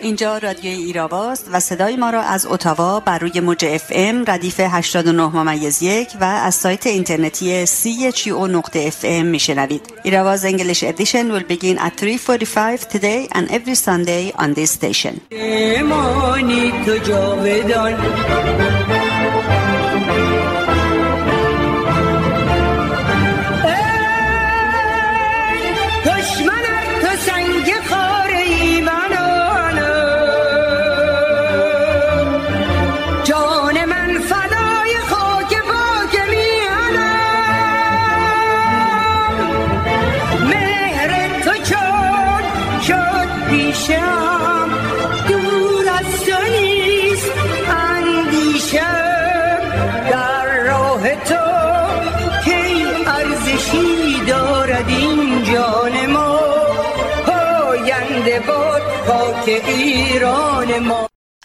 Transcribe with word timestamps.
اینجا 0.00 0.38
رادیوی 0.38 0.84
ایراواست 0.84 1.46
و 1.52 1.60
صدای 1.60 1.96
ما 1.96 2.10
را 2.10 2.22
از 2.22 2.46
اتاوا 2.46 3.00
بر 3.00 3.18
روی 3.18 3.40
موج 3.40 3.64
اف 3.64 3.86
ام 3.90 4.24
ردیف 4.26 4.60
89 4.60 5.22
ممیز 5.22 5.82
یک 5.82 6.08
و 6.20 6.24
از 6.24 6.54
سایت 6.54 6.86
اینترنتی 6.86 7.66
او 8.30 8.46
نقطه 8.46 8.78
اف 8.78 9.04
ام 9.04 9.26
میشنوید. 9.26 9.82
Irava's 10.02 10.44
English 10.44 10.84
edition 10.84 11.38
will 11.38 11.42
begin 11.42 11.78
at 11.78 11.92
3.45 11.96 12.84
today 12.94 13.28
and 13.32 13.50
every 13.50 13.74
Sunday 13.74 14.32
on 14.38 14.54
this 14.54 14.70
station. 14.70 15.14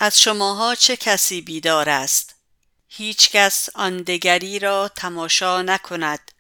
از 0.04 0.22
شماها 0.22 0.76
چه 0.76 0.98
کسی 0.98 1.42
بیدار 1.42 1.90
است؟ 1.90 2.36
هیچ 2.88 3.30
کس 3.30 3.70
آن 3.76 3.98
دگری 3.98 4.60
را 4.60 4.88
تماشا 4.88 5.62
نکند. 5.62 6.32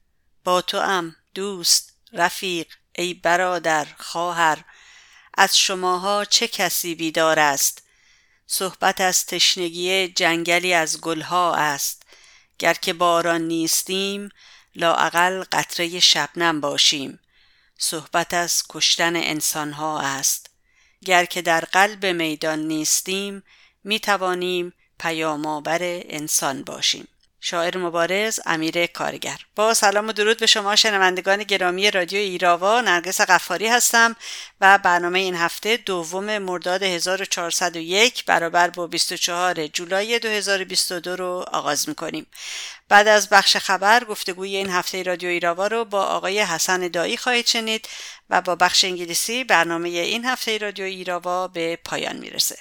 با 0.44 0.61
تو 0.61 0.78
ام 0.78 1.16
دوست 1.33 1.94
رفیق 2.14 2.67
ای 2.95 3.14
برادر 3.14 3.88
خواهر 3.97 4.64
از 5.38 5.58
شماها 5.58 6.25
چه 6.25 6.47
کسی 6.47 6.95
بیدار 6.95 7.39
است؟ 7.39 7.83
صحبت 8.47 9.02
از 9.02 9.25
تشنگی 9.25 10.08
جنگلی 10.08 10.73
از 10.73 11.02
گلها 11.02 11.55
است. 11.55 12.03
گر 12.59 12.73
که 12.73 12.94
باران 12.94 13.42
نیستیم 13.42 14.30
لااقل 14.75 15.44
قطره 15.52 16.00
شبنم 16.00 16.61
باشیم. 16.61 17.20
صحبت 17.77 18.33
از 18.33 18.64
کشتن 18.70 19.16
انسانها 19.16 20.00
است. 20.00 20.53
گر 21.04 21.26
که 21.26 21.42
در 21.42 21.62
قلب 21.62 22.06
میدان 22.06 22.59
نیستیم 22.59 23.44
می 23.84 24.00
توانیم 24.00 24.73
انسان 26.10 26.64
باشیم. 26.64 27.08
شاعر 27.45 27.77
مبارز 27.77 28.39
امیر 28.45 28.86
کارگر. 28.86 29.38
با 29.55 29.73
سلام 29.73 30.08
و 30.08 30.11
درود 30.11 30.39
به 30.39 30.45
شما 30.45 30.75
شنوندگان 30.75 31.44
گرامی 31.44 31.91
رادیو 31.91 32.19
ایراوا 32.19 32.81
نرگس 32.81 33.22
قفاری 33.22 33.67
هستم 33.67 34.16
و 34.61 34.77
برنامه 34.77 35.19
این 35.19 35.36
هفته 35.36 35.77
دوم 35.77 36.38
مرداد 36.38 36.83
1401 36.83 38.25
برابر 38.25 38.69
با 38.69 38.88
24 38.88 39.67
جولای 39.67 40.19
2022 40.19 41.16
رو 41.16 41.45
آغاز 41.52 41.89
می‌کنیم. 41.89 42.25
بعد 42.89 43.08
از 43.08 43.30
بخش 43.30 43.58
خبر 43.58 44.03
گفتگوی 44.03 44.55
این 44.55 44.69
هفته 44.69 45.03
رادیو 45.03 45.30
ایراوا 45.30 45.67
رو 45.67 45.86
با 45.86 46.03
آقای 46.03 46.39
حسن 46.39 46.88
دایی 46.88 47.17
خواهید 47.17 47.47
شنید 47.47 47.89
و 48.30 48.41
با 48.41 48.55
بخش 48.55 48.83
انگلیسی 48.83 49.44
برنامه 49.44 49.89
این 49.89 50.25
هفته 50.25 50.58
رادیو 50.58 50.86
ایراوا 50.86 51.47
به 51.47 51.80
پایان 51.86 52.16
می‌رسه. 52.16 52.58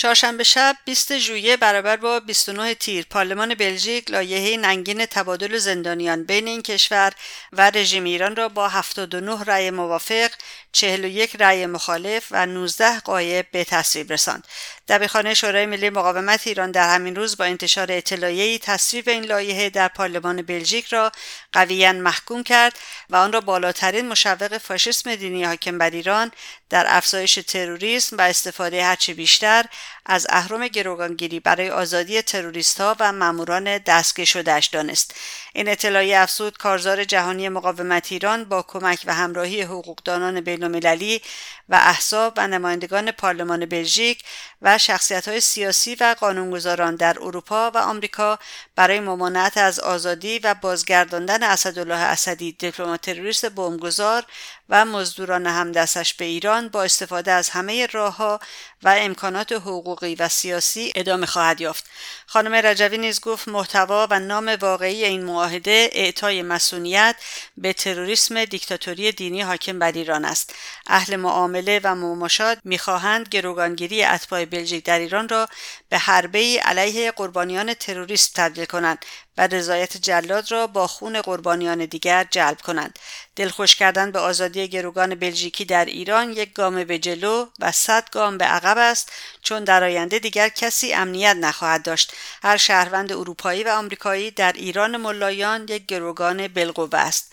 چهارشنبه 0.00 0.44
شب 0.44 0.76
20 0.84 1.18
ژوئیه 1.18 1.56
برابر 1.56 1.96
با 1.96 2.20
29 2.20 2.74
تیر 2.74 3.06
پارلمان 3.10 3.54
بلژیک 3.54 4.10
لایحه 4.10 4.56
ننگین 4.56 5.06
تبادل 5.06 5.58
زندانیان 5.58 6.24
بین 6.24 6.48
این 6.48 6.62
کشور 6.62 7.12
و 7.52 7.70
رژیم 7.70 8.04
ایران 8.04 8.36
را 8.36 8.48
با 8.48 8.68
79 8.68 9.44
رأی 9.44 9.70
موافق 9.70 10.30
41 10.72 11.36
رأی 11.40 11.66
مخالف 11.66 12.26
و 12.30 12.46
19 12.46 13.00
قایب 13.00 13.46
به 13.50 13.64
تصویب 13.64 14.12
رساند. 14.12 14.48
دبیرخانه 14.90 15.34
شورای 15.34 15.66
ملی 15.66 15.90
مقاومت 15.90 16.46
ایران 16.46 16.70
در 16.70 16.94
همین 16.94 17.16
روز 17.16 17.36
با 17.36 17.44
انتشار 17.44 17.92
اطلاعیه‌ای 17.92 18.58
تصویب 18.58 19.08
این 19.08 19.24
لایحه 19.24 19.70
در 19.70 19.88
پارلمان 19.88 20.42
بلژیک 20.42 20.86
را 20.86 21.12
قویا 21.52 21.92
محکوم 21.92 22.42
کرد 22.42 22.78
و 23.10 23.16
آن 23.16 23.32
را 23.32 23.40
بالاترین 23.40 24.08
مشوق 24.08 24.58
فاشیسم 24.58 25.14
دینی 25.14 25.44
حاکم 25.44 25.78
بر 25.78 25.90
ایران 25.90 26.30
در 26.70 26.86
افزایش 26.88 27.34
تروریسم 27.34 28.16
و 28.16 28.20
استفاده 28.20 28.84
هرچه 28.84 29.14
بیشتر 29.14 29.64
از 30.06 30.26
اهرم 30.30 30.68
گروگانگیری 30.68 31.40
برای 31.40 31.70
آزادی 31.70 32.22
تروریست 32.22 32.80
ها 32.80 32.96
و 33.00 33.12
ماموران 33.12 33.78
دستگیر 33.78 34.24
شدهش 34.24 34.66
دانست. 34.66 35.14
این 35.52 35.68
اطلاعیه 35.68 36.18
افزود 36.18 36.58
کارزار 36.58 37.04
جهانی 37.04 37.48
مقاومت 37.48 38.12
ایران 38.12 38.44
با 38.44 38.62
کمک 38.62 39.02
و 39.06 39.14
همراهی 39.14 39.62
حقوقدانان 39.62 40.40
بینالمللی 40.40 41.22
و 41.68 41.74
احزاب 41.74 42.34
و 42.36 42.46
نمایندگان 42.46 43.10
پارلمان 43.10 43.66
بلژیک 43.66 44.24
و 44.62 44.78
شخصیت 44.78 45.28
های 45.28 45.40
سیاسی 45.40 45.94
و 45.94 46.16
قانونگذاران 46.20 46.96
در 46.96 47.16
اروپا 47.20 47.70
و 47.70 47.78
آمریکا 47.78 48.38
برای 48.76 49.00
ممانعت 49.00 49.56
از 49.56 49.80
آزادی 49.80 50.38
و 50.38 50.54
بازگرداندن 50.54 51.42
اسدالله 51.42 51.94
اسدی 51.94 52.52
دیپلمات 52.52 53.00
تروریست 53.00 53.46
بمبگذار 53.46 54.24
و 54.70 54.84
مزدوران 54.84 55.46
همدستش 55.46 56.14
به 56.14 56.24
ایران 56.24 56.68
با 56.68 56.82
استفاده 56.82 57.32
از 57.32 57.50
همه 57.50 57.86
راهها 57.86 58.40
و 58.82 58.94
امکانات 58.98 59.52
حقوقی 59.52 60.14
و 60.14 60.28
سیاسی 60.28 60.92
ادامه 60.94 61.26
خواهد 61.26 61.60
یافت. 61.60 61.84
خانم 62.26 62.54
رجوی 62.54 62.98
نیز 62.98 63.20
گفت 63.20 63.48
محتوا 63.48 64.06
و 64.10 64.20
نام 64.20 64.48
واقعی 64.60 65.04
این 65.04 65.24
معاهده 65.24 65.90
اعطای 65.92 66.42
مسئولیت 66.42 67.16
به 67.56 67.72
تروریسم 67.72 68.44
دیکتاتوری 68.44 69.12
دینی 69.12 69.42
حاکم 69.42 69.78
بر 69.78 69.92
ایران 69.92 70.24
است. 70.24 70.54
اهل 70.86 71.16
معامله 71.16 71.80
و 71.84 71.94
مماشات 71.94 72.58
می‌خواهند 72.64 73.28
گروگانگیری 73.28 74.04
اتباع 74.04 74.44
بلژیک 74.44 74.84
در 74.84 74.98
ایران 74.98 75.28
را 75.28 75.48
به 75.88 75.98
حربه 75.98 76.60
علیه 76.64 77.10
قربانیان 77.10 77.74
تروریست 77.74 78.34
تبدیل 78.34 78.64
کنند 78.64 79.04
و 79.40 79.46
رضایت 79.46 79.96
جلاد 79.96 80.52
را 80.52 80.66
با 80.66 80.86
خون 80.86 81.20
قربانیان 81.20 81.84
دیگر 81.84 82.26
جلب 82.30 82.60
کنند. 82.60 82.98
دلخوش 83.36 83.76
کردن 83.76 84.10
به 84.10 84.18
آزادی 84.18 84.68
گروگان 84.68 85.14
بلژیکی 85.14 85.64
در 85.64 85.84
ایران 85.84 86.32
یک 86.32 86.52
گام 86.52 86.84
به 86.84 86.98
جلو 86.98 87.46
و 87.58 87.72
صد 87.72 88.10
گام 88.10 88.38
به 88.38 88.44
عقب 88.44 88.78
است 88.78 89.12
چون 89.42 89.64
در 89.64 89.84
آینده 89.84 90.18
دیگر 90.18 90.48
کسی 90.48 90.92
امنیت 90.92 91.36
نخواهد 91.36 91.82
داشت. 91.82 92.12
هر 92.42 92.56
شهروند 92.56 93.12
اروپایی 93.12 93.64
و 93.64 93.68
آمریکایی 93.68 94.30
در 94.30 94.52
ایران 94.52 94.96
ملایان 94.96 95.62
یک 95.68 95.86
گروگان 95.86 96.48
بالقوه 96.48 96.98
است. 96.98 97.32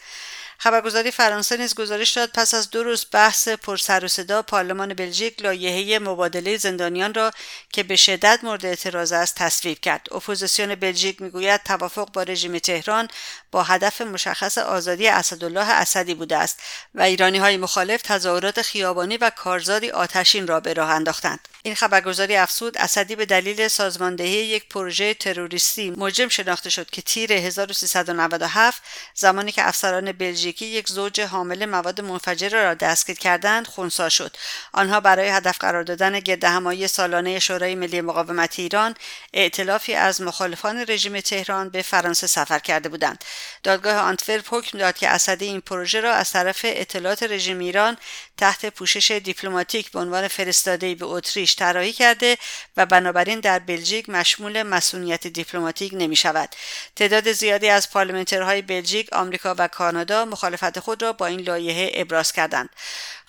خبرگزاری 0.60 1.12
فرانسه 1.12 1.58
نیز 1.58 1.76
گزارش 1.76 2.12
داد 2.12 2.30
پس 2.34 2.54
از 2.54 2.70
دو 2.70 2.84
روز 2.84 3.06
بحث 3.12 3.48
پرسر 3.48 4.06
و 4.06 4.08
صدا 4.08 4.42
پارلمان 4.42 4.94
بلژیک 4.94 5.42
لایحه 5.42 6.00
مبادله 6.00 6.58
زندانیان 6.58 7.14
را 7.14 7.32
که 7.74 7.84
به 7.84 7.96
شدت 7.96 8.40
مورد 8.44 8.66
اعتراض 8.66 9.12
است 9.12 9.36
تصویب 9.36 9.80
کرد. 9.80 10.08
اپوزیسیون 10.12 10.76
بلژیک 10.76 11.22
می‌گوید 11.22 11.64
توافق 11.64 12.12
با 12.12 12.24
رژیم 12.24 12.60
تهران 12.60 13.08
با 13.52 13.64
هدف 13.64 14.02
مشخص 14.02 14.58
آزادی 14.58 15.08
اسدالله 15.08 15.70
اسدی 15.70 16.14
بوده 16.14 16.38
است 16.38 16.60
و 16.96 17.02
ایرانی 17.02 17.38
های 17.38 17.58
مخالف 17.58 18.02
تظاهرات 18.02 18.62
خیابانی 18.62 19.18
و 19.18 19.30
کارزاری 19.30 19.92
آتشین 19.92 20.48
را 20.48 20.60
به 20.60 20.74
راه 20.74 20.90
انداختند. 20.90 21.48
این 21.68 21.76
خبرگزاری 21.76 22.36
افزود 22.36 22.78
اسدی 22.78 23.16
به 23.16 23.26
دلیل 23.26 23.68
سازماندهی 23.68 24.30
یک 24.30 24.70
پروژه 24.70 25.14
تروریستی 25.14 25.92
مجرم 25.92 26.30
شناخته 26.30 26.70
شد 26.70 26.90
که 26.90 27.02
تیر 27.02 27.34
1397 27.34 28.82
زمانی 29.14 29.52
که 29.52 29.68
افسران 29.68 30.12
بلژیکی 30.12 30.66
یک 30.66 30.90
زوج 30.90 31.22
حامل 31.22 31.66
مواد 31.66 32.02
منفجره 32.02 32.64
را 32.64 32.74
دستگیر 32.74 33.16
کردند 33.16 33.68
خونسا 33.68 34.10
شد. 34.10 34.38
آنها 34.74 35.00
برای 35.00 35.30
هدف 35.30 35.58
قرار 35.58 35.84
دادن 35.84 36.20
گردهمایی 36.20 36.88
سالانه 36.88 37.40
شورای 37.40 37.76
ملی 37.76 38.02
مقاومت 38.02 38.60
ایران 38.60 38.96
ائتلافی 39.34 39.94
از 39.94 40.22
مخالفان 40.22 40.86
رژیم 40.88 41.20
تهران 41.20 41.70
به 41.70 41.82
فرانسه 41.82 42.28
سفر 42.28 42.60
کرده 42.60 42.90
بودند. 42.90 43.24
دادگاه 43.64 43.96
آنتورپ 43.98 44.54
حکم 44.54 44.78
داد 44.78 44.98
که 44.98 45.10
اسدی 45.10 45.46
این 45.46 45.62
پروژه 45.62 46.00
را 46.02 46.14
از 46.14 46.32
طرف 46.32 46.62
اطلاعات 46.64 47.24
رژیم 47.24 47.60
ایران 47.60 47.98
تحت 48.38 48.66
پوشش 48.66 49.12
دیپلماتیک 49.12 49.92
به 49.92 50.00
عنوان 50.00 50.28
فرستاده 50.28 50.96
به 50.96 51.06
اتریش 51.06 51.57
طراحی 51.58 51.94
کرده 51.94 52.38
و 52.78 52.86
بنابراین 52.86 53.40
در 53.40 53.60
بلژیک 53.60 54.10
مشمول 54.10 54.64
مصونیت 54.64 55.28
دیپلماتیک 55.28 55.94
نمی 55.96 56.16
شود. 56.16 56.50
تعداد 56.96 57.32
زیادی 57.32 57.70
از 57.70 57.92
پارلمانترهای 57.92 58.62
بلژیک، 58.62 59.14
آمریکا 59.14 59.56
و 59.58 59.68
کانادا 59.68 60.26
مخالفت 60.26 60.80
خود 60.80 61.04
را 61.04 61.14
با 61.14 61.26
این 61.26 61.40
لایحه 61.40 61.92
ابراز 61.94 62.32
کردند. 62.32 62.70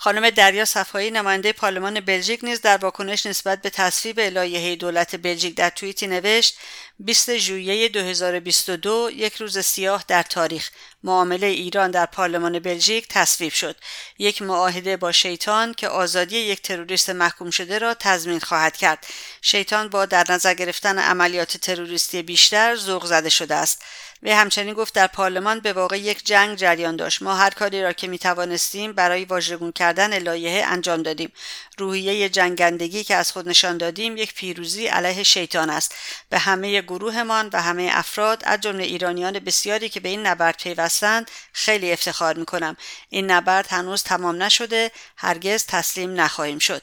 خانم 0.01 0.31
دریا 0.31 0.65
صفایی 0.65 1.11
نماینده 1.11 1.53
پارلمان 1.53 2.01
بلژیک 2.01 2.41
نیز 2.45 2.61
در 2.61 2.77
واکنش 2.77 3.27
نسبت 3.27 3.63
به 3.63 3.71
تصویب 3.71 4.21
لایحه 4.21 4.77
دولت 4.77 5.17
بلژیک 5.17 5.55
در 5.55 5.71
توییتی 5.71 6.07
نوشت 6.07 6.59
20 7.01 7.37
ژوئیه 7.37 7.89
2022 7.89 9.11
یک 9.15 9.35
روز 9.35 9.59
سیاه 9.59 10.05
در 10.09 10.23
تاریخ. 10.23 10.71
معامله 11.03 11.47
ایران 11.47 11.91
در 11.91 12.07
پارلمان 12.07 12.59
بلژیک 12.59 13.09
تصویب 13.09 13.53
شد. 13.53 13.77
یک 14.19 14.43
معاهده 14.43 14.97
با 14.97 15.13
شیطان 15.13 15.75
که 15.75 15.89
آزادی 15.89 16.37
یک 16.39 16.63
تروریست 16.63 17.11
محکوم 17.11 17.51
شده 17.51 17.79
را 17.79 17.95
تضمین 17.95 18.41
خواهد 18.41 18.77
کرد. 18.77 19.07
شیطان 19.43 19.89
با 19.89 20.07
در 20.07 20.25
نظر 20.29 20.55
گرفتن 20.55 20.99
عملیات 20.99 21.57
تروریستی 21.57 22.23
بیشتر 22.23 22.77
ذوق 22.77 23.05
زده 23.05 23.29
شده 23.29 23.55
است. 23.55 23.83
و 24.23 24.37
همچنین 24.37 24.75
گفت 24.75 24.95
در 24.95 25.07
پارلمان 25.07 25.61
به 25.61 25.73
واقع 25.73 25.99
یک 25.99 26.25
جنگ 26.25 26.57
جریان 26.57 26.97
داشت. 26.97 27.23
ما 27.23 27.35
هر 27.35 27.51
کاری 27.51 27.83
را 27.83 27.93
که 27.93 28.07
می 28.07 28.19
توانستیم 28.19 28.93
برای 28.93 29.25
واژگون 29.25 29.73
کردن 29.73 30.19
لایحه 30.19 30.67
انجام 30.67 31.03
دادیم. 31.03 31.33
روحیه 31.79 32.29
جنگندگی 32.29 33.05
که 33.05 33.15
از 33.15 33.33
خود 33.33 33.49
نشان 33.49 33.79
دادیم 33.79 34.17
یک 34.17 34.35
پیروزی 34.35 34.87
علیه 34.87 35.23
شیطان 35.23 35.71
است. 35.71 35.95
به 36.29 36.39
همه 36.39 36.83
گروهمان 36.83 37.51
و 37.53 37.63
همه 37.63 37.91
افراد 37.93 38.43
از 38.45 38.61
جمله 38.61 38.85
ایرانیان 38.85 39.39
بسیاری 39.39 39.89
که 39.89 40.01
به 40.01 40.09
این 40.09 40.27
نبرد 40.27 40.57
پیوستند 40.57 41.31
خیلی 41.53 41.93
افتخار 41.93 42.39
می 42.39 42.45
کنم 42.45 42.77
این 43.09 43.31
نبرد 43.31 43.67
هنوز 43.71 44.03
تمام 44.03 44.43
نشده 44.43 44.91
هرگز 45.17 45.67
تسلیم 45.67 46.21
نخواهیم 46.21 46.59
شد. 46.59 46.83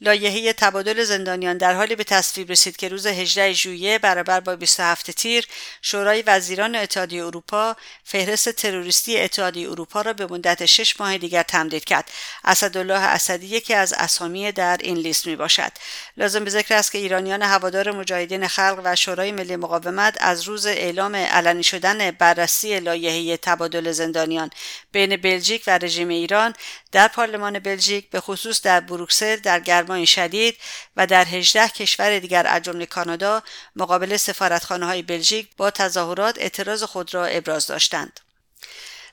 لایحه 0.00 0.52
تبادل 0.52 1.04
زندانیان 1.04 1.58
در 1.58 1.74
حالی 1.74 1.96
به 1.96 2.04
تصویب 2.04 2.50
رسید 2.50 2.76
که 2.76 2.88
روز 2.88 3.06
18 3.06 3.52
ژوئیه 3.52 3.98
برابر 3.98 4.40
با 4.40 4.56
27 4.56 5.10
تیر 5.10 5.46
شورای 5.82 6.22
وزیران 6.26 6.76
اتحادیه 6.76 7.24
اروپا 7.24 7.76
فهرست 8.04 8.48
تروریستی 8.48 9.20
اتحادیه 9.20 9.70
اروپا 9.70 10.02
را 10.02 10.12
به 10.12 10.26
مدت 10.26 10.66
شش 10.66 11.00
ماه 11.00 11.18
دیگر 11.18 11.42
تمدید 11.42 11.84
کرد. 11.84 12.10
اسدالله 12.44 13.00
اسدی 13.00 13.46
یکی 13.46 13.74
از 13.74 13.92
اسامی 13.92 14.52
در 14.52 14.76
این 14.80 14.96
لیست 14.96 15.26
می 15.26 15.36
باشد 15.36 15.72
لازم 16.16 16.44
به 16.44 16.50
ذکر 16.50 16.74
است 16.74 16.92
که 16.92 16.98
ایرانیان 16.98 17.42
هوادار 17.42 17.92
مجاهدین 17.92 18.48
خلق 18.48 18.80
و 18.84 18.96
شورای 18.96 19.32
ملی 19.32 19.56
مقاومت 19.56 20.16
از 20.20 20.42
روز 20.42 20.66
اعلام 20.66 21.14
علنی 21.14 21.62
شدن 21.62 22.10
بررسی 22.10 22.80
لایحه 22.80 23.36
تبادل 23.36 23.92
زندانیان 23.92 24.50
بین 24.92 25.16
بلژیک 25.16 25.62
و 25.66 25.78
رژیم 25.78 26.08
ایران 26.08 26.54
در 26.92 27.08
پارلمان 27.08 27.58
بلژیک 27.58 28.10
به 28.10 28.20
خصوص 28.20 28.62
در 28.62 28.80
بروکسل 28.80 29.36
در 29.36 29.60
گرمای 29.60 30.06
شدید 30.06 30.58
و 30.96 31.06
در 31.06 31.24
18 31.24 31.68
کشور 31.68 32.18
دیگر 32.18 32.46
از 32.46 32.62
جمله 32.62 32.86
کانادا 32.86 33.42
مقابل 33.76 34.16
سفارتخانه 34.16 34.86
های 34.86 35.02
بلژیک 35.02 35.48
با 35.56 35.70
تظاهرات 35.70 36.38
اعتراض 36.38 36.82
خود 36.82 37.14
را 37.14 37.26
ابراز 37.26 37.66
داشتند. 37.66 38.20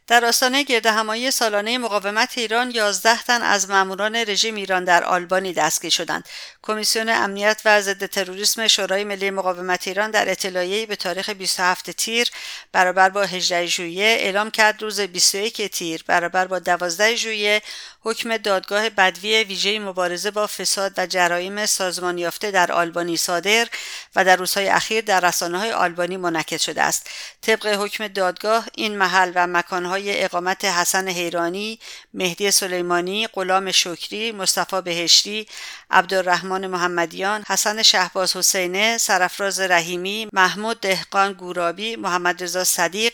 در 0.08 0.26
آستانه 0.26 0.64
گرد 0.64 0.86
همایی 0.86 1.32
سالانه 1.32 1.78
مقاومت 1.78 2.38
ایران 2.38 2.72
11 2.72 3.24
تن 3.24 3.42
از 3.42 3.70
ماموران 3.70 4.16
رژیم 4.16 4.56
ایران 4.56 4.84
در 4.84 5.04
آلبانی 5.04 5.54
دستگیر 5.54 5.92
شدند. 5.92 6.30
کمیسیون 6.62 7.10
امنیت 7.10 7.62
و 7.66 7.82
ضد 7.82 8.06
تروریسم 8.06 8.68
شورای 8.68 9.04
ملی 9.04 9.32
مقاومت 9.32 9.88
ایران 9.88 10.12
در 10.12 10.32
اطلاعیه‌ای 10.32 10.86
به 10.86 10.96
تاریخ 10.96 11.30
27 11.30 11.92
تیر 11.92 12.32
برابر 12.72 13.10
با 13.10 13.24
18 13.24 13.66
ژوئیه 13.66 14.06
اعلام 14.06 14.52
کرد 14.52 14.82
روز 14.82 15.00
21 15.00 15.62
تیر 15.62 16.04
برابر 16.08 16.48
با 16.48 16.60
12 16.60 17.16
ژوئیه 17.16 17.62
حکم 18.06 18.38
دادگاه 18.38 18.90
بدوی 18.90 19.44
ویژه 19.44 19.80
مبارزه 19.80 20.32
با 20.32 20.48
فساد 20.48 20.94
و 20.98 21.06
جرایم 21.06 21.66
سازمان 21.66 22.18
یافته 22.18 22.52
در 22.52 22.72
آلبانی 22.72 23.18
صادر 23.18 23.68
و 24.16 24.26
در 24.26 24.36
روزهای 24.36 24.70
اخیر 24.70 25.02
در 25.02 25.20
رسانه 25.20 25.60
های 25.60 25.72
آلبانی 25.72 26.18
منعکس 26.18 26.62
شده 26.62 26.82
است. 26.82 27.10
طبق 27.42 27.68
حکم 27.68 28.08
دادگاه 28.08 28.66
این 28.76 28.98
محل 28.98 29.32
و 29.36 29.48
مکانهای 29.48 30.24
اقامت 30.24 30.66
حسن 30.66 31.08
حیرانی، 31.08 31.80
مهدی 32.14 32.52
سلیمانی، 32.52 33.28
غلام 33.28 33.72
شکری، 33.72 34.32
مصطفی 34.32 34.82
بهشتی، 34.82 35.48
عبدالرحمن 35.92 36.68
محمدیان، 36.68 37.44
حسن 37.48 37.82
شهباز 37.84 38.36
حسینه، 38.36 38.98
سرفراز 38.98 39.60
رحیمی، 39.60 40.28
محمود 40.34 40.80
دهقان 40.80 41.34
گورابی، 41.34 41.96
محمد 41.96 42.44
رضا 42.44 42.64
صدیق، 42.64 43.14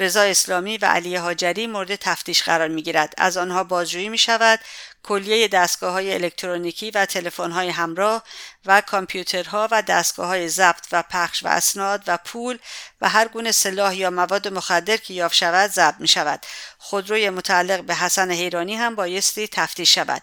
رضا 0.00 0.22
اسلامی 0.22 0.78
و 0.78 0.84
علی 0.84 1.16
هاجری 1.16 1.66
مورد 1.66 1.96
تفتیش 1.96 2.42
قرار 2.42 2.68
می 2.68 2.82
گیرد. 2.82 3.14
از 3.18 3.36
آنها 3.36 3.64
بازجویی 3.64 4.08
می 4.08 4.18
شود 4.18 4.60
کلیه 5.02 5.48
دستگاه 5.48 5.92
های 5.92 6.14
الکترونیکی 6.14 6.90
و 6.90 7.06
تلفن 7.06 7.50
های 7.50 7.68
همراه 7.68 8.22
و 8.66 8.80
کامپیوترها 8.80 9.68
و 9.70 9.82
دستگاه 9.82 10.26
های 10.26 10.48
ضبط 10.48 10.86
و 10.92 11.02
پخش 11.10 11.44
و 11.44 11.48
اسناد 11.48 12.02
و 12.06 12.18
پول 12.24 12.58
و 13.00 13.08
هر 13.08 13.28
گونه 13.28 13.52
سلاح 13.52 13.96
یا 13.96 14.10
مواد 14.10 14.48
مخدر 14.48 14.96
که 14.96 15.14
یافت 15.14 15.34
شود 15.34 15.70
ضبط 15.70 15.94
می 15.98 16.08
شود. 16.08 16.46
خودروی 16.78 17.30
متعلق 17.30 17.84
به 17.84 17.94
حسن 17.94 18.30
حیرانی 18.30 18.74
هم 18.74 18.94
بایستی 18.94 19.48
تفتیش 19.48 19.94
شود. 19.94 20.22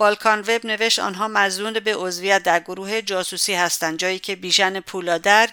بالکان 0.00 0.40
وب 0.40 0.66
نوشت 0.66 0.98
آنها 0.98 1.28
مزنون 1.28 1.80
به 1.80 1.96
عضویت 1.96 2.42
در 2.42 2.60
گروه 2.60 3.02
جاسوسی 3.02 3.54
هستند 3.54 3.98
جایی 3.98 4.18
که 4.18 4.36
بیژن 4.36 4.80
پولادرگ 4.80 5.50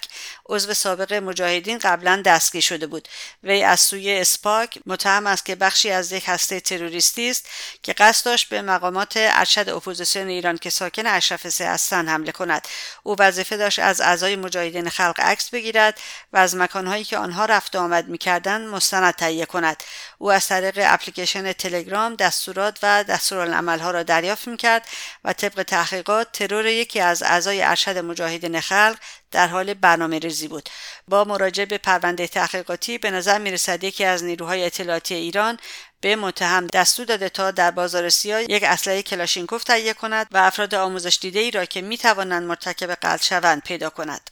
عضو 0.49 0.73
سابق 0.73 1.13
مجاهدین 1.13 1.77
قبلا 1.77 2.21
دستگیر 2.25 2.61
شده 2.61 2.87
بود. 2.87 3.07
وی 3.43 3.63
از 3.63 3.79
سوی 3.79 4.11
SPAK 4.11 4.79
متهم 4.85 5.27
است 5.27 5.45
که 5.45 5.55
بخشی 5.55 5.91
از 5.91 6.11
یک 6.11 6.23
هسته 6.27 6.59
تروریستی 6.59 7.29
است 7.29 7.49
که 7.83 7.93
قصد 7.93 8.25
داشت 8.25 8.49
به 8.49 8.61
مقامات 8.61 9.13
ارشد 9.15 9.69
اپوزیسیون 9.69 10.27
ایران 10.27 10.57
که 10.57 10.69
ساکن 10.69 11.05
اشرف 11.05 11.49
سه 11.49 11.67
هستند 11.67 12.09
حمله 12.09 12.31
کند. 12.31 12.67
او 13.03 13.15
وظیفه 13.19 13.57
داشت 13.57 13.79
از 13.79 14.01
اعضای 14.01 14.35
مجاهدین 14.35 14.89
خلق 14.89 15.19
عکس 15.19 15.49
بگیرد 15.49 15.99
و 16.33 16.37
از 16.37 16.55
مکانهایی 16.55 17.03
که 17.03 17.17
آنها 17.17 17.45
رفت 17.45 17.75
آمد 17.75 18.07
می‌کردند 18.07 18.67
مستند 18.67 19.13
تهیه 19.13 19.45
کند. 19.45 19.83
او 20.17 20.31
از 20.31 20.47
طریق 20.47 20.79
اپلیکیشن 20.81 21.53
تلگرام 21.53 22.15
دستورات 22.15 22.79
و 22.83 23.03
دستورالعملها 23.03 23.91
را 23.91 24.03
دریافت 24.03 24.36
می‌کرد 24.45 24.87
و 25.23 25.33
طبق 25.33 25.63
تحقیقات 25.63 26.31
ترور 26.31 26.65
یکی 26.65 26.99
از 26.99 27.23
اعضای 27.23 27.61
ارشد 27.61 27.97
مجاهدین 27.97 28.59
خلق 28.59 28.97
در 29.31 29.47
حال 29.47 29.73
برنامه 29.73 30.19
ریزی 30.19 30.47
بود. 30.47 30.69
با 31.07 31.23
مراجعه 31.23 31.65
به 31.65 31.77
پرونده 31.77 32.27
تحقیقاتی 32.27 32.97
به 32.97 33.11
نظر 33.11 33.37
می‌رسد 33.37 33.83
یکی 33.83 34.05
از 34.05 34.23
نیروهای 34.23 34.65
اطلاعاتی 34.65 35.15
ایران 35.15 35.57
به 36.01 36.15
متهم 36.15 36.67
دستور 36.67 37.05
داده 37.05 37.29
تا 37.29 37.51
در 37.51 37.71
بازار 37.71 38.09
سیاه 38.09 38.41
یک 38.41 38.63
اسلحه 38.63 39.01
کلاشینکوف 39.01 39.63
تهیه 39.63 39.93
کند 39.93 40.27
و 40.31 40.37
افراد 40.37 40.75
آموزش 40.75 41.17
دیده 41.21 41.39
ای 41.39 41.51
را 41.51 41.65
که 41.65 41.81
می 41.81 41.97
توانند 41.97 42.43
مرتکب 42.43 42.91
قتل 42.91 43.23
شوند 43.23 43.61
پیدا 43.61 43.89
کند. 43.89 44.29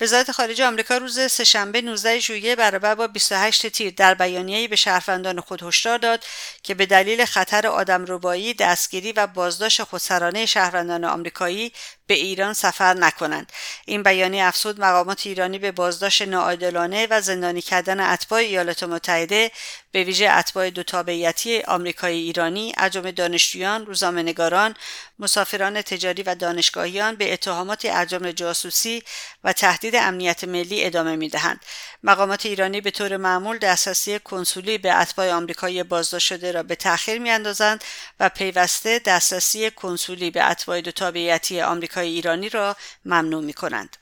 وزارت 0.00 0.30
خارجه 0.30 0.66
آمریکا 0.66 0.96
روز 0.96 1.20
سهشنبه 1.20 1.80
19 1.80 2.18
ژوئیه 2.18 2.56
برابر 2.56 2.94
با 2.94 3.06
28 3.06 3.66
تیر 3.66 3.94
در 3.96 4.14
بیانیه‌ای 4.14 4.68
به 4.68 4.76
شهروندان 4.76 5.40
خود 5.40 5.62
هشدار 5.62 5.98
داد 5.98 6.24
که 6.62 6.74
به 6.74 6.86
دلیل 6.86 7.24
خطر 7.24 7.66
آدمربایی، 7.66 8.54
دستگیری 8.54 9.12
و 9.12 9.26
بازداشت 9.26 9.82
خودسرانه 9.82 10.46
شهروندان 10.46 11.04
آمریکایی 11.04 11.72
به 12.10 12.16
ایران 12.16 12.52
سفر 12.52 12.94
نکنند. 12.94 13.52
این 13.86 14.02
بیانیه 14.02 14.44
افزود 14.44 14.80
مقامات 14.80 15.26
ایرانی 15.26 15.58
به 15.58 15.72
بازداشت 15.72 16.22
ناعادلانه 16.22 17.06
و 17.10 17.20
زندانی 17.20 17.62
کردن 17.62 18.00
اتباع 18.00 18.40
ایالات 18.40 18.82
متحده 18.82 19.50
به 19.92 20.04
ویژه 20.04 20.30
اتباع 20.30 20.70
دو 20.70 20.82
تابعیتی 20.82 21.62
آمریکایی 21.62 22.22
ایرانی 22.22 22.72
از 22.76 22.92
دانشجویان 22.92 23.86
روزنامه‌نگاران 23.86 24.74
مسافران 25.18 25.82
تجاری 25.82 26.22
و 26.22 26.34
دانشگاهیان 26.34 27.16
به 27.16 27.32
اتهامات 27.32 27.84
از 27.84 28.08
جاسوسی 28.08 29.02
و 29.44 29.52
تهدید 29.52 29.96
امنیت 29.96 30.44
ملی 30.44 30.84
ادامه 30.84 31.16
می‌دهند. 31.16 31.60
مقامات 32.02 32.46
ایرانی 32.46 32.80
به 32.80 32.90
طور 32.90 33.16
معمول 33.16 33.58
دسترسی 33.58 34.18
کنسولی 34.18 34.78
به 34.78 34.94
اتباع 34.94 35.32
آمریکایی 35.32 35.82
بازداشت 35.82 36.26
شده 36.26 36.52
را 36.52 36.62
به 36.62 36.74
تأخیر 36.74 37.18
میاندازند 37.18 37.84
و 38.20 38.28
پیوسته 38.28 38.98
دسترسی 38.98 39.70
کنسولی 39.70 40.30
به 40.30 40.50
اتباع 40.50 40.80
دو 40.80 40.90
تابعیتی 40.90 41.60
آمریکای 42.00 42.14
ایرانی 42.14 42.48
را 42.48 42.76
ممنوع 43.04 43.44
می 43.44 43.52
کنند. 43.52 43.96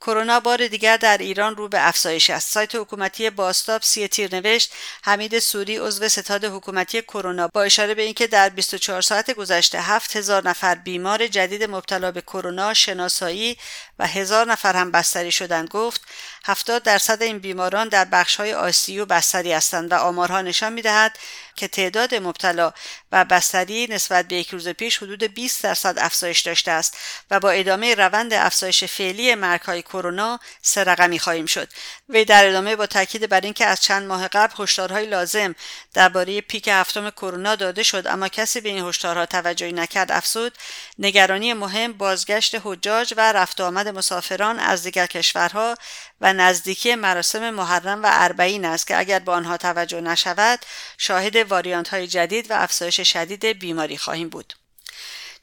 کرونا 0.00 0.40
بار 0.40 0.66
دیگر 0.66 0.96
در 0.96 1.18
ایران 1.18 1.56
رو 1.56 1.68
به 1.68 1.88
افزایش 1.88 2.30
است 2.30 2.52
سایت 2.52 2.74
حکومتی 2.74 3.30
باستاب 3.30 3.82
سی 3.82 4.08
تیر 4.08 4.34
نوشت 4.34 4.72
حمید 5.04 5.38
سوری 5.38 5.76
عضو 5.76 6.08
ستاد 6.08 6.44
حکومتی 6.44 7.02
کرونا 7.02 7.48
با 7.48 7.62
اشاره 7.62 7.94
به 7.94 8.02
اینکه 8.02 8.26
در 8.26 8.48
24 8.48 9.02
ساعت 9.02 9.30
گذشته 9.30 9.80
7000 9.80 10.48
نفر 10.48 10.74
بیمار 10.74 11.26
جدید 11.26 11.64
مبتلا 11.64 12.12
به 12.12 12.20
کرونا 12.20 12.74
شناسایی 12.74 13.56
و 13.98 14.06
هزار 14.06 14.46
نفر 14.46 14.76
هم 14.76 14.90
بستری 14.90 15.32
شدند 15.32 15.68
گفت 15.68 16.00
70 16.44 16.82
درصد 16.82 17.22
این 17.22 17.38
بیماران 17.38 17.88
در 17.88 18.04
بخش 18.04 18.36
های 18.36 18.54
آسیو 18.54 19.06
بستری 19.06 19.52
هستند 19.52 19.92
و 19.92 19.94
آمارها 19.94 20.42
نشان 20.42 20.72
می‌دهد 20.72 21.18
که 21.56 21.68
تعداد 21.68 22.14
مبتلا 22.14 22.72
و 23.12 23.24
بستری 23.24 23.86
نسبت 23.90 24.28
به 24.28 24.36
یک 24.36 24.48
روز 24.48 24.68
پیش 24.68 24.96
حدود 24.96 25.22
20 25.22 25.62
درصد 25.62 25.98
افزایش 25.98 26.40
داشته 26.40 26.70
است 26.70 26.96
و 27.30 27.40
با 27.40 27.50
ادامه 27.50 27.94
روند 27.94 28.32
افزایش 28.32 28.84
فعلی 28.84 29.34
مرگهای 29.34 29.82
کرونا 29.82 30.40
سه 30.62 30.84
رقمی 30.84 31.18
خواهیم 31.18 31.46
شد. 31.46 31.68
وی 32.08 32.24
در 32.24 32.46
ادامه 32.46 32.76
با 32.76 32.86
تاکید 32.86 33.28
بر 33.28 33.40
اینکه 33.40 33.66
از 33.66 33.80
چند 33.80 34.06
ماه 34.06 34.28
قبل 34.28 34.54
هشدارهای 34.58 35.06
لازم 35.06 35.54
درباره 35.94 36.40
پیک 36.40 36.68
هفتم 36.68 37.10
کرونا 37.10 37.54
داده 37.54 37.82
شد 37.82 38.06
اما 38.06 38.28
کسی 38.28 38.60
به 38.60 38.68
این 38.68 38.84
هشدارها 38.84 39.26
توجهی 39.26 39.72
نکرد 39.72 40.12
افزود 40.12 40.58
نگرانی 40.98 41.54
مهم 41.54 41.92
بازگشت 41.92 42.56
حجاج 42.64 43.14
و 43.16 43.32
رفت 43.32 43.60
آمد 43.60 43.88
مسافران 43.88 44.58
از 44.58 44.82
دیگر 44.82 45.06
کشورها 45.06 45.76
و 46.20 46.32
نزدیکی 46.32 46.94
مراسم 46.94 47.50
محرم 47.50 48.02
و 48.02 48.08
اربعین 48.10 48.64
است 48.64 48.86
که 48.86 48.98
اگر 48.98 49.18
به 49.18 49.32
آنها 49.32 49.56
توجه 49.56 50.00
نشود 50.00 50.58
شاهد 50.98 51.36
واریانت 51.36 51.88
های 51.88 52.06
جدید 52.06 52.50
و 52.50 52.54
افزایش 52.54 53.00
شدید 53.00 53.44
بیماری 53.46 53.98
خواهیم 53.98 54.28
بود. 54.28 54.54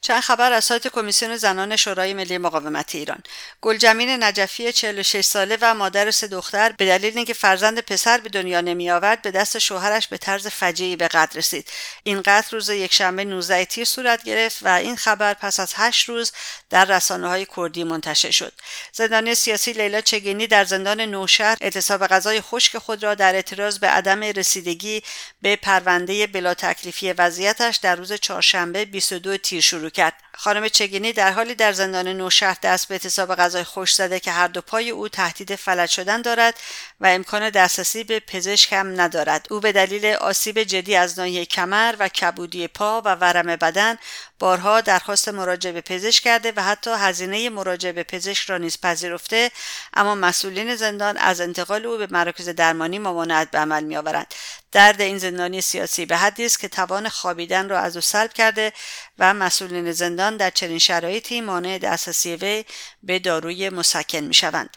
چند 0.00 0.20
خبر 0.20 0.52
از 0.52 0.64
سایت 0.64 0.88
کمیسیون 0.88 1.36
زنان 1.36 1.76
شورای 1.76 2.14
ملی 2.14 2.38
مقاومت 2.38 2.94
ایران. 2.94 3.22
گلجمین 3.60 4.22
نجفی 4.22 4.72
46 4.72 5.20
ساله 5.20 5.58
و 5.60 5.74
مادر 5.74 6.10
سه 6.10 6.26
دختر 6.26 6.72
به 6.72 6.86
دلیل 6.86 7.16
اینکه 7.16 7.34
فرزند 7.34 7.80
پسر 7.80 8.18
به 8.18 8.28
دنیا 8.28 8.60
نمی 8.60 8.90
آورد 8.90 9.22
به 9.22 9.30
دست 9.30 9.58
شوهرش 9.58 10.08
به 10.08 10.18
طرز 10.18 10.46
فجیعی 10.46 10.96
به 10.96 11.08
قتل 11.08 11.38
رسید. 11.38 11.68
این 12.02 12.22
قتل 12.24 12.56
روز 12.56 12.68
یکشنبه 12.68 13.24
19 13.24 13.64
تیر 13.64 13.84
صورت 13.84 14.22
گرفت 14.22 14.58
و 14.62 14.68
این 14.68 14.96
خبر 14.96 15.34
پس 15.34 15.60
از 15.60 15.72
هشت 15.76 16.08
روز 16.08 16.32
در 16.70 16.84
رسانه 16.84 17.28
های 17.28 17.46
کردی 17.56 17.84
منتشر 17.84 18.30
شد. 18.30 18.52
زندانی 18.92 19.34
سیاسی 19.34 19.72
لیلا 19.72 20.00
چگینی 20.00 20.46
در 20.46 20.64
زندان 20.64 21.00
نوشهر 21.00 21.56
اعتصاب 21.60 22.06
غذای 22.06 22.40
خشک 22.40 22.78
خود 22.78 23.02
را 23.02 23.14
در 23.14 23.34
اعتراض 23.34 23.78
به 23.78 23.86
عدم 23.86 24.20
رسیدگی 24.20 25.02
به 25.42 25.56
پرونده 25.56 26.26
بلا 26.26 26.54
تکلیفی 26.54 27.12
وضعیتش 27.12 27.76
در 27.76 27.96
روز 27.96 28.12
چهارشنبه 28.12 28.84
22 28.84 29.36
تیر 29.36 29.60
شروع 29.60 29.87
کرد. 29.90 30.12
خانم 30.36 30.68
چگینی 30.68 31.12
در 31.12 31.32
حالی 31.32 31.54
در 31.54 31.72
زندان 31.72 32.08
نوشهر 32.08 32.56
دست 32.62 32.88
به 32.88 32.94
اعتصاب 32.94 33.34
غذای 33.34 33.64
خوش 33.64 33.94
زده 33.94 34.20
که 34.20 34.32
هر 34.32 34.48
دو 34.48 34.60
پای 34.60 34.90
او 34.90 35.08
تهدید 35.08 35.54
فلج 35.54 35.90
شدن 35.90 36.22
دارد 36.22 36.54
و 37.00 37.06
امکان 37.06 37.50
دسترسی 37.50 38.04
به 38.04 38.20
پزشک 38.20 38.72
هم 38.72 39.00
ندارد. 39.00 39.46
او 39.50 39.60
به 39.60 39.72
دلیل 39.72 40.06
آسیب 40.06 40.62
جدی 40.62 40.96
از 40.96 41.18
ناحیه 41.18 41.44
کمر 41.44 41.94
و 41.98 42.08
کبودی 42.08 42.68
پا 42.68 43.02
و 43.04 43.14
ورم 43.14 43.56
بدن 43.56 43.98
بارها 44.38 44.80
درخواست 44.80 45.28
مراجعه 45.28 45.72
به 45.72 45.80
پزشک 45.80 46.24
کرده 46.24 46.52
و 46.56 46.62
حتی 46.62 46.90
هزینه 46.90 47.50
مراجعه 47.50 47.92
به 47.92 48.02
پزشک 48.02 48.50
را 48.50 48.58
نیز 48.58 48.80
پذیرفته 48.80 49.50
اما 49.94 50.14
مسئولین 50.14 50.76
زندان 50.76 51.16
از 51.16 51.40
انتقال 51.40 51.86
او 51.86 51.98
به 51.98 52.08
مراکز 52.10 52.48
درمانی 52.48 52.98
ممانعت 52.98 53.50
به 53.50 53.58
عمل 53.58 53.84
میآورند. 53.84 54.34
درد 54.72 55.00
این 55.00 55.18
زندانی 55.18 55.60
سیاسی 55.60 56.06
به 56.06 56.16
حدی 56.16 56.44
است 56.46 56.58
که 56.60 56.68
توان 56.68 57.08
خوابیدن 57.08 57.68
را 57.68 57.78
از 57.78 57.96
او 57.96 58.00
سلب 58.00 58.32
کرده 58.32 58.72
و 59.18 59.34
مسئولین 59.34 59.92
زندان 59.92 60.36
در 60.36 60.50
چنین 60.50 60.78
شرایطی 60.78 61.40
مانع 61.40 61.78
دسترسی 61.78 62.36
وی 62.36 62.64
به 63.02 63.18
داروی 63.18 63.70
مسکن 63.70 64.20
می 64.20 64.34
شوند. 64.34 64.76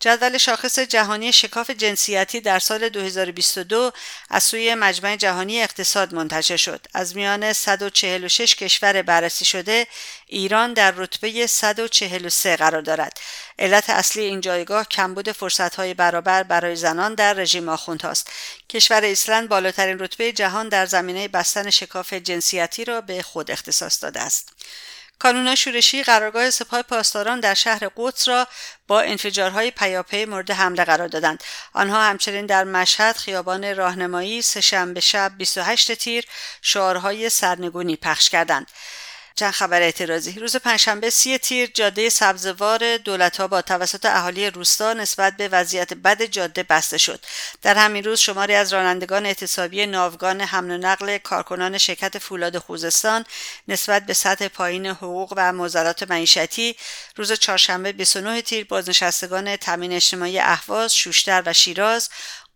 جدول 0.00 0.38
شاخص 0.38 0.78
جهانی 0.78 1.32
شکاف 1.32 1.70
جنسیتی 1.70 2.40
در 2.40 2.58
سال 2.58 2.88
2022 2.88 3.92
از 4.30 4.44
سوی 4.44 4.74
مجمع 4.74 5.16
جهانی 5.16 5.62
اقتصاد 5.62 6.14
منتشر 6.14 6.56
شد. 6.56 6.86
از 6.94 7.16
میان 7.16 7.52
146 7.52 8.54
کشور 8.54 9.02
بررسی 9.02 9.44
شده، 9.44 9.86
ایران 10.26 10.72
در 10.72 10.90
رتبه 10.90 11.46
143 11.46 12.56
قرار 12.56 12.82
دارد. 12.82 13.20
علت 13.58 13.90
اصلی 13.90 14.22
این 14.22 14.40
جایگاه 14.40 14.88
کمبود 14.88 15.32
فرصت‌های 15.32 15.94
برابر 15.94 16.42
برای 16.42 16.76
زنان 16.76 17.14
در 17.14 17.32
رژیم 17.32 17.68
آخوندهاست. 17.68 18.30
کشور 18.68 19.00
ایسلند 19.00 19.48
بالاترین 19.48 19.98
رتبه 19.98 20.32
جهان 20.32 20.68
در 20.68 20.86
زمینه 20.86 21.28
بستن 21.28 21.70
شکاف 21.70 22.12
جنسیتی 22.12 22.84
را 22.84 23.00
به 23.00 23.22
خود 23.22 23.50
اختصاص 23.50 24.02
داده 24.02 24.20
است. 24.20 24.48
کانونا 25.18 25.54
شورشی 25.54 26.02
قرارگاه 26.02 26.50
سپاه 26.50 26.82
پاسداران 26.82 27.40
در 27.40 27.54
شهر 27.54 27.90
قدس 27.96 28.28
را 28.28 28.46
با 28.86 29.00
انفجارهای 29.00 29.70
پیاپی 29.70 30.24
مورد 30.24 30.50
حمله 30.50 30.84
قرار 30.84 31.08
دادند. 31.08 31.44
آنها 31.72 32.02
همچنین 32.02 32.46
در 32.46 32.64
مشهد 32.64 33.16
خیابان 33.16 33.76
راهنمایی 33.76 34.42
سهشنبه 34.42 35.00
شب 35.00 35.32
28 35.38 35.94
تیر 35.94 36.24
شعارهای 36.62 37.30
سرنگونی 37.30 37.96
پخش 37.96 38.30
کردند. 38.30 38.70
چند 39.38 39.52
خبر 39.52 39.82
اعتراضی. 39.82 40.32
روز 40.32 40.56
پنجشنبه 40.56 41.10
سی 41.10 41.38
تیر 41.38 41.70
جاده 41.74 42.08
سبزوار 42.08 42.96
دولت 42.96 43.40
با 43.40 43.62
توسط 43.62 44.06
اهالی 44.06 44.50
روستا 44.50 44.92
نسبت 44.92 45.36
به 45.36 45.48
وضعیت 45.48 45.94
بد 45.94 46.22
جاده 46.22 46.62
بسته 46.62 46.98
شد. 46.98 47.24
در 47.62 47.74
همین 47.74 48.04
روز 48.04 48.20
شماری 48.20 48.54
از 48.54 48.72
رانندگان 48.72 49.26
اعتصابی 49.26 49.86
ناوگان 49.86 50.40
حمل 50.40 50.70
و 50.70 50.78
نقل 50.78 51.18
کارکنان 51.18 51.78
شرکت 51.78 52.18
فولاد 52.18 52.58
خوزستان 52.58 53.24
نسبت 53.68 54.06
به 54.06 54.14
سطح 54.14 54.48
پایین 54.48 54.86
حقوق 54.86 55.34
و 55.36 55.52
معضلات 55.52 56.10
معیشتی 56.10 56.76
روز 57.16 57.32
چهارشنبه 57.32 57.92
29 57.92 58.42
تیر 58.42 58.64
بازنشستگان 58.64 59.56
تامین 59.56 59.92
اجتماعی 59.92 60.38
اهواز 60.38 60.96
شوشتر 60.96 61.42
و 61.46 61.52
شیراز 61.52 62.08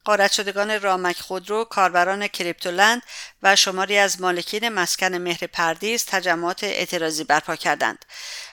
قارت 0.05 0.33
شدگان 0.33 0.81
رامک 0.81 1.21
خودرو، 1.21 1.65
کاربران 1.65 2.29
کریپتولند 2.29 3.03
و 3.43 3.57
شماری 3.57 3.99
از 3.99 4.21
مالکین 4.21 4.69
مسکن 4.69 5.15
مهر 5.15 5.47
پردیس 5.47 6.05
تجمعات 6.05 6.65
اعتراضی 6.65 7.25
برپا 7.25 7.57
کردند. 7.57 8.05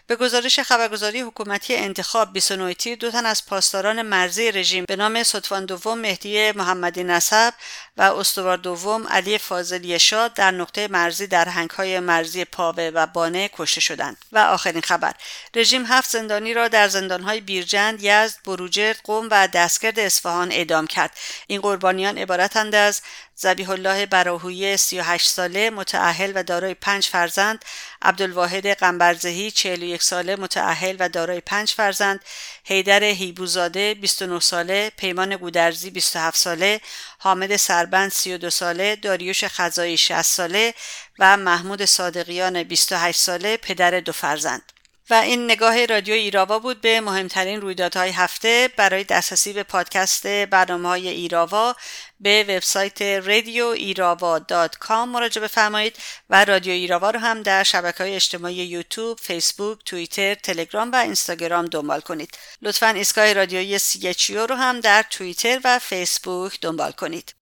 به 0.09 0.15
گزارش 0.15 0.59
خبرگزاری 0.59 1.21
حکومتی 1.21 1.75
انتخاب 1.75 2.33
29 2.33 2.73
تیر 2.73 2.97
دو 2.97 3.11
تن 3.11 3.25
از 3.25 3.45
پاسداران 3.45 4.01
مرزی 4.01 4.51
رژیم 4.51 4.85
به 4.87 4.95
نام 4.95 5.23
صدفان 5.23 5.65
دوم 5.65 5.97
مهدی 5.97 6.51
محمدی 6.51 7.03
نسب 7.03 7.53
و 7.97 8.01
استوار 8.01 8.57
دوم 8.57 9.07
علی 9.07 9.37
فاضلی 9.37 9.99
شاد 9.99 10.33
در 10.33 10.51
نقطه 10.51 10.87
مرزی 10.87 11.27
در 11.27 11.49
هنگهای 11.49 11.99
مرزی 11.99 12.45
پاوه 12.45 12.91
و 12.93 13.07
بانه 13.07 13.49
کشته 13.53 13.81
شدند. 13.81 14.17
و 14.31 14.39
آخرین 14.39 14.81
خبر 14.81 15.13
رژیم 15.55 15.85
هفت 15.85 16.09
زندانی 16.09 16.53
را 16.53 16.67
در 16.67 16.87
زندانهای 16.87 17.41
بیرجند 17.41 18.03
یزد 18.03 18.37
بروجرد 18.45 19.01
قوم 19.03 19.27
و 19.31 19.47
دستگرد 19.47 19.99
اصفهان 19.99 20.51
اعدام 20.51 20.87
کرد. 20.87 21.17
این 21.47 21.61
قربانیان 21.61 22.17
عبارتند 22.17 22.75
از 22.75 23.01
زبیح 23.35 23.69
الله 23.69 24.05
براهویی 24.05 24.77
38 24.77 25.29
ساله 25.29 25.69
متعهل 25.69 26.31
و 26.35 26.43
دارای 26.43 26.73
پنج 26.73 27.05
فرزند 27.05 27.65
عبدالواحد 28.01 28.67
قنبرزهی 28.67 29.51
41 29.51 29.98
ساله 30.01 30.35
متعهل 30.35 30.95
و 30.99 31.09
دارای 31.09 31.41
پنج 31.41 31.71
فرزند 31.71 32.19
حیدر 32.63 33.03
هیبوزاده 33.03 33.93
29 33.93 34.39
ساله 34.39 34.91
پیمان 34.97 35.35
گودرزی 35.35 35.89
27 35.89 36.37
ساله 36.37 36.81
حامد 37.17 37.55
سربند 37.55 38.11
32 38.11 38.49
ساله 38.49 38.95
داریوش 38.95 39.43
خزایی 39.43 39.97
60 39.97 40.21
ساله 40.21 40.73
و 41.19 41.37
محمود 41.37 41.85
صادقیان 41.85 42.63
28 42.63 43.19
ساله 43.19 43.57
پدر 43.57 43.99
دو 43.99 44.11
فرزند. 44.11 44.71
و 45.09 45.13
این 45.13 45.45
نگاه 45.45 45.85
رادیو 45.85 46.13
ایراوا 46.13 46.59
بود 46.59 46.81
به 46.81 47.01
مهمترین 47.01 47.61
رویدادهای 47.61 48.09
هفته. 48.09 48.69
برای 48.77 49.03
دسترسی 49.03 49.53
به 49.53 49.63
پادکست 49.63 50.27
برنامه 50.27 50.89
های 50.89 51.07
ایراوا 51.07 51.75
به 52.19 52.43
وبسایت 52.43 53.01
رادیو 53.01 53.65
ایراوا 53.65 54.39
dot 54.39 54.77
com 54.77 55.09
مراجعه 55.09 55.43
بفرمایید 55.43 55.95
و 56.29 56.45
رادیو 56.45 56.73
ایراوا 56.73 57.09
رو 57.09 57.19
هم 57.19 57.43
در 57.43 57.63
شبکه 57.63 58.03
های 58.03 58.15
اجتماعی 58.15 58.55
یوتیوب، 58.55 59.17
فیسبوک، 59.17 59.79
توییتر، 59.85 60.35
تلگرام 60.35 60.91
و 60.91 60.95
اینستاگرام 60.95 61.65
دنبال 61.65 62.01
کنید. 62.01 62.37
لطفا 62.61 62.87
ایستگاه 62.87 63.33
رادیویی 63.33 63.79
سی 63.79 64.13
رو 64.35 64.55
هم 64.55 64.79
در 64.79 65.05
توییتر 65.09 65.61
و 65.63 65.79
فیسبوک 65.79 66.61
دنبال 66.61 66.91
کنید. 66.91 67.33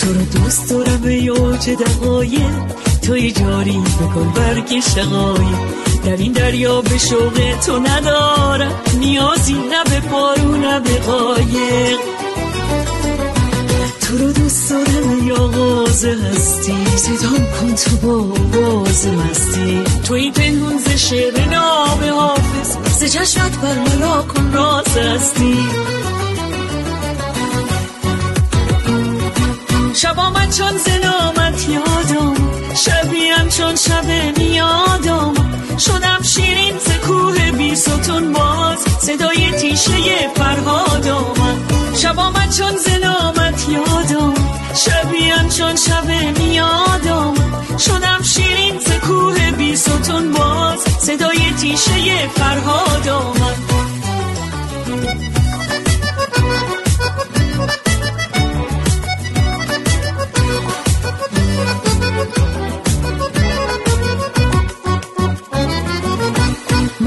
تو 0.00 0.12
رو 0.12 0.22
دوست 0.22 0.70
دارم 0.70 1.04
ای 1.04 1.28
اوج 1.28 1.70
دقایق 1.70 2.50
توی 3.02 3.32
جاری 3.32 3.78
بکن 4.00 4.32
برگ 4.36 4.80
شقایی 4.80 5.80
در 6.04 6.16
این 6.16 6.32
دریا 6.32 6.80
به 6.80 6.98
شوق 6.98 7.58
تو 7.66 7.78
ندارم. 7.78 8.72
نیازی 8.98 9.52
نه 9.52 9.84
به 9.84 10.00
پارو 10.08 10.56
نه 10.56 10.80
به 10.80 10.98
قایق. 10.98 11.98
تو 14.00 14.18
رو 14.18 14.32
دوست 14.32 14.70
دارم 14.70 15.20
ای 15.24 15.32
آغاز 15.32 16.04
هستی. 16.04 16.74
صدام 16.96 17.46
کن 17.60 17.74
تو 17.74 17.96
با 17.96 18.16
باز 18.22 19.06
مستی. 19.06 19.84
توی 20.04 20.30
پنهون 20.30 20.78
ز 20.78 20.90
شعر 20.90 21.44
ناب 21.44 22.04
حافظ. 22.04 22.76
ز 22.98 23.04
چشمت 23.04 23.60
برملا 23.60 24.22
کن 24.22 24.52
راز 24.52 24.96
هستی. 24.96 25.56
شب 30.02 30.18
آمد 30.18 30.56
چون 30.56 30.78
زنامت 30.78 31.68
یادم. 31.68 32.34
شبیم 32.74 33.48
چون 33.48 33.76
شب 33.76 34.38
میادم. 34.38 35.34
شدم 35.78 36.22
شیرین 36.22 36.78
ز 36.78 37.06
کوه 37.06 37.50
بی 37.50 37.74
ستون 37.76 38.32
باز. 38.32 38.78
صدای 39.00 39.50
تیشه 39.52 39.92
فرهاد 40.34 41.08
آمد 41.08 41.72
شب 42.02 42.18
آمد 42.18 42.52
چون 42.52 42.76
زنامت 42.76 43.68
یادم. 43.68 44.34
شبیم 44.74 45.48
چون 45.48 45.76
شب 45.76 46.38
میادم. 46.38 47.34
شدم 47.78 48.22
شیرین 48.22 48.78
ز 48.78 48.92
کوه 49.06 49.50
بی 49.50 49.76
ستون 49.76 50.32
باز. 50.32 50.78
صدای 51.00 51.52
تیشه 51.60 52.28
فرهاد 52.28 53.08
آمد 53.08 53.70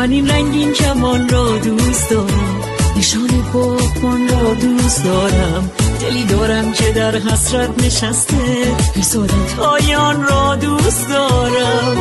من 0.03 0.11
این 0.11 0.29
رنگین 0.29 0.73
کمان 0.73 1.29
را 1.29 1.57
دوست 1.57 2.09
دارم. 2.09 2.61
نشان 2.97 3.51
باغبان 3.53 4.27
را 4.27 4.53
دوست 4.53 5.03
دارم. 5.03 5.71
دلی 6.01 6.23
دارم 6.23 6.73
که 6.73 6.91
در 6.91 7.15
حسرت 7.15 7.83
نشسته. 7.83 8.75
حسادت 8.95 9.59
آیان 9.59 10.23
را 10.23 10.55
دوست 10.55 11.09
دارم. 11.09 11.97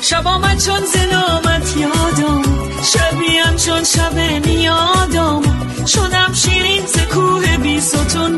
شب 0.00 0.26
آمد 0.26 0.58
چون 0.58 0.80
زنامت 0.94 1.76
یادم. 1.76 2.42
شبیم 2.82 3.56
چون 3.56 3.84
شب 3.84 4.46
میادم. 4.46 5.42
شدم 5.86 6.32
شیرین 6.34 6.86
ز 6.86 6.98
کوه 7.14 7.56
بی 7.56 7.80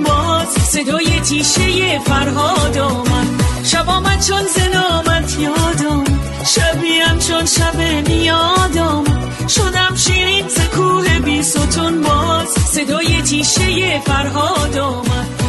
باز. 0.07 0.49
صدای 0.49 1.21
تیشه 1.21 1.99
فرهاد 1.99 2.79
آمد 2.79 3.50
شب 3.64 3.88
آمد 3.88 4.26
چون 4.26 4.47
زنامت 4.47 5.38
یادم. 5.38 6.05
شبیم 6.47 7.19
چون 7.19 7.47
شب 7.47 7.76
میادم. 8.09 9.05
شدم 9.49 9.97
شیرین 9.97 10.49
ز 10.49 10.61
کوه 10.61 11.19
بی 11.19 11.43
ستون 11.43 12.02
باز. 12.02 12.49
صدای 12.49 13.23
تیشه 13.23 14.00
فرهاد 14.00 14.79
آمد 14.79 15.40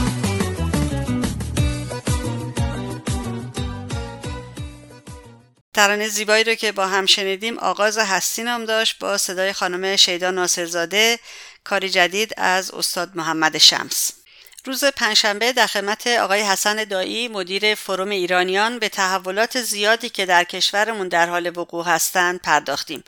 ترانه 5.74 6.08
زیبایی 6.08 6.44
رو 6.44 6.56
که 6.56 6.72
با 6.72 6.88
هم 6.88 7.06
شنیدیم 7.06 7.60
آغاز 7.60 7.98
هستی 7.98 8.44
نام 8.44 8.66
داشت 8.66 9.00
با 9.00 9.18
صدای 9.18 9.54
خانم 9.54 9.96
شیدا 9.96 10.32
ناصرزاده 10.32 11.20
کاری 11.64 11.90
جدید 11.90 12.34
از 12.38 12.72
استاد 12.72 13.12
محمد 13.16 13.58
شمس. 13.58 14.21
روز 14.66 14.86
پنجشنبه 14.86 15.54
در 15.54 15.68
خدمت 15.68 16.08
آقای 16.08 16.42
حسن 16.42 16.84
دایی 16.84 17.28
مدیر 17.28 17.76
فروم 17.76 18.10
ایرانیان 18.10 18.80
به 18.80 18.90
تحولات 18.90 19.62
زیادی 19.62 20.10
که 20.10 20.26
در 20.26 20.44
کشورمون 20.44 21.08
در 21.08 21.30
حال 21.30 21.58
وقوع 21.58 21.86
هستند 21.86 22.42
پرداختیم. 22.42 23.04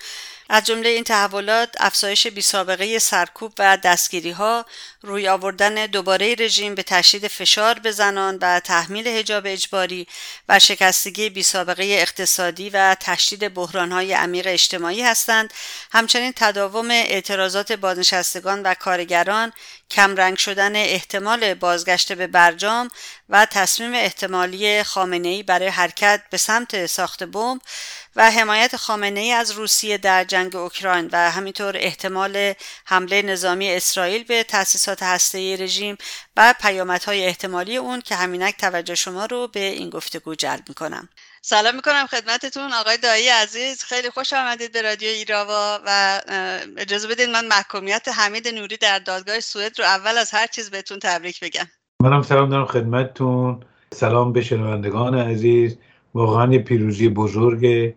از 0.49 0.63
جمله 0.63 0.89
این 0.89 1.03
تحولات 1.03 1.69
افزایش 1.79 2.27
بیسابقه 2.27 2.99
سرکوب 2.99 3.53
و 3.59 3.77
دستگیری 3.77 4.31
ها 4.31 4.65
روی 5.05 5.27
آوردن 5.27 5.85
دوباره 5.85 6.35
رژیم 6.39 6.75
به 6.75 6.83
تشدید 6.83 7.27
فشار 7.27 7.79
به 7.79 7.91
زنان 7.91 8.37
و 8.41 8.59
تحمیل 8.59 9.07
حجاب 9.07 9.43
اجباری 9.45 10.07
و 10.49 10.59
شکستگی 10.59 11.29
بیسابقه 11.29 11.83
اقتصادی 11.83 12.69
و 12.69 12.95
تشدید 12.99 13.53
بحران 13.53 13.91
های 13.91 14.13
عمیق 14.13 14.47
اجتماعی 14.47 15.01
هستند. 15.01 15.53
همچنین 15.91 16.33
تداوم 16.35 16.91
اعتراضات 16.91 17.71
بازنشستگان 17.71 18.63
و 18.63 18.73
کارگران 18.73 19.53
کمرنگ 19.91 20.37
شدن 20.37 20.75
احتمال 20.75 21.53
بازگشت 21.53 22.13
به 22.13 22.27
برجام 22.27 22.89
و 23.29 23.45
تصمیم 23.45 23.93
احتمالی 23.93 24.83
خامنه 24.83 25.43
برای 25.43 25.67
حرکت 25.67 26.21
به 26.29 26.37
سمت 26.37 26.85
ساخت 26.85 27.23
بمب 27.23 27.61
و 28.15 28.31
حمایت 28.31 28.75
خامنه 28.75 29.19
ای 29.19 29.31
از 29.31 29.51
روسیه 29.51 29.97
در 29.97 30.23
جنگ 30.23 30.55
اوکراین 30.55 31.09
و 31.11 31.31
همینطور 31.31 31.77
احتمال 31.77 32.53
حمله 32.85 33.21
نظامی 33.21 33.71
اسرائیل 33.71 34.23
به 34.23 34.43
تأسیسات 34.43 34.92
هسته 35.01 35.57
رژیم 35.59 35.97
و 36.37 36.53
پیامدهای 36.61 37.25
احتمالی 37.25 37.77
اون 37.77 38.01
که 38.01 38.15
همینک 38.15 38.57
توجه 38.57 38.95
شما 38.95 39.25
رو 39.25 39.47
به 39.47 39.59
این 39.59 39.89
گفتگو 39.89 40.35
جلب 40.35 40.63
می‌کنم. 40.69 41.09
سلام 41.41 41.75
می‌کنم 41.75 42.07
خدمتتون. 42.07 42.73
آقای 42.73 42.97
دایی 42.97 43.27
عزیز 43.27 43.83
خیلی 43.83 44.09
خوش 44.09 44.33
آمدید 44.33 44.71
به 44.71 44.81
رادیو 44.81 45.09
ایراوا 45.09 45.79
و 45.85 46.21
اجازه 46.77 47.07
بدید 47.07 47.29
من 47.29 47.47
محکومیت 47.47 48.07
حمید 48.07 48.47
نوری 48.47 48.77
در 48.77 48.99
دادگاه 48.99 49.39
سوئد 49.39 49.79
رو 49.79 49.85
اول 49.85 50.17
از 50.17 50.31
هر 50.31 50.47
چیز 50.47 50.69
بهتون 50.69 50.99
تبریک 50.99 51.39
بگم. 51.39 51.65
منم 51.99 52.21
سلام 52.21 52.49
دارم 52.49 52.65
خدمتتون. 52.65 53.63
سلام 53.93 54.33
به 54.33 54.41
شنوندگان 54.41 55.15
عزیز. 55.15 55.77
واقعا 56.13 56.53
یه 56.53 56.59
پیروزی 56.59 57.09
بزرگه. 57.09 57.95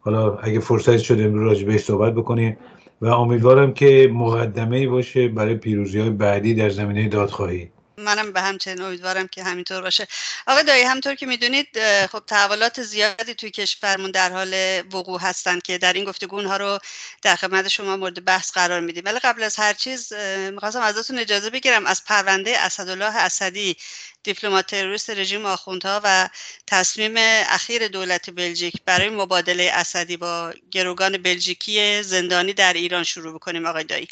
حالا 0.00 0.36
اگه 0.36 0.60
فرصت 0.60 0.98
شده 0.98 1.24
امروز 1.24 1.46
راجع 1.46 1.66
بهش 1.66 1.84
صحبت 1.84 2.12
بکنیم. 2.12 2.58
و 3.00 3.06
امیدوارم 3.06 3.74
که 3.74 4.10
مقدمه 4.12 4.76
ای 4.76 4.86
باشه 4.86 5.28
برای 5.28 5.54
پیروزی 5.54 6.00
های 6.00 6.10
بعدی 6.10 6.54
در 6.54 6.68
زمینه 6.70 7.08
دادخواهی. 7.08 7.70
منم 7.98 8.32
به 8.32 8.40
همچنین 8.40 8.82
امیدوارم 8.82 9.28
که 9.28 9.44
همینطور 9.44 9.82
باشه. 9.82 10.06
آقای 10.46 10.64
دایی 10.64 10.82
همطور 10.82 11.14
که 11.14 11.26
می‌دونید 11.26 11.68
خب 12.06 12.22
تحولات 12.26 12.82
زیادی 12.82 13.34
توی 13.34 13.50
کشورمون 13.50 14.10
در 14.10 14.32
حال 14.32 14.82
وقوع 14.92 15.20
هستند 15.20 15.62
که 15.62 15.78
در 15.78 15.92
این 15.92 16.04
گفتگو 16.04 16.42
ها 16.42 16.56
رو 16.56 16.78
در 17.22 17.36
خدمت 17.36 17.68
شما 17.68 17.96
مورد 17.96 18.24
بحث 18.24 18.52
قرار 18.52 18.80
میدیم. 18.80 19.02
ولی 19.06 19.18
قبل 19.18 19.42
از 19.42 19.56
هر 19.56 19.72
چیز 19.72 20.12
می‌خواستم 20.52 20.80
ازتون 20.80 21.18
اجازه 21.18 21.50
بگیرم 21.50 21.86
از 21.86 22.04
پرونده 22.04 22.58
اسدالله 22.58 23.16
اسدی 23.16 23.76
دیپلمات 24.22 24.66
تروریست 24.66 25.10
رژیم 25.10 25.46
آخوندها 25.46 26.00
و 26.04 26.28
تصمیم 26.66 27.14
اخیر 27.48 27.88
دولت 27.88 28.30
بلژیک 28.30 28.74
برای 28.84 29.08
مبادله 29.08 29.70
اسدی 29.74 30.16
با 30.16 30.52
گروگان 30.70 31.18
بلژیکی 31.18 32.02
زندانی 32.02 32.52
در 32.52 32.72
ایران 32.72 33.04
شروع 33.04 33.34
بکنیم 33.34 33.66
آقای 33.66 33.84
دایی. 33.84 34.08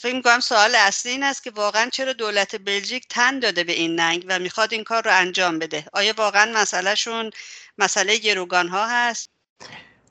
فکر 0.00 0.14
می‌کنم 0.14 0.40
سوال 0.40 0.74
اصلی 0.74 1.12
این 1.12 1.22
است 1.22 1.44
که 1.44 1.50
واقعا 1.50 1.90
چرا 1.92 2.12
دولت 2.12 2.56
بلژیک 2.66 3.06
تن 3.10 3.38
داده 3.38 3.64
به 3.64 3.72
این 3.72 4.00
ننگ 4.00 4.24
و 4.28 4.38
می‌خواد 4.38 4.72
این 4.72 4.84
کار 4.84 5.02
رو 5.04 5.10
انجام 5.14 5.58
بده. 5.58 5.84
آیا 5.92 6.12
واقعا 6.18 6.52
مسئلهشون 6.54 7.30
مسئله 7.78 8.18
گروگان 8.18 8.68
ها 8.68 8.86
هست؟ 8.86 9.30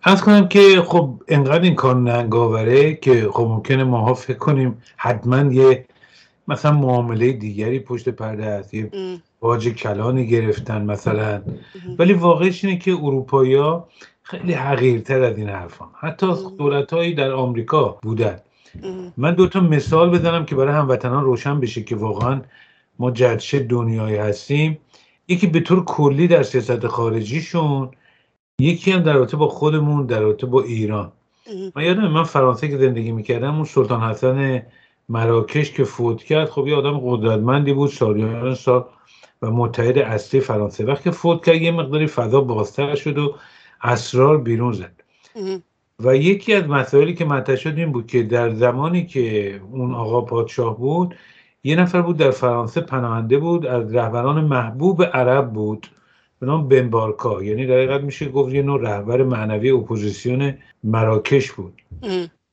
از 0.04 0.22
کنم 0.22 0.48
که 0.48 0.82
خب 0.88 1.24
انقدر 1.28 1.62
این 1.62 1.76
کار 1.76 1.96
ننگاوره 1.96 2.96
که 2.96 3.30
خب 3.34 3.44
ممکنه 3.44 3.84
ماها 3.84 4.13
فکر 4.13 4.38
کنیم 4.38 4.84
حتما 4.98 5.54
یه 5.54 5.86
مثلا 6.48 6.72
معامله 6.72 7.32
دیگری 7.32 7.80
پشت 7.80 8.10
پرده 8.10 8.46
است 8.46 8.74
یه 8.74 8.89
باج 9.39 9.70
کلانی 9.70 10.28
گرفتن 10.28 10.82
مثلا. 10.82 11.44
ولی 12.00 12.13
واقعش 12.13 12.66
اینه 12.66 12.80
که 12.80 12.92
اروپایی 12.92 13.56
ها 13.56 13.89
خیلی 14.24 14.54
حقیرتر 14.54 15.24
از 15.24 15.38
این 15.38 15.50
حرفان. 15.50 15.89
حتی 16.00 16.28
دولت 16.58 16.94
هایی 16.94 17.13
در 17.13 17.32
آمریکا 17.32 18.00
بودن. 18.02 18.39
من 19.18 19.36
دو 19.36 19.48
تا 19.48 19.60
مثال 19.60 20.10
بزنم 20.10 20.46
که 20.46 20.56
برای 20.56 20.74
هموطنان 20.74 21.24
روشن 21.24 21.60
بشه 21.60 21.84
که 21.84 21.96
واقعا 21.96 22.42
ما 23.00 23.12
جدشه 23.12 23.60
دنیایی 23.60 24.16
هستیم. 24.16 24.80
یکی 25.28 25.48
به 25.48 25.60
طور 25.60 25.86
کلی 25.86 26.28
در 26.28 26.44
سیاست 26.44 26.88
خارجیشون 26.88 27.92
یکی 28.60 28.92
هم 28.92 29.04
در 29.04 29.14
رابطه 29.14 29.38
با 29.38 29.48
خودمون 29.48 30.06
در 30.06 30.20
رابطه 30.20 30.48
با 30.48 30.62
ایران. 30.62 31.12
من 31.76 31.84
یادم 31.84 32.08
من 32.08 32.24
فرانسه 32.24 32.68
که 32.68 32.78
زندگی 32.78 33.12
می‌کردم 33.12 33.56
اون 33.56 33.64
سلطان 33.64 34.02
حسن 34.02 34.66
مراکش 35.10 35.72
که 35.72 35.84
فوت 35.84 36.24
کرد 36.24 36.50
خب 36.50 36.68
یه 36.68 36.76
آدم 36.76 37.00
قدرتمندی 37.00 37.74
بود 37.74 37.90
سالیان 37.90 38.56
سال 38.56 38.86
و 39.42 39.52
متحد 39.52 39.98
اصلی 39.98 40.40
فرانسه. 40.40 40.86
وقتی 40.86 41.12
فوت 41.12 41.46
کرد 41.46 41.62
یه 41.62 41.72
مقداری 41.72 42.08
فضا 42.08 42.42
بازتر 42.42 42.96
شد 42.96 43.18
و 43.18 43.36
اسرار 43.82 44.38
بیرون 44.38 44.74
زد. 44.74 45.04
و 46.04 46.16
یکی 46.16 46.54
از 46.54 46.63
مسائلی 46.68 47.13
که 47.13 47.26
مطرح 47.26 47.56
شد 47.56 47.78
این 47.78 47.92
بود 47.92 48.08
که 48.08 48.24
در 48.24 48.54
زمانی 48.54 49.06
که 49.06 49.56
اون 49.72 49.94
آقا 49.94 50.22
پادشاه 50.22 50.78
بود 50.78 51.16
یه 51.63 51.76
نفر 51.76 52.02
بود 52.02 52.18
در 52.18 52.32
فرانسه 52.32 52.82
پناهنده 52.82 53.38
بود 53.38 53.66
از 53.66 53.96
رهبران 53.96 54.46
محبوب 54.46 55.04
عرب 55.04 55.54
بود 55.54 55.88
به 56.39 56.46
نام 56.46 56.68
بنبارکا. 56.68 57.44
یعنی 57.44 57.66
در 57.66 58.02
میشه 58.02 58.30
گفت 58.30 58.54
یه 58.54 58.62
نوع 58.62 58.82
رهبر 58.82 59.24
معنوی 59.24 59.72
اپوزیسیون 59.72 60.54
مراکش 60.84 61.52
بود. 61.52 61.82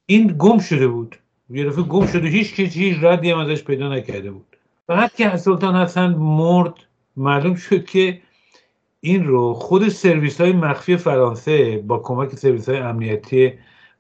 این 0.06 0.34
گم 0.38 0.58
شده 0.58 0.88
بود. 0.88 1.16
یه 1.50 1.64
دفعه 1.64 1.84
گم 1.84 2.06
شده 2.06 2.28
هیچ 2.28 2.54
کسی 2.54 2.80
هیچ 2.80 2.96
ردی 3.02 3.30
هم 3.30 3.38
ازش 3.38 3.64
پیدا 3.64 3.88
نکرده 3.88 4.30
بود. 4.30 4.56
فقط 4.86 5.14
که 5.14 5.36
سلطان 5.36 5.76
حسن 5.76 6.14
مرد 6.14 6.74
معلوم 7.16 7.54
شد 7.54 7.84
که 7.84 8.20
این 9.00 9.26
رو 9.26 9.54
خود 9.54 9.88
سرویس 9.88 10.40
های 10.40 10.52
مخفی 10.52 10.96
فرانسه 10.96 11.78
با 11.86 11.98
کمک 11.98 12.34
سرویس 12.34 12.68
های 12.68 12.78
امنیتی 12.78 13.52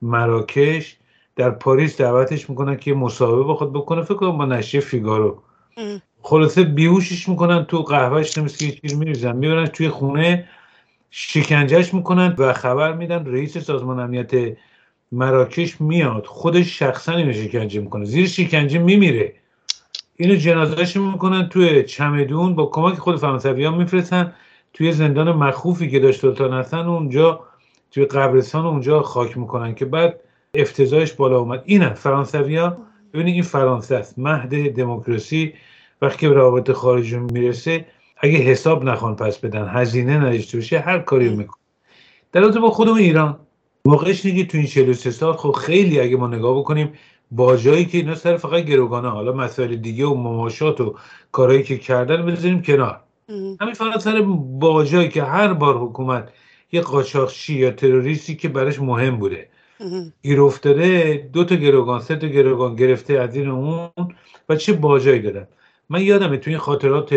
مراکش 0.02 0.96
در 1.36 1.50
پاریس 1.50 2.00
دعوتش 2.00 2.50
می‌کنن 2.50 2.76
که 2.76 2.94
مصاحبه 2.94 3.42
با 3.42 3.54
خود 3.54 3.72
بکنه. 3.72 4.02
فکر 4.02 4.14
کنم 4.14 4.38
با 4.38 4.44
نشریه 4.44 4.80
فیگارو. 4.80 5.42
خلاصه 6.22 6.64
بیهوشش 6.64 7.28
می‌کنن 7.28 7.64
تو 7.64 7.82
قهوهش 7.82 8.38
نمیشه 8.38 8.70
که 8.70 8.80
چیز 8.80 8.98
میریزن. 8.98 9.36
می‌برن 9.36 9.66
توی 9.66 9.88
خونه 9.88 10.48
شکنجهش 11.10 11.94
می‌کنن 11.94 12.34
و 12.38 12.52
خبر 12.52 12.92
میدن 12.92 13.26
رئیس 13.26 13.58
سازمان 13.58 14.00
امنیت 14.00 14.56
مراکش 15.12 15.80
میاد. 15.80 16.26
خودش 16.26 16.78
شخصا 16.78 17.12
اینو 17.12 17.32
شکنجه 17.32 17.80
می‌کنه. 17.80 18.04
زیر 18.04 18.26
شکنجه 18.26 18.78
میمیره. 18.78 19.34
اینو 20.16 20.34
جنازهش 20.34 20.96
می‌کنن 20.96 21.48
توی 21.48 21.82
چمدون 21.82 22.54
با 22.54 22.66
کمک 22.66 22.98
خود 22.98 23.16
فرانسوی 23.16 23.64
ها 23.64 23.70
میفرستن. 23.70 24.32
توی 24.72 24.92
زندان 24.92 25.32
مخوفی 25.32 25.90
که 25.90 26.00
داشت 26.00 26.20
سلطان 26.20 26.86
اونجا 26.86 27.40
توی 27.90 28.04
قبرستان 28.04 28.66
اونجا 28.66 29.02
خاک 29.02 29.38
می‌کنن 29.38 29.74
که 29.74 29.84
بعد 29.84 30.20
افتضاحش 30.54 31.12
بالا 31.12 31.38
اومد. 31.38 31.62
اینه 31.64 31.94
فرانسوی 31.94 32.56
ها 32.56 32.76
ببینید 33.12 33.34
این 33.34 33.42
فرانسه 33.42 33.96
است. 33.96 34.18
مهد 34.18 34.74
دموکراسی 34.76 35.54
وقتی 36.02 36.28
به 36.28 36.34
روابط 36.34 36.72
خارجی 36.72 37.18
می‌رسه 37.18 37.86
اگه 38.16 38.38
حساب 38.38 38.84
نخوان 38.84 39.16
پس 39.16 39.38
بدن 39.38 39.68
هزینه 39.68 40.18
نداشته 40.18 40.58
باشه 40.58 40.78
هر 40.78 40.98
کاری 40.98 41.28
می‌کنه. 41.28 41.60
در 42.32 42.48
با 42.48 42.70
خودمون 42.70 42.98
ایران 42.98 43.38
واقعش 43.84 44.26
اینه 44.26 44.44
تو 44.44 44.58
این 44.58 44.66
43 44.66 45.10
سال 45.10 45.32
خب 45.32 45.52
خیلی 45.52 46.00
اگه 46.00 46.16
ما 46.16 46.26
نگاه 46.26 46.58
بکنیم 46.58 46.92
با 47.30 47.56
جایی 47.56 47.84
که 47.84 47.98
اینا 47.98 48.14
سر 48.14 48.36
فقط 48.36 48.64
گروگانه 48.64 49.08
حالا 49.08 49.32
مسائل 49.32 49.76
دیگه 49.76 50.06
و 50.06 50.14
مماشات 50.14 50.80
و 50.80 50.94
کارهایی 51.32 51.62
که 51.62 51.78
کردن 51.78 52.26
بذاریم 52.26 52.62
کنار. 52.62 53.00
همین 53.60 53.74
فقط 53.74 54.00
سر 54.00 54.22
با 54.60 54.84
جایی 54.84 55.08
که 55.08 55.22
هر 55.22 55.52
بار 55.52 55.78
حکومت 55.78 56.28
یه 56.72 56.80
قاچاقچی 56.80 57.54
یا 57.54 57.70
تروریستی 57.70 58.36
که 58.36 58.48
براش 58.48 58.80
مهم 58.80 59.16
بوده. 59.16 59.48
گیر 60.22 60.40
افتاده 60.40 61.14
دو 61.32 61.44
تا 61.44 61.54
گروگان 61.54 62.00
سه 62.00 62.16
تا 62.16 62.26
گروگان 62.26 62.76
گرفته 62.76 63.14
از 63.14 63.36
این 63.36 63.48
اون 63.48 63.90
و 64.48 64.56
چه 64.56 64.72
باجایی 64.72 65.20
دادن. 65.20 65.48
من 65.88 66.02
یادمه 66.02 66.36
توی 66.36 66.52
این 66.52 66.60
خاطرات 66.60 67.14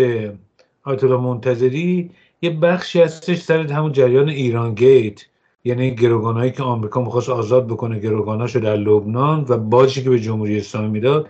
آیت 0.83 1.03
منتظری 1.03 2.11
یه 2.41 2.49
بخشی 2.49 3.01
هستش 3.01 3.37
سر 3.37 3.67
همون 3.71 3.91
جریان 3.91 4.29
ایران 4.29 4.75
گیت. 4.75 5.25
یعنی 5.65 5.95
گروگانهایی 5.95 6.51
که 6.51 6.63
آمریکا 6.63 7.01
می‌خواست 7.01 7.29
آزاد 7.29 7.67
بکنه 7.67 7.99
گروگاناشو 7.99 8.59
در 8.59 8.75
لبنان 8.75 9.45
و 9.49 9.57
باجی 9.57 10.03
که 10.03 10.09
به 10.09 10.19
جمهوری 10.19 10.57
اسلامی 10.57 10.89
می‌داد 10.89 11.29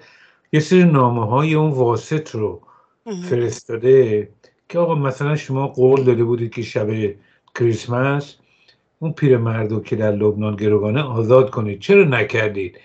یه 0.54 0.60
سری 0.60 0.84
نامه 0.84 1.26
های 1.26 1.54
اون 1.54 1.72
واسط 1.72 2.30
رو 2.36 2.62
فرستاده. 3.30 4.30
که 4.74 4.80
آقا 4.80 4.96
مثلا 4.96 5.36
شما 5.36 5.68
قول 5.68 6.04
داده 6.04 6.24
بودید 6.24 6.54
که 6.54 6.62
شب 6.62 6.88
کریسمس 7.56 8.36
اون 9.00 9.14
پیرمردو 9.14 9.80
که 9.80 9.96
در 9.96 10.12
لبنان 10.12 10.56
گروگانه 10.56 11.02
آزاد 11.02 11.50
کنید. 11.50 11.80
چرا 11.80 12.04
نکردید؟ 12.04 12.80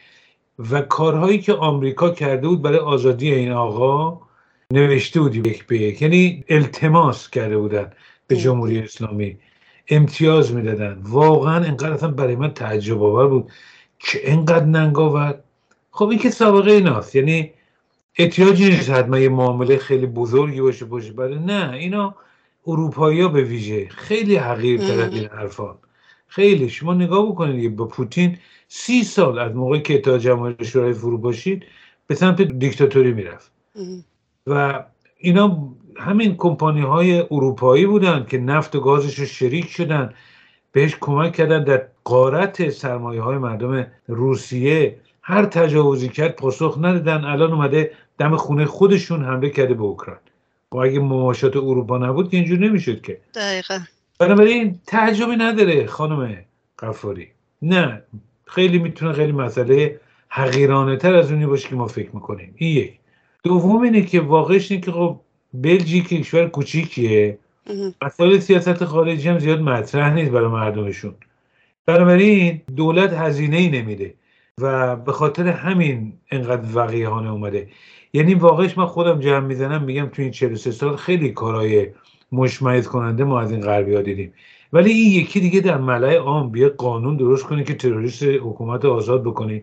و 0.70 0.80
کارهایی 0.80 1.38
که 1.38 1.52
آمریکا 1.52 2.10
کرده 2.10 2.48
بود 2.48 2.62
برای 2.62 2.78
آزادی 2.78 3.34
این 3.34 3.52
آقا 3.52 4.20
نوشته 4.72 5.20
بودی 5.20 5.38
یک 5.38 5.66
به 5.66 5.78
یک. 5.78 6.02
یعنی 6.02 6.44
التماس 6.48 7.30
کرده 7.30 7.58
بودن 7.58 7.92
به 8.26 8.36
جمهوری 8.36 8.78
اسلامی. 8.78 9.38
امتیاز 9.88 10.54
می‌دادن. 10.54 11.00
واقعا 11.02 11.64
اینقدر 11.64 11.92
اصلا 11.92 12.10
برای 12.10 12.36
من 12.36 12.54
تعجب 12.54 13.02
آور 13.02 13.28
بود 13.28 13.50
که 13.98 14.30
اینقدر 14.30 14.64
ننگ 14.64 14.98
آورد 14.98 15.44
خب 15.90 16.08
این 16.08 16.18
که 16.18 16.30
سابقه 16.30 16.70
ایناست. 16.70 17.16
یعنی 17.16 17.50
احتیاجی 18.18 18.64
نیست 18.64 18.90
حتما 18.90 19.18
یه 19.18 19.28
معامله 19.28 19.76
خیلی 19.76 20.06
بزرگی 20.06 20.60
باشه 20.60 20.84
باشه. 20.84 21.12
برای 21.12 21.38
نه. 21.38 21.72
اینا 21.72 22.14
اروپایی 22.66 23.20
ها 23.20 23.28
به 23.28 23.42
ویژه 23.42 23.88
خیلی 23.88 24.36
حقیر 24.36 24.80
تر 24.80 25.08
این 25.12 25.28
حرفان 25.28 25.78
خیلی. 26.26 26.68
شما 26.68 26.94
نگاه 26.94 27.28
بکنید 27.28 27.76
با 27.76 27.86
پوتین 27.86 28.38
سی 28.68 29.04
سال 29.04 29.38
از 29.38 29.54
موقعی 29.54 29.82
که 29.82 29.94
اتحاد 29.94 30.20
جماهیر 30.20 30.62
شورای 30.62 30.92
باشید 30.92 31.62
به 32.06 32.14
سمت 32.14 32.42
دیکتاتوری 32.42 33.12
می‌رفت. 33.12 33.50
و 34.46 34.84
اینا 35.16 35.74
همین 35.96 36.36
کمپانی 36.36 36.80
های 36.80 37.20
اروپایی 37.30 37.86
بودن 37.86 38.26
که 38.28 38.38
نفت 38.38 38.76
و 38.76 38.80
گازش 38.80 39.18
رو 39.18 39.26
شریک 39.26 39.68
شدن 39.68 40.14
بهش 40.72 40.96
کمک 41.00 41.32
کردن 41.32 41.64
در 41.64 41.86
قارت 42.04 42.70
سرمایه 42.70 43.22
های 43.22 43.38
مردم 43.38 43.86
روسیه 44.08 44.96
هر 45.28 45.44
تجاوزی 45.44 46.08
کرد 46.08 46.36
پاسخ 46.36 46.78
ندادن. 46.80 47.24
الان 47.24 47.52
اومده 47.52 47.90
دم 48.18 48.36
خونه 48.36 48.64
خودشون 48.64 49.24
حمله 49.24 49.50
کرده 49.50 49.74
به 49.74 49.82
اوکراین. 49.82 50.18
و 50.72 50.74
خب 50.74 50.76
اگه 50.76 51.00
مماشات 51.00 51.56
اروپا 51.56 51.98
نبود 51.98 52.30
که 52.30 52.36
اینجور 52.36 52.58
نمی‌شد 52.58 53.00
که. 53.00 53.18
دقیقا. 53.34 53.78
بنابراین 54.18 54.80
تعجبی 54.86 55.36
نداره 55.36 55.86
خانم 55.86 56.36
قفاری 56.78 57.28
نه 57.62 58.02
خیلی 58.46 58.78
می‌تونه 58.78 59.12
خیلی 59.12 59.32
مسئله 59.32 60.00
حقیرانه 60.28 60.96
تر 60.96 61.14
از 61.14 61.32
اونی 61.32 61.46
باشه 61.46 61.68
که 61.68 61.76
ما 61.76 61.86
فکر 61.86 62.10
می‌کنیم. 62.14 62.54
این 62.56 62.76
یک. 62.76 62.92
دوم 63.42 63.82
اینه 63.82 64.02
که 64.02 64.20
واقعش 64.20 64.70
اینه 64.70 64.84
که 64.84 64.92
خب 64.92 65.20
بلژیک 65.54 66.08
کشور 66.08 66.48
کوچیکیه. 66.48 67.38
مسائل 68.02 68.38
سیاست 68.38 68.84
خارجی 68.84 69.28
هم 69.28 69.38
زیاد 69.38 69.60
مطرح 69.60 70.14
نیست 70.14 70.30
برای 70.30 70.48
مردمشون. 70.48 71.14
بنابراین 71.86 72.60
دولت 72.76 73.12
هزینه 73.12 73.56
ای 73.56 73.68
نمیده. 73.68 74.14
و 74.60 74.96
به 74.96 75.12
خاطر 75.12 75.48
همین 75.48 76.12
انقدر 76.30 76.62
وقیهانه 76.74 77.30
اومده. 77.30 77.68
یعنی 78.12 78.34
واقعش 78.34 78.78
من 78.78 78.86
خودم 78.86 79.20
جمع 79.20 79.46
می‌زنم 79.46 79.82
میگم 79.82 80.06
تو 80.06 80.22
این 80.22 80.30
43 80.30 80.70
سال 80.70 80.96
خیلی 80.96 81.30
کارهای 81.30 81.86
مشمعز 82.32 82.88
کننده 82.88 83.24
ما 83.24 83.40
از 83.40 83.52
این 83.52 83.60
غربی 83.60 83.94
ها 83.94 84.02
دیدیم. 84.02 84.32
ولی 84.72 84.90
این 84.90 85.12
یکی 85.12 85.40
دیگه 85.40 85.60
در 85.60 85.78
ملای 85.78 86.16
عام 86.16 86.50
بیا 86.50 86.68
قانون 86.68 87.16
درست 87.16 87.44
کنه 87.44 87.64
که 87.64 87.74
تروریست 87.74 88.22
حکومت 88.22 88.84
آزاد 88.84 89.22
بکنی 89.24 89.62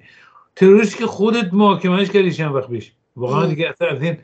تروریست 0.55 0.97
که 0.97 1.05
خودت 1.05 1.53
محاکمهش 1.53 2.09
کردی 2.09 2.31
چند 2.31 2.55
وقت 2.55 2.69
پیش. 2.69 2.91
واقعا 3.15 3.45
دیگه 3.45 3.69
اصلا 3.69 3.87
از 3.87 4.03
این 4.03 4.17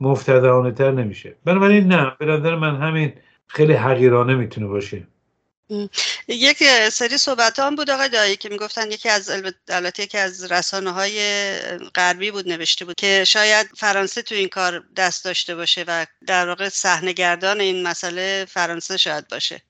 مفتدانه 0.00 0.70
تر 0.70 0.90
نمیشه. 0.90 1.36
بنابراین 1.44 1.84
نه 1.84 2.12
به 2.18 2.26
نظر 2.26 2.56
من 2.56 2.76
همین 2.76 3.12
خیلی 3.46 3.72
حقیرانه 3.72 4.34
می‌تونه 4.34 4.66
باشه. 4.66 5.06
یک 6.28 6.64
سری 6.92 7.18
صحبت 7.18 7.58
هم 7.58 7.76
بود 7.76 7.90
آقای 7.90 8.08
دایی 8.08 8.36
که 8.36 8.48
می‌گفتن 8.48 8.90
یکی 8.90 9.08
از 9.08 9.30
البته 9.68 10.02
یکی 10.02 10.18
از 10.18 10.52
رسانه 10.52 10.90
های 10.90 11.20
غربی 11.94 12.30
بود 12.30 12.48
نوشته 12.48 12.84
بود 12.84 12.94
که 12.94 13.24
شاید 13.24 13.66
فرانسه 13.76 14.22
تو 14.22 14.34
این 14.34 14.48
کار 14.48 14.84
دست 14.96 15.24
داشته 15.24 15.54
باشه 15.54 15.84
و 15.88 16.06
در 16.26 16.48
واقع 16.48 16.68
صحنه‌گردان 16.68 17.60
این 17.60 17.86
مسئله 17.86 18.46
فرانسه 18.48 18.96
شاید 18.96 19.28
باشه. 19.28 19.62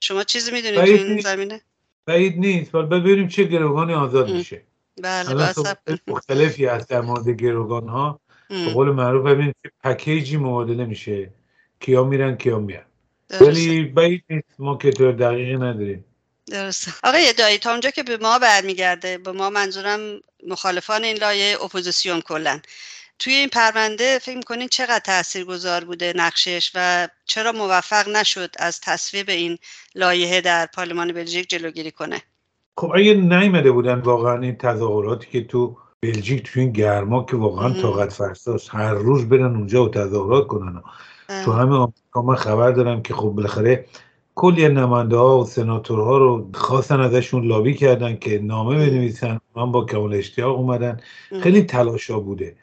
شما 0.00 0.24
چیزی 0.24 0.50
می‌دونید 0.50 0.84
تو 0.84 1.04
این 1.04 1.20
زمینه؟ 1.20 1.60
بعید 2.06 2.38
نیست. 2.38 2.74
ولی 2.74 2.86
ببینیم 2.86 3.28
چه 3.28 3.44
گروگانی 3.44 3.94
آزاد 3.94 4.30
میشه. 4.30 4.62
بله 5.02 5.52
مختلفی 6.06 6.66
هست 6.66 6.88
در 6.88 7.00
مورد 7.00 7.28
گروگان 7.28 7.88
ها 7.88 8.20
به 8.48 8.72
قول 8.72 8.90
معروف 8.90 9.26
ببینید 9.26 9.56
پکیجی 9.84 10.36
معامله 10.36 10.84
میشه. 10.84 11.30
کیا 11.80 12.04
میرن 12.04 12.36
کیا 12.36 12.58
میان. 12.58 12.84
ولی 13.40 13.84
بعید 13.84 14.24
نیست 14.30 14.54
ما 14.58 14.76
اطلاع 14.76 15.12
دقیقی 15.12 15.56
نداریم. 15.56 16.04
درسته. 16.46 16.92
آقای 17.04 17.32
دایی 17.32 17.58
تا 17.58 17.70
اونجا 17.70 17.90
که 17.90 18.02
به 18.02 18.16
ما 18.16 18.38
برمیگرده 18.38 19.18
به 19.18 19.32
ما 19.32 19.50
منظورم 19.50 20.00
مخالفان 20.46 21.04
این 21.04 21.16
لایحه 21.16 21.64
اپوزیسیون 21.64 22.20
کلا 22.20 22.60
توی 23.18 23.34
این 23.34 23.48
پرونده 23.48 24.18
فکر 24.18 24.36
می‌کنین 24.36 24.68
چقدر 24.68 24.98
تأثیر 24.98 25.44
گذار 25.44 25.84
بوده 25.84 26.12
نقشش 26.16 26.72
و 26.74 27.08
چرا 27.24 27.52
موفق 27.52 28.08
نشد 28.08 28.50
از 28.58 28.80
تصویب 28.80 29.28
این 29.28 29.58
لایحه 29.94 30.40
در 30.40 30.66
پارلمان 30.66 31.12
بلژیک 31.12 31.48
جلوگیری 31.50 31.90
کنه؟ 31.90 32.22
خب 32.78 32.92
اگه 32.94 33.14
نیمده 33.14 33.72
بودن 33.72 34.00
واقعا 34.00 34.40
این 34.40 34.56
تظاهراتی 34.56 35.26
که 35.30 35.44
تو 35.44 35.76
بلژیک 36.02 36.42
تو 36.42 36.60
این 36.60 36.72
گرما 36.72 37.24
که 37.24 37.36
واقعا 37.36 37.82
طاقت 37.82 38.12
فرساست 38.12 38.74
هر 38.74 38.94
روز 38.94 39.28
برن 39.28 39.56
اونجا 39.56 39.84
و 39.84 39.88
تظاهرات 39.88 40.46
کنن. 40.46 40.82
تو 41.44 41.52
همه 41.52 41.76
آمریکا 41.76 42.22
من 42.22 42.34
خبر 42.34 42.70
دارم 42.70 43.02
که 43.02 43.14
خب 43.14 43.28
بالاخره 43.28 43.84
کلی 44.34 44.68
نماینده 44.68 45.16
ها 45.16 45.38
و 45.38 45.44
سناتورها 45.44 46.18
رو 46.18 46.50
خواستن 46.54 47.00
ازشون 47.00 47.44
لابی 47.44 47.74
کردن 47.74 48.16
که 48.16 48.38
نامه 48.38 48.76
بنویسن. 48.76 49.40
من 49.56 49.72
با 49.72 49.84
کمال 49.84 50.14
اشتیاق 50.14 50.58
اومدن. 50.58 51.00
خیلی 51.42 51.62
تلاشا 51.62 52.20
بوده. 52.20 52.56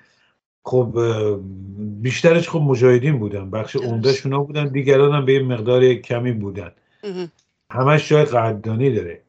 خب 0.63 0.99
بیشترش 1.77 2.49
خب 2.49 2.59
مجاهدین 2.59 3.19
بودن. 3.19 3.49
بخش 3.49 3.75
عمدهشون 3.75 4.33
ها 4.33 4.39
بودن. 4.43 4.67
دیگران 4.67 5.15
هم 5.15 5.25
به 5.25 5.33
یه 5.33 5.43
مقدار 5.43 5.93
کمی 5.93 6.31
بودن. 6.31 6.71
همش 7.71 8.09
جای 8.09 8.25
قدردانی 8.25 8.91
داره. 8.91 9.21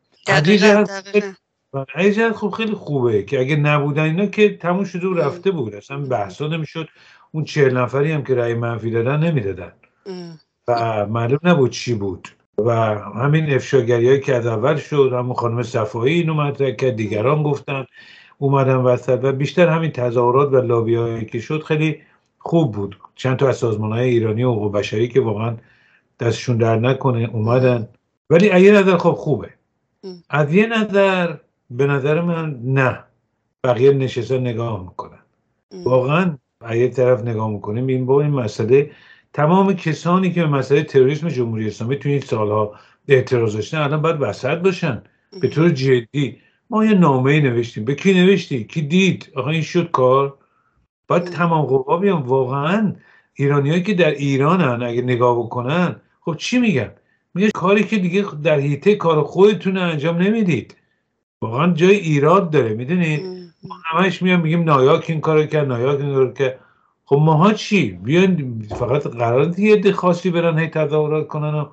عجیب 1.94 2.33
خب 2.33 2.50
خیلی 2.50 2.74
خوبه 2.74 3.22
که 3.22 3.40
اگه 3.40 3.57
نبودن 3.57 4.03
اینا 4.03 4.26
که 4.26 4.57
تموم 4.57 4.85
شده 4.85 5.07
و 5.07 5.14
رفته 5.14 5.50
بود. 5.50 5.74
اصلا 5.74 5.98
بحثا 5.98 6.46
نمی‌شد. 6.46 6.88
اون 7.33 7.45
چهل 7.45 7.77
نفری 7.77 8.12
هم 8.12 8.23
که 8.23 8.35
رأی 8.35 8.55
منفی 8.55 8.90
دادن 8.90 9.21
نمی‌دادن. 9.21 9.73
و 10.69 11.07
معلوم 11.07 11.38
نبود 11.43 11.71
چی 11.71 11.95
بود. 11.95 12.29
و 12.59 12.71
همین 12.99 13.55
افشاگری 13.55 14.21
که 14.21 14.35
از 14.35 14.47
اول 14.47 14.77
شد 14.77 15.12
همون 15.12 15.35
خانم 15.35 15.62
صفایی 15.62 16.14
اینو 16.14 16.35
مطرح 16.35 16.71
کرد 16.71 16.97
دیگران 16.97 17.43
گفتن 17.43 17.87
اومدن 18.38 18.75
وسط 18.77 19.21
و 19.23 19.33
بیشتر 19.33 19.69
همین 19.69 19.90
تظاهرات 19.90 20.53
و 20.53 20.57
لابی 20.57 21.25
که 21.25 21.40
شد 21.40 21.62
خیلی 21.62 22.01
خوب 22.38 22.73
بود. 22.73 22.99
چند 23.14 23.37
تا 23.37 23.49
از 23.49 23.57
سازمان 23.57 23.93
های 23.93 24.09
ایرانی 24.09 24.45
و 24.45 24.53
حقوق 24.53 24.73
بشری 24.73 25.09
که 25.09 25.21
واقعا 25.21 25.57
دستشون 26.21 26.57
در 26.57 26.77
نکنه 26.77 27.31
اومدن. 27.33 27.88
ولی 28.31 28.51
از 28.51 28.62
یه 28.62 28.73
نظر 28.73 28.97
خب 28.97 29.12
خوبه. 29.12 29.51
از 30.31 30.55
یه 30.55 30.66
نظر 30.66 31.37
به 31.71 31.87
نظر 31.87 32.21
من 32.21 32.61
نه. 32.64 33.05
بقیه 33.64 33.93
نشسته 33.93 34.38
نگاه 34.38 34.83
می‌کنن. 34.83 35.19
واقعا 35.85 36.38
یه 36.68 36.88
طرف 36.88 37.20
نگاه 37.25 37.51
می‌کنیم 37.51 37.87
این 37.87 38.07
با 38.07 38.23
این 38.23 38.31
مسئله 38.31 38.90
تمام 39.33 39.73
کسانی 39.73 40.33
که 40.33 40.42
به 40.42 40.49
مسئله 40.49 40.83
تروریسم 40.83 41.29
جمهوری 41.29 41.66
اسلامی 41.66 41.96
توی 41.96 42.12
این 42.12 42.20
سالها 42.20 42.75
اعتراض 43.09 43.55
داشتن 43.55 43.79
الان 43.79 44.03
باید 44.03 44.16
وسط 44.20 44.59
باشن. 44.59 45.03
به 45.40 45.49
طور 45.49 45.70
جدی. 45.70 46.37
ما 46.70 46.85
یه 46.85 46.94
نامه 46.94 47.40
نوشتیم. 47.40 47.85
به 47.85 47.94
کی 47.94 48.14
نوشتی؟ 48.14 48.64
کی 48.64 48.83
دید؟ 48.83 49.29
آقا 49.37 49.51
این 49.51 49.62
شد 49.62 49.90
کار. 49.90 50.35
باید 51.09 51.25
تمام 51.25 51.64
قوا 51.64 51.96
بیان. 51.96 52.23
واقعا 52.23 52.94
ایرانیایی 53.35 53.83
که 53.83 53.94
در 53.94 54.11
ایرانن 54.11 54.83
اگه 54.83 55.03
نگاه 55.03 55.38
بکنن 55.38 55.96
خب 56.20 56.37
چی 56.37 56.59
میگن؟ 56.59 56.90
میگه 57.35 57.51
کاری 57.51 57.85
که 57.85 57.99
دیگه 57.99 58.25
در 58.42 58.59
حیطه 58.61 58.94
کار 58.94 59.23
خودتون 59.23 59.77
انجام 59.77 60.16
نمی‌دید. 60.16 60.77
واقعا 61.42 61.73
جای 61.73 61.96
ایراد 61.96 62.51
داره 62.51 62.75
می‌دونید؟ 62.75 63.39
همش 63.85 64.23
میام 64.23 64.40
میگیم 64.40 64.62
نایاک 64.62 65.05
این 65.09 65.20
کارو 65.20 65.46
کرد 65.46 65.68
نایاک 65.68 66.01
این 66.01 66.14
کارو 66.14 66.33
کرد. 66.33 66.61
خب 67.05 67.16
ماها 67.16 67.53
چی؟ 67.53 67.92
بیان 67.92 68.62
فقط 68.62 69.07
قرار 69.07 69.59
یه 69.59 69.92
خاصی 69.92 70.31
برن 70.31 70.59
هی 70.59 70.66
تظاهرات 70.66 71.29
کنن 71.29 71.55
و 71.55 71.68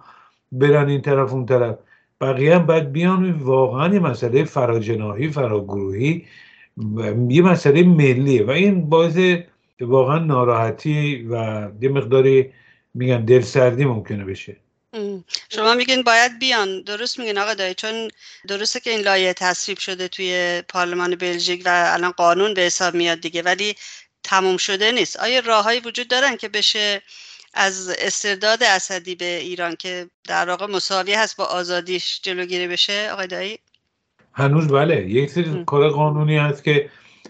برن 0.52 0.90
این 0.90 1.02
طرف 1.02 1.34
اون 1.34 1.46
طرف. 1.46 1.78
بقیه 2.22 2.56
هم 2.56 2.66
باید 2.66 2.92
بیان. 2.92 3.32
واقعا 3.32 3.94
یه 3.94 4.00
مسئله 4.00 4.44
فراجناهی 4.44 5.28
فراگروهی 5.30 6.26
یه 7.30 7.42
مسئله 7.42 7.84
ملیه 7.84 8.46
و 8.46 8.50
این 8.50 8.90
باعث 8.90 9.18
واقعا 9.82 10.20
ناراحتی 10.20 11.28
و 11.32 11.68
یه 11.82 11.90
مقداری 11.90 12.52
میگن 12.94 13.26
دلسردی 13.26 13.86
ممکنه 13.86 14.26
بشه. 14.26 14.58
شما 15.50 15.74
میگین 15.74 16.04
باید 16.04 16.40
بیان. 16.40 16.82
درست 16.82 17.20
میگین 17.20 17.38
آقا 17.38 17.54
دایی. 17.54 17.74
چون 17.74 18.08
درسته 18.48 18.80
که 18.80 18.90
این 18.90 19.02
لایه 19.02 19.34
تصویب 19.34 19.78
شده 19.78 20.08
توی 20.08 20.64
پارلمان 20.70 21.16
بلژیک 21.16 21.62
و 21.66 21.92
الان 21.94 22.12
قانون 22.12 22.54
به 22.54 22.62
حساب 22.62 22.94
میاد 22.94 23.20
دیگه 23.20 23.42
ولی 23.42 23.76
تموم 24.24 24.58
شده 24.58 24.92
نیست. 24.92 25.20
آیا 25.20 25.40
راههایی 25.40 25.80
وجود 25.80 26.08
دارن 26.08 26.38
که 26.38 26.50
بشه 26.50 27.02
از 27.54 27.90
استرداد 27.90 28.64
اسدی 28.64 29.16
به 29.16 29.38
ایران 29.38 29.76
که 29.76 30.10
در 30.28 30.50
واقع 30.50 30.66
مساوی 30.66 31.14
هست 31.14 31.38
با 31.38 31.46
آزادیش 31.46 32.22
جلوگیری 32.24 32.68
بشه 32.68 33.10
آقای 33.12 33.28
دایی؟ 33.28 33.60
هنوز 34.34 34.68
بله. 34.68 35.10
یک 35.10 35.30
سری 35.30 35.64
کار 35.66 35.90
قانونی 35.90 36.38
هست 36.38 36.64
که 36.64 36.90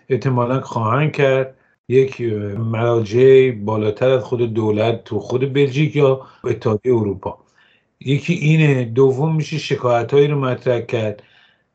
احتمالا 0.10 0.62
خواهند 0.62 1.12
کرد. 1.12 1.58
یک 1.90 2.22
مراجع 2.58 3.52
بالاتر 3.52 4.10
از 4.10 4.24
خود 4.24 4.54
دولت 4.54 5.04
تو 5.04 5.20
خود 5.20 5.54
بلژیک 5.54 5.96
یا 5.96 6.28
اتحادیه 6.44 6.94
اروپا. 6.94 7.47
یکی 8.00 8.34
اینه 8.34 8.86
دوم 8.86 9.36
میشه 9.36 9.58
شکایت 9.58 10.14
هایی 10.14 10.28
رو 10.28 10.40
مطرح 10.40 10.80
کرد. 10.82 11.24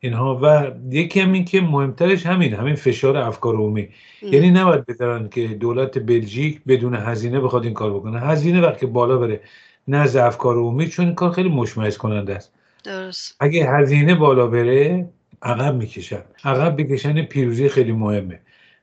اینها 0.00 0.40
و 0.42 0.70
یکی 0.90 1.20
هم 1.20 1.32
این 1.32 1.44
که 1.44 1.60
مهمترش 1.60 2.26
همین 2.26 2.54
همین 2.54 2.74
فشار 2.74 3.16
افکار 3.16 3.54
عمومی. 3.54 3.88
یعنی 4.22 4.50
نباید 4.50 4.86
بذارن 4.86 5.28
که 5.28 5.48
دولت 5.48 5.98
بلژیک 5.98 6.60
بدون 6.66 6.94
هزینه 6.94 7.40
بخواد 7.40 7.64
این 7.64 7.74
کار 7.74 7.94
بکنه. 7.94 8.20
هزینه 8.20 8.60
وقتی 8.60 8.86
بالا 8.86 9.18
بره 9.18 9.40
نزد 9.88 10.16
افکار 10.16 10.56
عمومی 10.56 10.88
چون 10.88 11.06
این 11.06 11.14
کار 11.14 11.30
خیلی 11.30 11.48
مشمئز 11.48 11.96
کننده 11.96 12.34
است. 12.34 12.52
درست. 12.84 13.36
اگه 13.40 13.70
هزینه 13.70 14.14
بالا 14.14 14.46
بره 14.46 15.08
عقب 15.42 15.74
می‌کشن. 15.74 16.22
عقب 16.44 16.82
بکشن 16.82 17.22
پیروزی 17.22 17.68
خیلی 17.68 17.92
مهمه. 17.92 18.40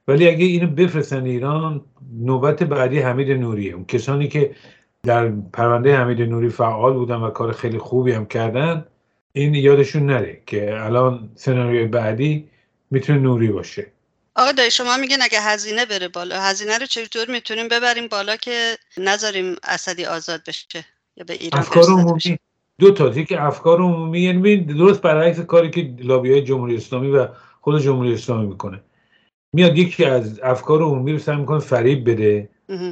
ولی 0.08 0.28
اگه 0.28 0.46
اینو 0.46 0.68
بفرستن 0.68 1.26
ایران 1.26 1.82
نوبت 2.20 2.64
بعدی 2.64 3.00
حمید 3.00 3.32
نوریه 3.32 3.74
اون 3.74 3.86
کسانی 3.86 4.28
که 4.28 4.52
در 5.04 5.30
پرونده 5.54 5.98
حمید 5.98 6.22
نوری 6.22 6.50
فعال 6.50 6.94
بودن 6.94 7.16
و 7.16 7.30
کار 7.30 7.52
خیلی 7.52 7.78
خوبی 7.78 8.12
هم 8.12 8.26
کردن 8.26 8.86
این 9.34 9.56
یادشون 9.56 10.06
نره 10.06 10.42
که 10.46 10.84
الان 10.84 11.30
سناریوی 11.36 11.86
بعدی 11.86 12.50
می‌تونه 12.92 13.20
نوری 13.20 13.48
باشه. 13.48 13.92
آقا 14.36 14.52
دایی 14.52 14.72
شما 14.72 14.98
میگن 14.98 15.18
اگه 15.22 15.42
هزینه 15.42 15.86
بره 15.86 16.08
بالا 16.08 16.42
هزینه 16.42 16.78
رو 16.78 16.86
چطور 16.86 17.32
می‌تونیم 17.32 17.68
ببریم 17.68 18.08
بالا 18.08 18.36
که 18.36 18.78
نذاریم 18.98 19.56
اسدی 19.64 20.06
آزاد 20.06 20.42
بشه 20.48 20.86
یا 21.18 21.24
به 21.28 21.34
ایران 21.34 21.62
افکار 21.62 21.84
عمومی. 21.84 22.40
دو 22.80 22.92
تا 22.92 23.10
که 23.10 23.44
افکار 23.44 23.82
عمومی 23.82 24.20
یعنی 24.20 24.58
درست 24.58 25.02
برعکس 25.02 25.40
کاری 25.40 25.70
که 25.70 25.94
لابی 26.00 26.32
های 26.32 26.42
جمهوری 26.42 26.76
اسلامی 26.76 27.12
و 27.12 27.28
خود 27.62 27.82
جمهوری 27.82 28.14
اسلامی 28.14 28.48
می‌کنه. 28.48 28.80
میاد 29.54 29.78
یکی 29.78 30.06
از 30.06 30.40
افکار 30.44 30.82
عمومی 30.82 31.12
رو 31.12 31.20
سعی 31.20 31.38
می‌کنه 31.38 31.60
فریب 31.60 32.10
بده. 32.10 32.50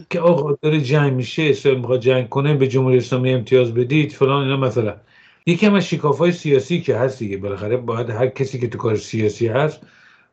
که 0.09 0.19
آقا 0.19 0.53
داره 0.61 0.81
جنگ 0.81 1.13
میشه 1.13 1.43
اسرائیل 1.43 1.81
می‌خواد 1.81 1.99
جنگ 1.99 2.29
کنه 2.29 2.53
به 2.53 2.67
جمهوری 2.67 2.97
اسلامی 2.97 3.33
امتیاز 3.33 3.73
بدید 3.73 4.11
فلان 4.11 4.43
اینا 4.43 4.57
مثلا. 4.57 4.95
یکی 5.45 5.65
هم 5.65 5.73
از 5.73 5.87
شکاف 5.87 6.29
سیاسی 6.29 6.81
که 6.81 6.97
هست 6.97 7.19
دیگه 7.19 7.37
بالاخره 7.37 7.77
باید 7.77 8.09
هر 8.09 8.27
کسی 8.27 8.59
که 8.59 8.67
تو 8.67 8.77
کار 8.77 8.95
سیاسی 8.95 9.47
هست 9.47 9.81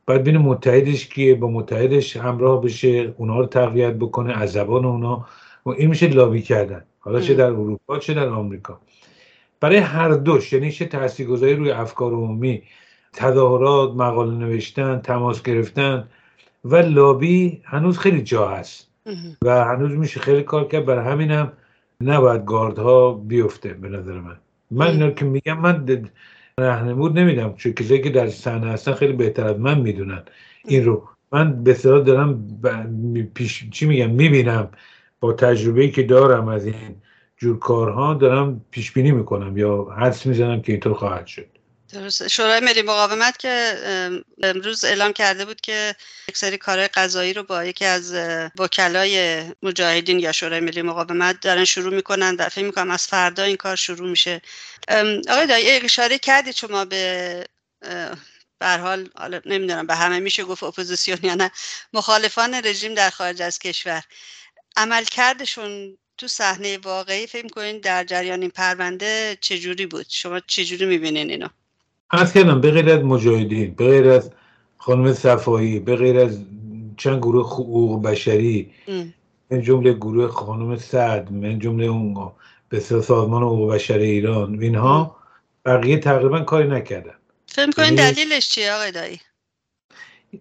باید 0.06 0.22
بین 0.22 0.38
متحدش 0.38 1.08
که 1.08 1.34
با 1.34 1.48
متحدش 1.48 2.16
همراه 2.16 2.62
بشه 2.62 3.14
اونا 3.16 3.40
رو 3.40 3.46
تقویت 3.46 3.92
بکنه 3.92 4.32
از 4.32 4.52
زبان 4.52 4.84
اونا. 4.84 5.26
و 5.66 5.70
این 5.70 5.88
میشه 5.88 6.08
لابی 6.08 6.42
کردن. 6.42 6.84
حالا 6.98 7.20
چه 7.20 7.34
در 7.34 7.46
اروپا 7.46 7.98
چه 7.98 8.14
در 8.14 8.28
آمریکا. 8.28 8.80
برای 9.60 9.76
هر 9.76 10.08
دوش 10.08 10.52
یعنی 10.52 10.72
چه 10.72 10.84
تاثیرگذاری 10.84 11.54
روی 11.54 11.70
افکار 11.70 12.12
عمومی 12.12 12.62
تظاهرات 13.12 13.94
مقاله 13.94 14.34
نوشتن 14.34 15.00
تماس 15.00 15.42
گرفتن. 15.42 16.08
و 16.64 16.76
لابی 16.76 17.60
هنوز 17.64 17.98
خیلی 17.98 18.22
جا 18.22 18.48
هست. 18.48 18.93
و 19.44 19.64
هنوز 19.64 19.92
میشه 19.92 20.20
خیلی 20.20 20.42
کار 20.42 20.68
کرد. 20.68 20.84
برای 20.84 21.12
همینم 21.12 21.52
نباید 22.00 22.44
گاردها 22.44 23.12
بیفته 23.12 23.68
به 23.68 23.88
نظر 23.88 24.20
من. 24.20 24.36
من 24.70 24.86
اینا 24.86 25.10
که 25.10 25.24
میگم 25.24 25.60
من 25.60 26.08
رهنمود 26.58 27.18
نمیدم 27.18 27.54
چون 27.56 27.72
کسایی 27.72 28.00
که 28.00 28.10
در 28.10 28.28
صحنه 28.28 28.66
هستن 28.66 28.92
خیلی 28.92 29.12
بهتر 29.12 29.46
از 29.46 29.60
من 29.60 29.80
می‌دونن 29.80 30.22
این 30.64 30.84
رو. 30.84 31.08
من 31.32 31.64
به 31.64 31.72
دارم 31.82 32.46
پیش 33.34 33.70
چی 33.70 33.86
میگم؟ 33.86 34.10
می‌بینم 34.10 34.68
با 35.20 35.32
تجربه 35.32 35.88
که 35.88 36.02
دارم 36.02 36.48
از 36.48 36.66
این 36.66 36.74
جور 37.36 37.58
کارها 37.58 38.14
دارم 38.14 38.60
پیش 38.70 38.92
بینی 38.92 39.12
می‌کنم 39.12 39.56
یا 39.56 39.84
حدس 39.98 40.26
می‌زنم 40.26 40.62
که 40.62 40.72
اینطور 40.72 40.94
خواهد 40.94 41.26
شد. 41.26 41.53
شورای 42.30 42.60
ملی 42.60 42.82
مقاومت 42.82 43.38
که 43.38 43.78
امروز 44.42 44.84
اعلام 44.84 45.12
کرده 45.12 45.44
بود 45.44 45.60
که 45.60 45.94
یک 46.28 46.36
سری 46.36 46.58
کارهای 46.58 46.88
قضایی 46.88 47.32
رو 47.32 47.42
با 47.42 47.64
یکی 47.64 47.84
از 47.84 48.14
وکلای 48.58 49.42
مجاهدین 49.62 50.18
یا 50.18 50.32
شورای 50.32 50.60
ملی 50.60 50.82
مقاومت 50.82 51.40
دارن 51.40 51.64
شروع 51.64 51.94
می‌کنن 51.94 52.36
در 52.36 52.48
فکر 52.48 52.64
می‌کنم 52.64 52.90
از 52.90 53.06
فردا 53.06 53.42
این 53.42 53.56
کار 53.56 53.76
شروع 53.76 54.08
میشه. 54.08 54.42
آقای 55.28 55.46
دایی 55.46 55.70
اشاره 55.70 56.18
کردید 56.18 56.54
شما 56.54 56.84
به 56.84 57.44
بر 58.58 58.78
حال 58.78 59.10
نمی‌دونم 59.46 59.86
به 59.86 59.94
همه 59.94 60.20
میشه 60.20 60.44
گفت 60.44 60.62
اپوزیسیون 60.62 61.18
یا 61.22 61.34
نه. 61.34 61.50
مخالفان 61.92 62.54
رژیم 62.54 62.94
در 62.94 63.10
خارج 63.10 63.42
از 63.42 63.58
کشور. 63.58 64.02
عملکردشون 64.76 65.98
تو 66.18 66.28
صحنه 66.28 66.78
واقعی 66.78 67.26
فکر 67.26 67.48
کنین 67.48 67.78
در 67.80 68.04
جریان 68.04 68.40
این 68.40 68.50
پرونده 68.50 69.38
چجوری 69.40 69.86
بود؟ 69.86 70.06
شما 70.08 70.40
چجوری 70.40 70.84
می‌بینین 70.86 71.30
اینو؟ 71.30 71.48
از 72.10 72.32
کردم 72.32 72.60
به 72.60 72.70
غیر 72.70 72.90
از 72.90 73.04
مجاهدین 73.04 73.74
به 73.74 73.88
غیر 73.88 74.08
از 74.08 74.30
خانم 74.76 75.12
صفایی 75.12 75.78
به 75.78 75.96
غیر 75.96 76.18
از 76.18 76.38
چند 76.96 77.18
گروه 77.18 77.46
حقوق 77.46 78.02
بشری 78.02 78.70
من 79.50 79.62
جمله 79.62 79.92
گروه 79.92 80.28
خانم 80.28 80.76
سعد 80.76 81.32
من 81.32 81.58
جمله 81.58 81.86
اون 81.86 82.32
به 82.68 82.80
سازمان 82.80 83.42
حقوق 83.42 83.74
بشر 83.74 83.98
ایران 83.98 84.60
اینها 84.62 85.16
بقیه 85.64 85.98
تقریبا 85.98 86.40
کاری 86.40 86.68
نکردن. 86.68 87.14
فکر 87.46 87.70
کنین 87.70 87.98
یعنی 87.98 88.12
دلیلش 88.12 88.48
چیه 88.48 88.72
آقای 88.72 88.92
دایی؟ 88.92 89.20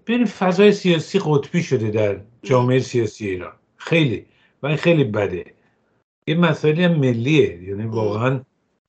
ببین 0.08 0.26
فضای 0.26 0.72
سیاسی 0.72 1.20
قطبی 1.26 1.64
شده 1.64 1.92
در 1.92 2.20
جامعه 2.44 2.80
سیاسی 2.80 3.28
ایران. 3.28 3.54
خیلی 3.78 4.26
و 4.64 4.68
این 4.68 4.78
خیلی 4.78 5.04
بده. 5.04 5.46
یه 6.28 6.36
مسئله 6.36 6.88
ملیه. 6.88 7.64
یعنی 7.64 7.86
واقعا 7.86 8.42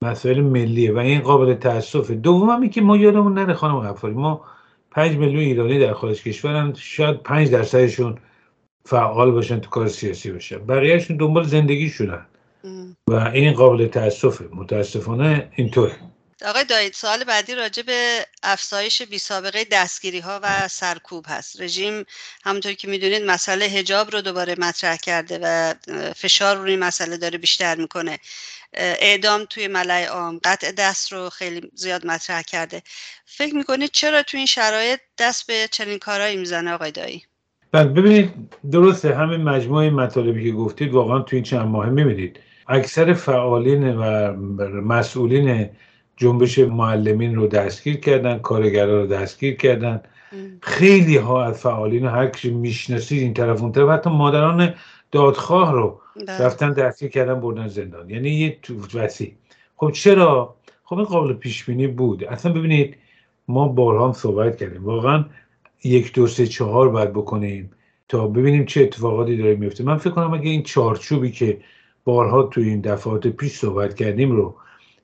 مسائل 0.05 0.41
ملیه 0.41 0.93
و 0.93 0.99
این 0.99 1.21
قابل 1.21 1.55
تاسفه 1.55 2.15
دوم 2.15 2.51
هم 2.51 2.71
که 2.71 2.81
ما 2.81 2.97
یادمون 2.97 3.35
نره 3.35 3.55
خانم 3.55 3.81
غفاری 3.81 4.15
ما 4.15 4.45
پنج 4.91 5.17
میلیون 5.17 5.43
ایرانی 5.43 5.79
در 5.79 5.93
خارج 5.93 6.23
کشورن 6.23 6.75
شاید 6.75 7.23
پنج 7.23 7.51
درصدشون 7.51 8.19
فعال 8.87 9.31
باشن 9.31 9.61
تو 9.61 9.71
کار 9.71 9.89
سیاسی 9.89 10.33
باشن. 10.33 10.67
بقیهشون 10.67 11.17
دنبال 11.17 11.45
زندگی 11.45 11.89
شدن 11.89 12.27
و 13.09 13.15
این 13.15 13.53
قابل 13.53 13.87
تاسفه 13.87 14.49
متاسفانه 14.53 15.49
اینطوره. 15.57 15.97
آقای 16.47 16.65
دایید 16.65 16.93
سوال 16.93 17.25
بعدی 17.25 17.55
راجع 17.55 17.83
به 17.83 18.27
افزایش 18.43 19.03
بی 19.03 19.19
سابقه 19.19 19.65
دستگیری 19.73 20.21
ها 20.21 20.41
و 20.43 20.69
سرکوب 20.69 21.25
هست. 21.29 21.61
رژیم 21.61 22.05
همونطور 22.45 22.73
که 22.73 22.89
می‌دونید 22.89 23.23
مسئله 23.23 23.65
هجاب 23.65 24.11
رو 24.11 24.21
دوباره 24.21 24.55
مطرح 24.59 24.97
کرده 24.97 25.39
و 25.43 25.75
فشار 26.17 26.57
روی 26.57 26.77
مسئله 26.77 27.17
داره 27.17 27.39
بیشتر 27.39 27.75
می‌کنه. 27.77 28.19
اعدام 28.77 29.45
توی 29.51 29.69
ملع 29.69 30.07
عام 30.07 30.41
قطع 30.45 30.73
دست 30.73 31.13
رو 31.13 31.29
خیلی 31.29 31.71
زیاد 31.75 32.07
مطرح 32.07 32.43
کرده. 32.43 32.83
فکر 33.25 33.55
می‌کنید 33.55 33.91
چرا 33.91 34.23
توی 34.23 34.39
این 34.39 34.47
شرایط 34.47 35.01
دست 35.19 35.47
به 35.47 35.69
چنین 35.71 35.99
کارهایی 35.99 36.37
می‌زنه 36.37 36.73
آقای 36.73 36.91
دایی؟ 36.91 37.23
بله 37.73 37.85
ببینید 37.85 38.33
درسته 38.73 39.15
همین 39.15 39.43
مجموعه 39.43 39.91
مطالبی 39.91 40.45
که 40.45 40.53
گفتید 40.57 40.93
واقعا 40.93 41.19
توی 41.19 41.37
این 41.37 41.45
چند 41.45 41.67
ماه 41.67 41.91
می‌بینید. 41.91 42.41
اکثر 42.69 43.13
فعالین 43.13 43.97
و 43.97 44.33
مسئولین 44.81 45.71
جنبش 46.17 46.59
معلمین 46.59 47.35
رو 47.35 47.47
دستگیر 47.47 47.97
کردن 47.97 48.39
کارگرا 48.39 49.01
رو 49.01 49.07
دستگیر 49.07 49.57
کردن. 49.57 50.03
خیلی 50.63 51.17
ها 51.17 51.45
از 51.45 51.61
فعالین 51.61 52.07
هر 52.07 52.27
کسی 52.27 52.51
می‌شناسید 52.51 53.23
این 53.23 53.35
طرف 53.35 53.63
اون 53.63 53.73
طرف 53.73 53.89
حتی 53.89 54.11
مادران 54.11 54.75
دادخواه 55.15 55.73
رو 55.73 56.01
بله. 56.17 56.41
رفتن 56.41 56.73
دستگیر 56.73 57.11
کردن 57.11 57.41
بردن 57.41 57.69
زندان. 57.69 58.11
یعنی 58.11 58.31
یه 58.31 58.59
وسیع 58.95 59.33
خب 59.77 59.91
چرا؟ 59.91 60.55
خب 60.85 60.97
این 60.97 61.05
قابل 61.05 61.33
پیش 61.33 61.65
بینی 61.65 61.87
بود. 61.87 62.25
اصلا 62.25 62.53
ببینید 62.53 62.97
ما 63.49 63.69
بارها 63.69 64.07
هم 64.07 64.13
صحبت 64.13 64.57
کردیم. 64.57 64.85
واقعا 64.85 65.25
یک 65.85 66.13
دو 66.13 66.27
سه 66.27 66.47
چهار 66.47 66.89
باید 66.89 67.13
بکنیم 67.13 67.71
تا 68.09 68.27
ببینیم 68.27 68.65
چه 68.65 68.83
اتفاقاتی 68.83 69.37
داره 69.37 69.55
میفته. 69.55 69.85
من 69.85 69.97
فکر 69.97 70.11
کنم 70.11 70.35
اگه 70.35 70.51
این 70.51 70.63
چارچوبی 70.63 71.31
که 71.31 71.61
بارها 72.05 72.43
تو 72.43 72.61
این 72.61 72.81
دفعات 72.81 73.27
پیش 73.27 73.53
صحبت 73.53 73.95
کردیم 73.95 74.33
رو 74.33 74.55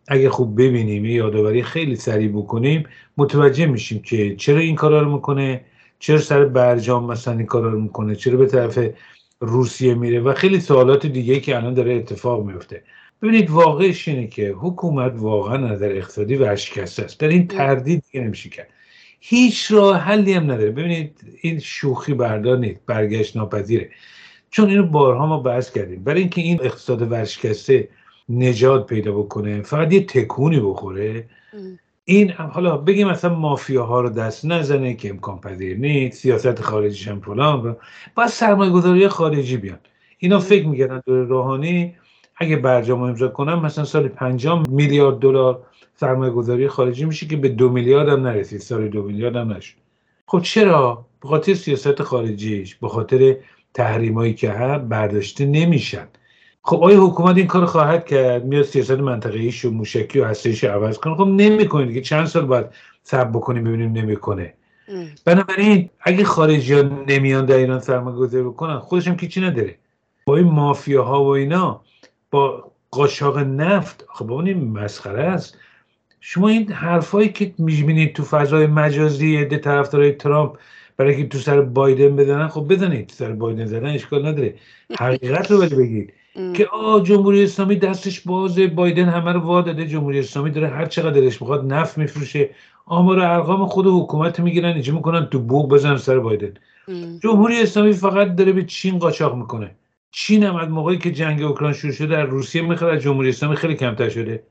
اگه 0.08 0.30
خوب 0.30 0.62
ببینیم 0.62 1.04
یه 1.04 1.12
یادآوری 1.12 1.62
خیلی 1.62 1.96
سریع 1.96 2.28
بکنیم 2.28 2.84
متوجه 3.16 3.66
میشیم 3.66 4.02
که 4.02 4.36
چرا 4.36 4.58
این 4.58 4.76
کارا 4.76 5.02
رو 5.02 5.12
می‌کنه 5.12 5.64
چرا 5.98 6.18
سر 6.18 6.44
برجام 6.44 7.04
مثلا 7.04 7.36
این 7.36 7.46
کارا 7.46 7.70
رو 7.70 7.80
می‌کنه 7.80 8.14
چرا 8.14 8.36
به 8.36 8.46
طرف 8.46 8.78
روسیه 9.40 9.94
میره 9.94 10.20
و 10.20 10.34
خیلی 10.34 10.60
سوالات 10.60 11.06
دیگه 11.06 11.40
که 11.40 11.56
الان 11.56 11.74
داره 11.74 11.94
اتفاق 11.94 12.46
میفته. 12.46 12.82
ببینید 13.22 13.50
واقعش 13.50 14.08
اینه 14.08 14.26
که 14.26 14.48
حکومت 14.48 15.12
واقعا 15.16 15.56
نظر 15.56 15.92
اقتصادی 15.92 16.36
ورشکسته 16.36 17.02
است. 17.02 17.20
در 17.20 17.28
این 17.28 17.48
تردید 17.48 18.04
دیگه 18.10 18.24
نمیشه 18.24 18.48
کرد. 18.48 18.68
هیچ 19.20 19.72
راه 19.72 19.96
حلی 19.96 20.32
هم 20.32 20.42
نداره. 20.42 20.70
ببینید 20.70 21.20
این 21.40 21.58
شوخی 21.58 22.14
بردار 22.14 22.74
برگشت 22.86 23.36
ناپذیره. 23.36 23.90
چون 24.50 24.68
اینو 24.70 24.86
بارها 24.86 25.26
ما 25.26 25.40
بحث 25.40 25.72
کردیم. 25.72 26.04
برای 26.04 26.20
اینکه 26.20 26.40
این 26.40 26.60
اقتصاد 26.62 27.12
ورشکسته 27.12 27.88
نجات 28.28 28.86
پیدا 28.86 29.12
بکنه 29.12 29.62
فقط 29.62 29.92
یه 29.92 30.04
تکونی 30.04 30.60
بخوره 30.60 31.24
این 32.04 32.30
حالا 32.32 32.76
بگیم 32.76 33.08
مثلا 33.08 33.34
مافیاها 33.34 34.00
رو 34.00 34.10
دست 34.10 34.44
نزنه 34.44 34.94
که 34.94 35.10
امکان 35.10 35.40
پذیر 35.40 35.78
نیست 35.78 36.18
سیاست 36.18 36.62
خارجیش 36.62 37.08
هم 37.08 37.20
فلان 37.20 37.76
باید 38.14 38.28
سرمایه 38.30 38.70
گذاری 38.70 39.08
خارجی 39.08 39.56
بیان. 39.56 39.78
اینا 40.18 40.38
فکر 40.40 40.66
می‌کردن 40.66 41.02
دور 41.06 41.18
روحانی 41.26 41.96
اگه 42.36 42.56
برجام 42.56 43.02
امضا 43.02 43.28
کنم 43.28 43.62
مثلا 43.62 43.84
سال 43.84 44.08
5 44.08 44.48
میلیارد 44.70 45.18
دلار 45.18 45.66
سرمایه 45.96 46.32
گذاری 46.32 46.68
خارجی 46.68 47.04
میشه 47.04 47.26
که 47.26 47.36
به 47.36 47.48
دو 47.48 47.68
میلیارد 47.68 48.08
هم 48.08 48.26
نرسید 48.26 48.60
سال 48.60 48.88
دو 48.88 49.02
میلیارد 49.02 49.36
هم 49.36 49.52
نشد 49.52 49.76
خب 50.26 50.40
چرا؟ 50.42 51.06
به 51.22 51.28
خاطر 51.28 51.54
سیاست 51.54 52.02
خارجیش 52.02 52.74
به 52.74 52.88
خاطر 52.88 53.36
تحریمایی 53.74 54.34
که 54.34 54.50
هست 54.50 54.84
برداشته 54.84 55.46
نمیشن. 55.46 56.08
خب 56.62 56.82
آیا 56.82 57.00
حکومت 57.06 57.36
این 57.36 57.46
کار 57.46 57.66
خواهد 57.66 58.06
کرد؟ 58.06 58.44
میاد 58.44 58.62
سیاست 58.62 58.90
منطقه 58.90 59.50
و 59.64 59.70
موشکی 59.70 60.18
و 60.18 60.24
هسته‌ایش 60.24 60.64
عوض 60.64 60.98
کنه. 60.98 61.14
خب 61.14 61.26
نمی‌کنه 61.26 61.86
دیگه. 61.86 62.00
چند 62.00 62.26
سال 62.26 62.46
باید 62.46 62.66
صبر 63.02 63.30
بکنیم 63.30 63.64
ببینیم 63.64 63.92
نمی‌کنه. 63.92 64.54
بنابراین 65.24 65.90
اگه 66.00 66.24
خارجی 66.24 66.74
ها 66.74 66.82
نمیان 67.08 67.46
در 67.46 67.56
ایران 67.56 67.80
سرمایه 67.80 68.16
گذاری 68.16 68.44
بکنن 68.44 68.78
خودشم 68.78 69.16
که 69.16 69.28
چی 69.28 69.40
نداره. 69.40 69.78
با 70.26 70.36
این 70.36 70.46
مافیاها 70.46 71.24
و 71.24 71.28
اینا 71.28 71.80
با 72.30 72.72
قاچاق 72.90 73.38
نفت 73.38 74.04
خب 74.08 74.32
این 74.32 74.70
مسخره 74.72 75.22
است. 75.22 75.58
شما 76.20 76.48
این 76.48 76.72
حرفایی 76.72 77.28
که 77.28 77.54
می‌بینید 77.58 78.14
تو 78.14 78.22
فضای 78.22 78.66
مجازی 78.66 79.36
عده 79.36 79.58
طرفدارای 79.58 80.12
ترامپ 80.12 80.56
برای 80.96 81.16
که 81.16 81.28
تو 81.28 81.38
سر 81.38 81.60
بایدن 81.60 82.16
بزنن 82.16 82.48
خب 82.48 82.68
بزنید. 82.68 83.06
تو 83.06 83.14
سر 83.14 83.32
بایدن 83.32 83.66
زدن 83.66 83.86
اشکال 83.86 84.26
نداره. 84.26 84.54
حقیقت 84.98 85.50
رو 85.50 85.60
ولی 85.60 86.08
که 86.54 86.66
آ 86.66 87.00
جمهوری 87.00 87.44
اسلامی 87.44 87.76
دستش 87.76 88.20
بازه 88.20 88.66
بایدن 88.66 89.04
همه 89.04 89.32
رو 89.32 89.40
وا 89.40 89.60
داده. 89.60 89.86
جمهوری 89.86 90.18
اسلامی 90.18 90.50
داره 90.50 90.68
هر 90.68 90.86
چقدر 90.86 91.10
دلش 91.10 91.42
می‌خواد 91.42 91.72
نفت 91.72 91.98
میفروشه. 91.98 92.50
آمار 92.86 93.20
ارقام 93.20 93.66
خود 93.66 93.86
حکومت 93.86 94.40
می‌گیرن 94.40 94.72
اینجا 94.72 94.94
می‌کنن 94.94 95.26
تو 95.26 95.38
بوق 95.38 95.68
بزن 95.68 95.96
سر 95.96 96.18
بایدن. 96.18 96.54
جمهوری 97.22 97.62
اسلامی 97.62 97.92
فقط 97.92 98.34
داره 98.34 98.52
به 98.52 98.64
چین 98.64 98.98
قاچاق 98.98 99.36
می‌کنه. 99.36 99.76
چین 100.10 100.44
هم 100.44 100.56
از 100.56 100.68
موقعی 100.68 100.98
که 100.98 101.12
جنگ 101.12 101.42
اوکراین 101.42 101.72
شروع 101.72 101.92
شده 101.92 102.06
در 102.06 102.24
روسیه 102.24 102.62
می‌خواد 102.62 102.94
از 102.94 103.02
جمهوری 103.02 103.28
اسلامی 103.28 103.56
خیلی 103.56 103.74
کمتر 103.74 104.08
شده. 104.08 104.42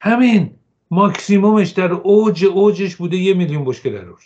همین 0.00 0.50
ماکسیمومش 0.90 1.68
در 1.68 1.92
اوج 1.92 2.44
اوجش 2.44 2.96
بوده 2.96 3.16
یه 3.16 3.34
میلیون 3.34 3.64
بشکه 3.64 3.90
در 3.90 4.02
روز. 4.02 4.22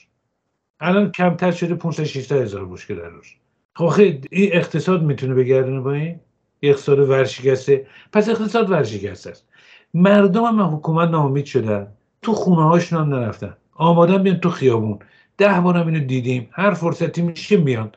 الان 0.80 1.12
کمتر 1.12 1.50
شده 1.50 1.74
500 1.74 2.04
600 2.04 2.42
هزار 2.42 2.66
بشکه 2.66 2.94
در 2.94 3.08
روز. 3.08 3.26
خب 3.74 4.00
این 4.00 4.50
اقتصاد 4.52 5.02
می‌تونه 5.02 5.34
بگردونه 5.34 5.80
با 5.80 5.92
این؟ 5.92 6.20
اقتصاد 6.62 6.98
ورشکسته. 6.98 7.86
پس 8.12 8.28
اقتصاد 8.28 8.70
ورشکسته 8.70 9.30
است. 9.30 9.48
مردم 9.94 10.44
هم 10.44 10.74
حکومت 10.74 11.08
ناامید 11.08 11.44
شدن. 11.44 11.86
تو 12.22 12.32
خونه 12.32 12.62
هاشون 12.62 12.98
هم 12.98 13.14
نرفتن. 13.14 13.56
آمادن 13.74 14.22
بیان 14.22 14.36
تو 14.36 14.50
خیابون. 14.50 14.98
ده 15.38 15.60
بارم 15.60 15.86
اینو 15.86 16.00
دیدیم. 16.00 16.48
هر 16.52 16.74
فرصتی 16.74 17.22
میشه 17.22 17.56
میان. 17.56 17.92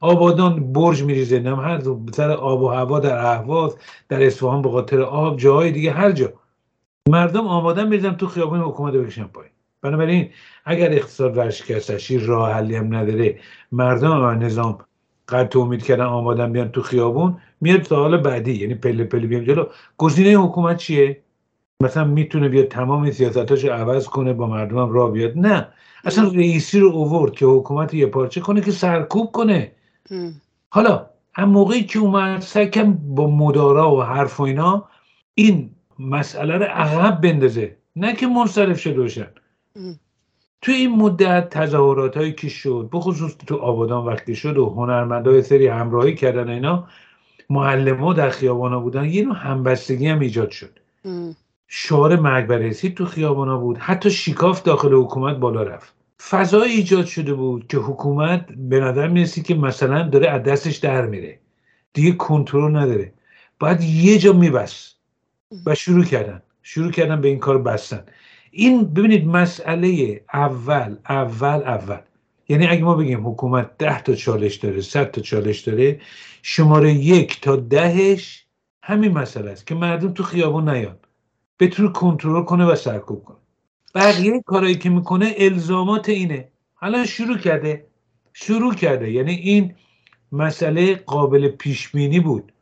آبادان 0.00 0.72
برج 0.72 1.02
میریزه. 1.02 1.40
نم 1.40 1.60
هر 1.60 1.82
سر 2.12 2.30
آب 2.30 2.62
و 2.62 2.68
هوا 2.68 3.00
در 3.00 3.26
اهواز 3.26 3.76
در 4.08 4.26
اصفهان 4.26 4.62
به 4.62 4.70
خاطر 4.70 5.02
آب 5.02 5.38
جاهای 5.38 5.72
دیگه 5.72 5.92
هر 5.92 6.12
جا. 6.12 6.32
مردم 7.08 7.46
آمادن 7.46 7.88
میریزن 7.88 8.14
تو 8.14 8.26
خیابون 8.26 8.60
حکومت 8.60 8.92
بکشن 8.92 9.24
پایین. 9.24 9.52
بنابراین 9.82 10.30
اگر 10.64 10.92
اقتصاد 10.92 11.36
ورشکستشی 11.36 12.18
راه 12.18 12.52
حلی 12.52 12.76
هم 12.76 12.94
نداره. 12.94 13.38
مردم 13.72 14.22
و 14.22 14.34
نظام 14.34 14.78
قد 15.30 15.56
امید 15.56 15.82
کردن 15.82 16.04
آمادن 16.04 16.52
بیان 16.52 16.68
تو 16.68 16.82
خیابون 16.82 17.36
میاد 17.60 17.82
سوال 17.82 18.16
بعدی 18.16 18.52
یعنی 18.52 18.74
پله 18.74 19.04
پله 19.04 19.26
بیام 19.26 19.44
جلو. 19.44 19.66
گزینه 19.98 20.30
حکومت 20.30 20.76
چیه؟ 20.76 21.20
مثلا 21.82 22.04
می‌تونه 22.04 22.48
بیاد 22.48 22.68
تمام 22.68 23.10
سیاستاشو 23.10 23.72
عوض 23.72 24.06
کنه 24.06 24.32
با 24.32 24.46
مردمم 24.46 24.92
راه 24.92 25.12
بیاد؟ 25.12 25.38
نه. 25.38 25.68
اصلا 26.04 26.28
رئیسی 26.28 26.80
رو 26.80 26.88
اوورد 26.88 27.32
که 27.32 27.46
حکومت 27.46 27.94
یه 27.94 28.06
پارچه 28.06 28.40
کنه 28.40 28.60
که 28.60 28.70
سرکوب 28.70 29.32
کنه. 29.32 29.72
حالا 30.70 31.06
هم 31.34 31.48
موقعی 31.48 31.84
که 31.84 31.98
اومد 31.98 32.40
سکم 32.40 32.92
با 32.92 33.30
مدارا 33.30 33.94
و 33.94 34.02
حرف 34.02 34.40
و 34.40 34.42
اینا 34.42 34.88
این 35.34 35.70
مسئله 35.98 36.54
رو 36.56 36.64
عقب 36.64 37.20
بندازه. 37.20 37.76
نه 37.96 38.14
که 38.14 38.26
منصرف 38.26 38.80
شده 38.80 39.00
باشن. 39.00 39.26
تو 40.62 40.72
این 40.72 40.96
مدت 40.96 41.50
تظاهرات 41.50 42.16
هایی 42.16 42.32
که 42.32 42.48
شد 42.48 42.88
بخصوص 42.92 43.36
تو 43.46 43.56
آبادان 43.56 44.06
وقتی 44.06 44.34
شد 44.34 44.58
و 44.58 44.70
هنرمندای 44.70 45.42
سری 45.42 45.66
همراهی 45.66 46.14
کردن 46.14 46.48
اینا 46.48 46.88
معلم 47.50 48.12
در 48.12 48.30
خیابانا 48.30 48.80
بودن 48.80 49.04
یه 49.04 49.24
نوع 49.24 49.36
همبستگی 49.36 50.06
هم 50.06 50.20
ایجاد 50.20 50.50
شد. 50.50 50.78
شعار 51.68 52.16
مرگ 52.16 52.46
بررسی 52.46 52.90
تو 52.90 53.04
خیابانا 53.06 53.58
بود. 53.58 53.78
حتی 53.78 54.10
شیکاف 54.10 54.62
داخل 54.62 54.94
حکومت 54.94 55.36
بالا 55.36 55.62
رفت. 55.62 55.94
فضای 56.30 56.70
ایجاد 56.70 57.04
شده 57.06 57.34
بود 57.34 57.66
که 57.66 57.76
حکومت 57.76 58.46
به 58.56 58.80
نظر 58.80 59.08
می‌رسید 59.08 59.44
که 59.44 59.54
مثلا 59.54 60.08
داره 60.08 60.28
از 60.28 60.42
دستش 60.42 60.76
در 60.76 61.06
میره. 61.06 61.38
دیگه 61.92 62.12
کنترل 62.12 62.76
نداره. 62.76 63.12
باید 63.60 63.80
یه 63.80 64.18
جا 64.18 64.32
میبست 64.32 64.96
و 65.66 65.74
شروع 65.74 66.04
کردن. 66.04 66.42
شروع 66.62 66.90
کردن 66.90 67.20
به 67.20 67.28
این 67.28 67.38
کار 67.38 67.62
بستن. 67.62 68.04
این 68.50 68.84
ببینید 68.84 69.26
مسئله 69.26 70.20
اول 70.34 70.96
اول 71.08 71.62
اول. 71.62 71.98
یعنی 72.48 72.66
اگه 72.66 72.82
ما 72.82 72.94
بگیم 72.94 73.28
حکومت 73.28 73.78
ده 73.78 74.02
تا 74.02 74.14
چالش 74.14 74.54
داره 74.54 74.80
صد 74.80 75.10
تا 75.10 75.20
چالش 75.20 75.60
داره 75.60 76.00
شماره 76.42 76.92
یک 76.92 77.40
تا 77.40 77.56
دهش 77.56 78.46
همین 78.82 79.12
مسئله 79.12 79.50
است 79.50 79.66
که 79.66 79.74
مردم 79.74 80.12
تو 80.12 80.22
خیابون 80.22 80.68
نیان. 80.68 80.98
بتونه 81.60 81.92
کنترل 81.92 82.42
کنه 82.42 82.64
و 82.66 82.74
سرکوب 82.74 83.24
کنه. 83.24 83.36
بقیه 83.94 84.42
کارهایی 84.46 84.78
که 84.78 84.90
می‌کنه 84.90 85.34
الزامات 85.38 86.08
اینه. 86.08 86.48
حالا 86.74 87.06
شروع 87.06 87.38
کرده. 87.38 87.86
شروع 88.32 88.74
کرده. 88.74 89.10
یعنی 89.10 89.34
این 89.34 89.74
مسئله 90.32 90.94
قابل 90.94 91.48
پیش 91.48 91.88
بینی 91.88 92.20
بود 92.20 92.52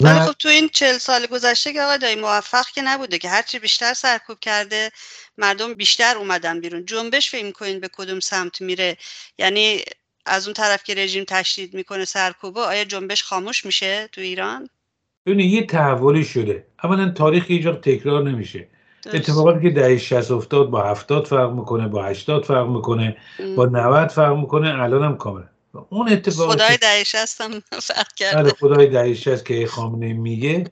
ولی 0.00 0.20
خب 0.20 0.32
تو 0.32 0.48
این 0.48 0.68
چل 0.68 0.98
سال 0.98 1.26
گذشته 1.26 1.72
که 1.72 1.82
آقای 1.82 1.98
دایی 1.98 2.16
موفق 2.16 2.66
که 2.74 2.82
نبوده 2.82 3.18
که 3.18 3.28
هرچی 3.28 3.58
بیشتر 3.58 3.94
سرکوب 3.94 4.38
کرده 4.40 4.90
مردم 5.38 5.74
بیشتر 5.74 6.16
اومدن 6.16 6.60
بیرون. 6.60 6.86
جنبش 6.86 7.30
فکر 7.30 7.44
می‌کنین 7.44 7.80
به 7.80 7.88
کدوم 7.92 8.20
سمت 8.20 8.60
میره؟ 8.60 8.96
یعنی 9.38 9.80
از 10.26 10.46
اون 10.46 10.54
طرف 10.54 10.84
که 10.84 10.94
رژیم 10.94 11.24
تشدید 11.28 11.74
می‌کنه 11.74 12.04
سرکوبه 12.04 12.60
آیا 12.60 12.84
جنبش 12.84 13.22
خاموش 13.22 13.64
میشه 13.64 14.08
تو 14.12 14.20
ایران؟ 14.20 14.68
ببینید 15.26 15.52
یه 15.52 15.66
تحولی 15.66 16.24
شده. 16.24 16.66
اولا 16.84 17.10
تاریخ 17.10 17.46
هیچ 17.46 17.66
تکرار 17.66 18.22
نمیشه. 18.22 18.68
اتفاقاتی 19.12 19.62
که 19.62 19.70
دهه 19.70 19.98
60 19.98 20.30
افتاد 20.30 20.70
با 20.70 20.82
70 20.82 21.26
فرق 21.26 21.50
می‌کنه 21.50 21.88
با 21.88 22.04
80 22.04 22.44
فرق 22.44 22.66
می‌کنه 22.66 23.16
با 23.56 23.66
90 23.66 24.08
فرق 24.08 24.36
می‌کنه 24.36 24.82
الان 24.82 25.02
هم 25.02 25.16
کامل 25.72 25.84
اون 25.90 26.08
اتفاق 26.08 26.52
خدای 26.52 27.04
60 27.04 27.40
هم 27.40 27.60
فرق 27.70 28.12
کرده. 28.16 28.42
بله، 28.42 28.52
خدای 28.52 28.86
دهه 28.86 29.14
60 29.14 29.44
که 29.44 29.66
خامنه 29.66 30.12
میگه 30.12 30.64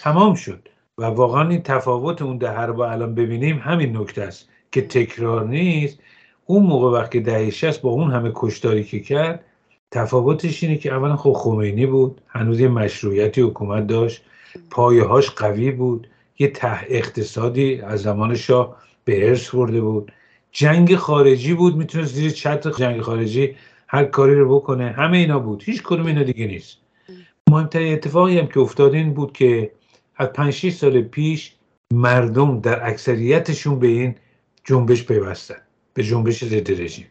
تمام 0.00 0.34
شد. 0.34 0.68
و 0.98 1.04
واقعا 1.04 1.48
این 1.48 1.62
تفاوت 1.62 2.22
اون 2.22 2.38
دهه 2.38 2.60
رو 2.60 2.74
با 2.74 2.90
الان 2.90 3.14
ببینیم 3.14 3.58
همین 3.58 3.96
نکته 3.96 4.22
است 4.22 4.48
که 4.72 4.82
تکرار 4.82 5.48
نیست. 5.48 5.98
اون 6.46 6.62
موقع 6.62 7.00
وقتی 7.00 7.20
دهه 7.20 7.50
60 7.50 7.80
با 7.80 7.90
اون 7.90 8.10
همه 8.10 8.32
کشتاری 8.34 8.84
که 8.84 9.00
کرد 9.00 9.44
تفاوتش 9.90 10.62
اینه 10.62 10.76
که 10.76 10.92
اولا 10.92 11.16
خب 11.16 11.32
خمینی 11.32 11.86
بود 11.86 12.20
هنوز 12.28 12.60
یه 12.60 12.68
مشروعیتی 12.68 13.40
حکومت 13.40 13.86
داشت 13.86 14.22
پایه‌هاش 14.70 15.30
قوی 15.30 15.70
بود 15.70 16.08
یه 16.38 16.48
ته 16.48 16.86
اقتصادی 16.88 17.80
از 17.80 18.02
زمان 18.02 18.34
شاه 18.34 18.76
به 19.04 19.28
ارث 19.28 19.50
برده 19.50 19.80
بود. 19.80 20.12
جنگ 20.52 20.96
خارجی 20.96 21.54
بود 21.54 21.76
می‌تونست 21.76 22.14
زیر 22.14 22.30
چتر 22.30 22.70
جنگ 22.70 23.00
خارجی 23.00 23.56
هر 23.92 24.04
کاری 24.04 24.34
رو 24.34 24.54
بکنه. 24.54 24.88
همه 24.90 25.18
اینا 25.18 25.38
بود. 25.38 25.62
هیچ 25.62 25.82
کدوم 25.82 26.06
اینا 26.06 26.22
دیگه 26.22 26.46
نیست. 26.46 26.78
مهمترین 27.50 27.92
اتفاقی 27.92 28.38
هم 28.38 28.46
که 28.46 28.60
افتاد 28.60 28.94
این 28.94 29.14
بود 29.14 29.32
که 29.32 29.72
از 30.16 30.28
5 30.28 30.70
سال 30.70 31.02
پیش 31.02 31.54
مردم 31.92 32.60
در 32.60 32.88
اکثریتشون 32.88 33.78
به 33.78 33.86
این 33.86 34.14
جنبش 34.64 35.06
پیوستن. 35.06 35.56
به 35.94 36.02
جنبش 36.02 36.44
ضد 36.44 36.82
رژیم. 36.82 37.06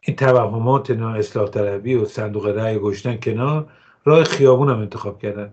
این 0.00 0.16
توهمات 0.16 0.90
نا 0.90 1.14
اصلاح 1.14 1.48
طلبی 1.48 1.94
و 1.94 2.04
صندوق 2.04 2.46
رأی 2.46 2.78
گشتن 2.78 3.16
کنار 3.16 3.68
راه 4.04 4.24
خیابون 4.24 4.68
هم 4.68 4.78
انتخاب 4.78 5.18
کردن. 5.18 5.52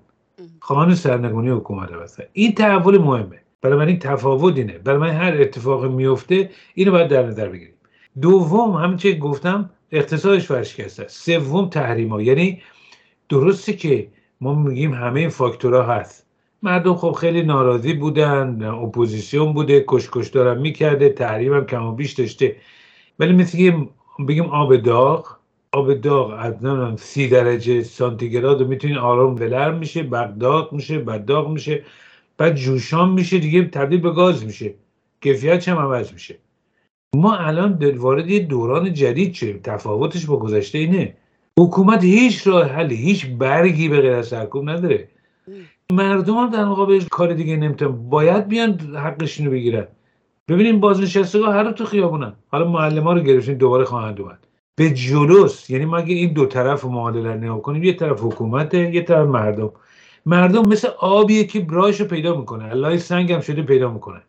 خواهان 0.59 0.95
سرنگونی 0.95 1.49
حکومت 1.49 1.91
هستن 1.91 2.23
این 2.33 2.53
تحول 2.53 2.97
مهمه. 2.97 3.41
برای 3.61 3.77
من 3.77 3.87
این 3.87 3.99
تفاوت 3.99 4.57
اینه. 4.57 4.77
برای 4.77 4.99
من 4.99 5.09
هر 5.09 5.41
اتفاق 5.41 5.85
میفته 5.85 6.49
اینو 6.73 6.91
باید 6.91 7.07
در 7.07 7.25
نظر 7.25 7.49
بگیریم. 7.49 7.73
دوم 8.21 8.71
همین 8.71 9.19
گفتم 9.19 9.69
اقتصادش 9.91 10.51
ورشکسته 10.51 11.03
است 11.03 11.25
سوم 11.25 11.69
تحریما. 11.69 12.21
یعنی 12.21 12.61
درسته 13.29 13.73
که 13.73 14.07
ما 14.41 14.55
میگیم 14.55 14.93
همه 14.93 15.19
این 15.19 15.29
فاکتورها 15.29 15.83
هست. 15.83 16.25
مردم 16.63 16.95
خب 16.95 17.11
خیلی 17.11 17.43
ناراضی 17.43 17.93
بودن 17.93 18.63
اپوزیسیون 18.63 19.53
بوده 19.53 19.85
کوشش 19.87 20.27
داره 20.27 20.61
می‌کرده 20.61 21.09
تحریم 21.09 21.53
هم 21.53 21.65
کم 21.65 21.85
و 21.85 21.91
بیش 21.91 22.13
داشته. 22.13 22.55
ولی 23.19 23.33
مثل 23.33 23.85
بگیم 24.27 24.45
آب 24.45 24.75
داغ 24.75 25.37
آب 25.71 25.93
داغ 25.93 26.33
از 26.39 26.99
سی 26.99 27.29
درجه 27.29 27.83
سانتیگراد 27.83 28.61
رو 28.61 28.67
می‌تونین 28.67 28.97
آرام 28.97 29.35
ولر 29.35 29.71
میشه 29.71 30.03
بعد 30.03 30.37
داغ 30.37 30.73
میشه 30.73 30.99
بعد 30.99 31.25
داغ 31.25 31.49
میشه 31.49 31.83
بعد 32.37 32.55
جوشان 32.55 33.09
میشه 33.09 33.39
دیگه 33.39 33.63
تبدیل 33.63 34.01
به 34.01 34.11
گاز 34.11 34.45
میشه. 34.45 34.73
کیفیت 35.21 35.67
هم 35.67 35.77
عوض 35.77 36.13
میشه. 36.13 36.37
ما 37.15 37.35
الان 37.35 37.97
وارد 37.97 38.29
یه 38.29 38.39
دوران 38.39 38.93
جدید 38.93 39.33
شدیم. 39.33 39.59
تفاوتش 39.63 40.25
با 40.25 40.37
گذشته 40.37 40.77
اینه. 40.77 41.13
حکومت 41.59 42.03
هیچ 42.03 42.47
راه 42.47 42.65
حلی 42.65 42.95
هیچ 42.95 43.25
برگی 43.25 43.89
به 43.89 44.01
غیر 44.01 44.13
از 44.13 44.27
سرکوب 44.27 44.69
نداره. 44.69 45.07
مردم 45.91 46.33
هم 46.33 46.49
در 46.49 46.65
مقابل 46.65 47.01
کار 47.11 47.33
دیگه 47.33 47.57
نمی‌تونن. 47.57 48.09
باید 48.09 48.47
بیان 48.47 48.79
حقشونو 48.79 49.51
بگیرن. 49.51 49.87
ببینیم 50.47 50.79
بازنشستگاه 50.79 51.53
هر 51.53 51.71
تو 51.71 51.85
خیابونن. 51.85 52.33
حالا 52.51 52.71
معلم 52.71 53.03
ها 53.03 53.13
رو 53.13 53.19
گرفتیم 53.19 53.55
دوباره 53.55 53.85
خواهند 53.85 54.21
اومد. 54.21 54.39
به 54.75 54.89
جلوس 54.89 55.69
یعنی 55.69 55.85
ما 55.85 55.97
اگه 55.97 56.13
این 56.15 56.33
دو 56.33 56.45
طرف 56.45 56.85
معادله 56.85 57.33
نگاه 57.33 57.61
کنیم 57.61 57.83
یه 57.83 57.93
طرف 57.93 58.19
حکومته 58.23 58.95
یه 58.95 59.01
طرف 59.01 59.27
مردم. 59.27 59.71
مردم 60.25 60.69
مثل 60.69 60.87
آبیه 60.99 61.43
که 61.43 61.67
راهش 61.69 62.01
رو 62.01 62.07
پیدا 62.07 62.37
می‌کنه 62.37 62.69
الله 62.69 62.97
سنگ 62.97 63.31
هم 63.31 63.41
شده 63.41 63.61
پیدا 63.61 63.91
می‌کنه 63.91 64.21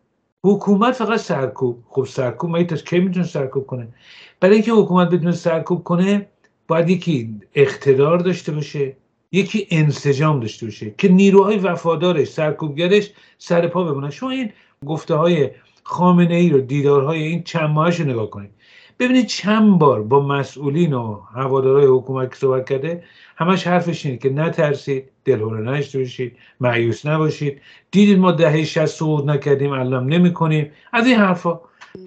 حکومت 0.47 0.93
فقط 0.93 1.19
سرکوب. 1.19 1.83
خب 1.89 2.05
سرکوب 2.05 2.49
مگه 2.55 2.63
تا 2.63 2.75
کی 2.75 2.99
می‌تونه 2.99 3.25
سرکوب 3.25 3.65
کنه؟ 3.65 3.87
برای 4.39 4.55
اینکه 4.55 4.71
حکومت 4.71 5.09
بتونه 5.09 5.31
سرکوب 5.31 5.83
کنه 5.83 6.27
باید 6.67 6.89
یکی 6.89 7.39
اقتدار 7.55 8.17
داشته 8.17 8.51
باشه 8.51 8.95
یکی 9.31 9.67
انسجام 9.71 10.39
داشته 10.39 10.65
باشه 10.65 10.93
که 10.97 11.09
نیروهای 11.09 11.57
وفادارش 11.57 12.27
سرکوبگرش 12.27 13.11
سر 13.37 13.67
پا 13.67 13.83
بمونن. 13.83 14.09
شما 14.09 14.29
این 14.29 14.49
گفته 14.85 15.15
های 15.15 15.49
خامنه 15.83 16.35
ای 16.35 16.49
رو 16.49 16.59
دیدارهای 16.59 17.23
این 17.23 17.43
چند 17.43 17.69
ماهش 17.69 17.99
رو 17.99 18.05
نگاه 18.05 18.29
کنید. 18.29 18.51
ببینید 18.99 19.25
چند 19.27 19.79
بار 19.79 20.03
با 20.03 20.19
مسئولین 20.19 20.93
و 20.93 21.21
هوادارهای 21.35 21.85
حکومت 21.85 22.29
که 22.29 22.35
صحبت 22.35 22.69
کرده 22.69 23.03
همش 23.37 23.67
حرفش 23.67 24.05
اینه 24.05 24.17
که 24.17 24.29
نترسید 24.29 25.09
دلهوره 25.25 25.71
نشته 25.71 25.99
باشید 25.99 26.37
معیوس 26.59 27.05
نباشید. 27.05 27.61
دیدید 27.91 28.19
ما 28.19 28.31
دهه 28.31 28.63
60 28.63 28.85
صعود 28.85 29.29
نکردیم 29.29 29.73
علم 29.73 30.05
نمی 30.05 30.33
کنیم 30.33 30.71
از 30.93 31.07
این 31.07 31.15
حرفا. 31.15 31.59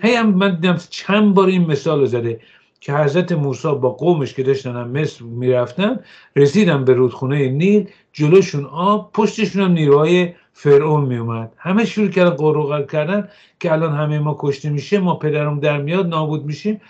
هی 0.03 0.14
هم 0.14 0.31
من 0.31 0.55
دیدم 0.55 0.76
چند 0.91 1.35
بار 1.35 1.49
این 1.49 1.66
مثال 1.66 2.07
زده 2.07 2.41
که 2.81 2.93
حضرت 2.93 3.33
موسی 3.33 3.68
با 3.68 3.91
قومش 3.91 4.35
که 4.35 4.43
داشتن 4.43 4.76
هم 4.76 4.91
مصر 4.91 5.24
می‌رفتن 5.24 6.01
رسیدن 6.37 6.85
به 6.85 6.95
رودخونه 6.95 7.49
نیل 7.49 7.89
جلوشون 8.12 8.64
آب 8.64 9.11
پشتشون 9.12 9.62
هم 9.62 9.72
نیروهای 9.72 10.33
فرعون 10.53 11.05
میومد 11.05 11.53
همه 11.57 11.85
شروع 11.85 12.09
کردن 12.09 12.31
قروقل 12.31 12.87
کردن 12.87 13.28
که 13.61 13.72
الان 13.72 13.97
همه 13.97 14.18
ما 14.18 14.37
کشته 14.39 14.70
میشه 14.70 14.99
ما 14.99 15.14
پدرم 15.14 15.61
در 15.61 15.83
میاد 15.83 16.07
نابود 16.07 16.45
میشیم. 16.45 16.81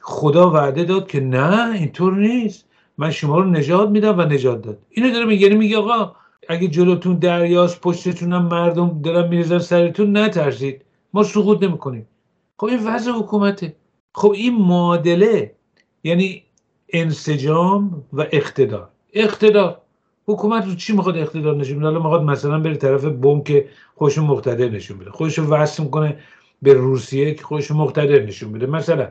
خدا 0.00 0.50
وعده 0.50 0.84
داد 0.84 1.08
که 1.08 1.20
نه 1.20 1.72
اینطور 1.72 2.16
نیست. 2.16 2.69
من 3.00 3.10
شما 3.10 3.38
رو 3.38 3.44
نجات 3.44 3.88
میدم 3.88 4.18
و 4.18 4.22
نجات 4.22 4.62
داد. 4.62 4.78
اینو 4.90 5.12
داره 5.12 5.24
میگه 5.24 5.42
یعنی 5.46 5.58
میگه 5.58 5.76
آقا 5.78 6.12
اگه 6.48 6.68
جلوتون 6.68 7.14
دریاست 7.18 7.80
پشتتون 7.80 8.32
هم 8.32 8.42
مردم 8.46 9.00
دارن 9.02 9.28
میریزن 9.28 9.58
سرتون 9.58 10.16
نترسید. 10.16 10.84
ما 11.12 11.22
سقوط 11.22 11.62
نمی‌کنیم. 11.62 12.06
خب 12.56 12.66
این 12.66 12.86
وضع 12.86 13.10
حکومته. 13.10 13.76
خب 14.14 14.30
این 14.30 14.54
معادله 14.54 15.54
یعنی 16.04 16.42
انسجام 16.92 18.04
و 18.12 18.26
اقتدار. 18.32 18.88
اقتدار. 19.12 19.80
حکومت 20.26 20.66
رو 20.66 20.74
چی 20.74 20.92
می‌خواد 20.92 21.16
اقتدار 21.16 21.56
نشون 21.56 21.78
بده؟ 21.78 21.86
حالا 21.86 21.98
می‌خواد 21.98 22.22
مثلا 22.22 22.58
بره 22.58 22.76
طرف 22.76 23.04
بم 23.04 23.42
که 23.42 23.68
خودش 23.96 24.18
مقتدر 24.18 24.68
نشون 24.68 24.98
بده. 24.98 25.10
خودش 25.10 25.38
رو 25.38 25.46
وصل 25.46 25.84
کنه 25.84 26.18
به 26.62 26.74
روسیه 26.74 27.34
که 27.34 27.42
خودش 27.42 27.70
مقتدر 27.70 28.22
نشون 28.22 28.52
بده. 28.52 28.66
مثلا 28.66 29.08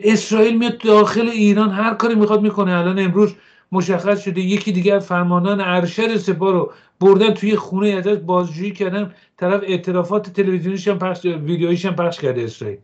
اسرائیل 0.00 0.58
میاد 0.58 0.78
داخل 0.78 1.28
ایران 1.28 1.70
هر 1.70 1.94
کاری 1.94 2.14
می‌خواد 2.14 2.42
می‌کنه. 2.42 2.78
الان 2.78 2.98
امروز 2.98 3.34
مشخص 3.72 4.24
شده 4.24 4.40
یکی 4.40 4.72
دیگه 4.72 4.94
از 4.94 5.06
فرماندهان 5.06 5.60
ارشد 5.60 6.16
سپاه 6.16 6.52
رو 6.52 6.72
بردن 7.00 7.34
توی 7.34 7.56
خونه 7.56 7.88
ازش 7.88 8.16
بازجویی 8.16 8.72
کردن. 8.72 9.14
طرف 9.36 9.62
اعترافات 9.66 10.32
تلویزیونیش 10.32 10.88
هم 10.88 10.98
پخش 10.98 11.24
ویدیویش 11.24 11.86
هم 11.86 11.96
پخش 11.96 12.20
کرده 12.20 12.42
اسرائیل. 12.42 12.78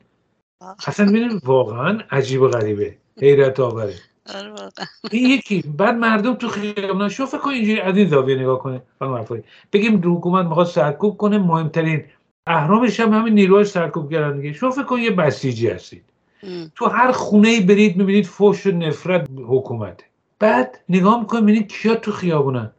اصلا 0.86 1.06
ببینید 1.06 1.44
واقعا 1.44 1.98
عجیب 2.10 2.42
و 2.42 2.48
غریبه. 2.48 2.96
حیرت 3.20 3.60
آوره. 3.60 3.94
آره 4.34 4.52
این 5.10 5.30
یکی. 5.30 5.62
بعد 5.62 5.94
مردم 5.94 6.34
تو 6.34 6.48
خیابان 6.48 7.08
شو 7.08 7.26
فکر 7.26 7.38
کن 7.38 7.50
اینجوری 7.50 7.80
از 7.80 7.96
این 7.96 8.08
زاویه 8.08 8.36
نگاه 8.36 8.58
کنه. 8.58 8.82
بگیم 9.72 10.16
حکومت 10.16 10.46
می‌خواد 10.46 10.66
سرکوب 10.66 11.16
کنه 11.16 11.38
مهمترین 11.38 12.04
اهرامش 12.46 13.00
هم 13.00 13.12
همین 13.12 13.34
نیروهای 13.34 13.64
سرکوب 13.64 14.10
کردن 14.10 14.36
دیگه. 14.36 14.52
شو 14.52 14.70
فکر 14.70 14.82
کن 14.82 14.98
یه 14.98 15.10
بسیجی 15.10 15.68
هستید 15.68 16.04
تو 16.74 16.86
هر 16.86 17.12
خونه 17.12 17.48
ای 17.48 17.60
برید 17.60 17.96
می‌بینید 17.96 18.26
فوش 18.26 18.66
و 18.66 18.70
نفرت 18.70 19.28
حکومته 19.46 20.04
بعد 20.38 20.78
نگاه 20.88 21.20
می‌کنید 21.20 21.44
می‌بینید 21.44 21.72
کیا 21.72 21.94
تو 21.94 22.12
خیابونن. 22.12 22.72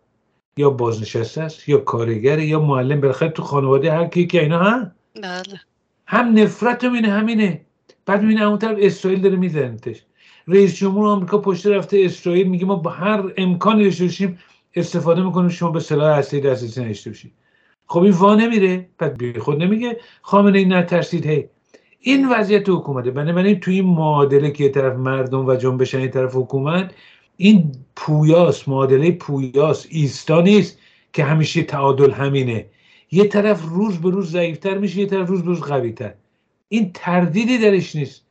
یا 0.57 0.69
بازنشسته 0.69 1.41
است 1.41 1.69
یا 1.69 1.77
کارگر 1.77 2.39
یا 2.39 2.59
معلم 2.59 3.01
بالاخره 3.01 3.29
تو 3.29 3.43
خانواده 3.43 3.91
هر 3.91 4.05
کی 4.05 4.27
که 4.27 4.41
اینا 4.41 4.59
هم 4.59 4.91
بله. 5.15 5.61
هم 6.07 6.39
نفرت 6.39 6.83
رو 6.83 6.95
همینه. 6.95 7.61
بعد 8.05 8.21
می‌بینه 8.21 8.43
اون 8.43 8.57
طرف 8.57 8.77
اسرائیل 8.79 9.21
داره 9.21 9.35
میزنتش. 9.35 10.05
رئیس 10.47 10.75
جمهور 10.75 11.07
آمریکا 11.07 11.37
پشت 11.37 11.67
رفته 11.67 12.01
اسرائیل 12.05 12.47
میگه 12.47 12.65
ما 12.65 12.75
با 12.75 12.91
هر 12.91 13.23
امکانی 13.37 13.83
داشته 13.83 14.03
باشیم 14.03 14.39
استفاده 14.75 15.21
می‌کنیم 15.21 15.49
شما 15.49 15.71
به 15.71 15.79
سلاح 15.79 16.17
هسته 16.17 16.39
دسترسی 16.39 16.81
نداشته 16.81 17.09
باشید. 17.09 17.33
خب 17.87 17.99
این 17.99 18.11
وا 18.11 18.35
نمیره. 18.35 18.89
بعد 18.97 19.17
بی 19.17 19.39
خود 19.39 19.63
نمیگه. 19.63 19.99
خامنه 20.21 20.59
این 20.59 20.73
نترسید 20.73 21.25
هی. 21.25 21.49
این 22.03 22.29
وضعیت 22.29 22.69
حکومته. 22.69 23.11
بنابراین 23.11 23.59
توی 23.59 23.75
این 23.75 23.85
معادله 23.85 24.51
که 24.51 24.69
طرف 24.69 24.95
مردم 24.95 25.45
و 25.45 25.55
جنبش 25.55 25.95
این 25.95 26.09
طرف 26.09 26.35
حکومت 26.35 26.93
این 27.37 27.71
پویاس 27.95 28.67
معادله 28.67 29.11
پویاس 29.11 29.87
ایستا 29.89 30.41
نیست 30.41 30.79
که 31.13 31.23
همیشه 31.23 31.63
تعادل 31.63 32.11
همینه. 32.11 32.65
یه 33.11 33.27
طرف 33.27 33.61
روز 33.63 33.97
به 33.97 34.09
روز 34.09 34.31
ضعیفتر 34.31 34.77
میشه 34.77 34.99
یه 34.99 35.05
طرف 35.05 35.29
روز 35.29 35.41
به 35.41 35.47
روز 35.47 35.61
قویتر. 35.61 36.13
این 36.69 36.91
تردیدی 36.93 37.57
درش 37.57 37.95
نیست. 37.95 38.25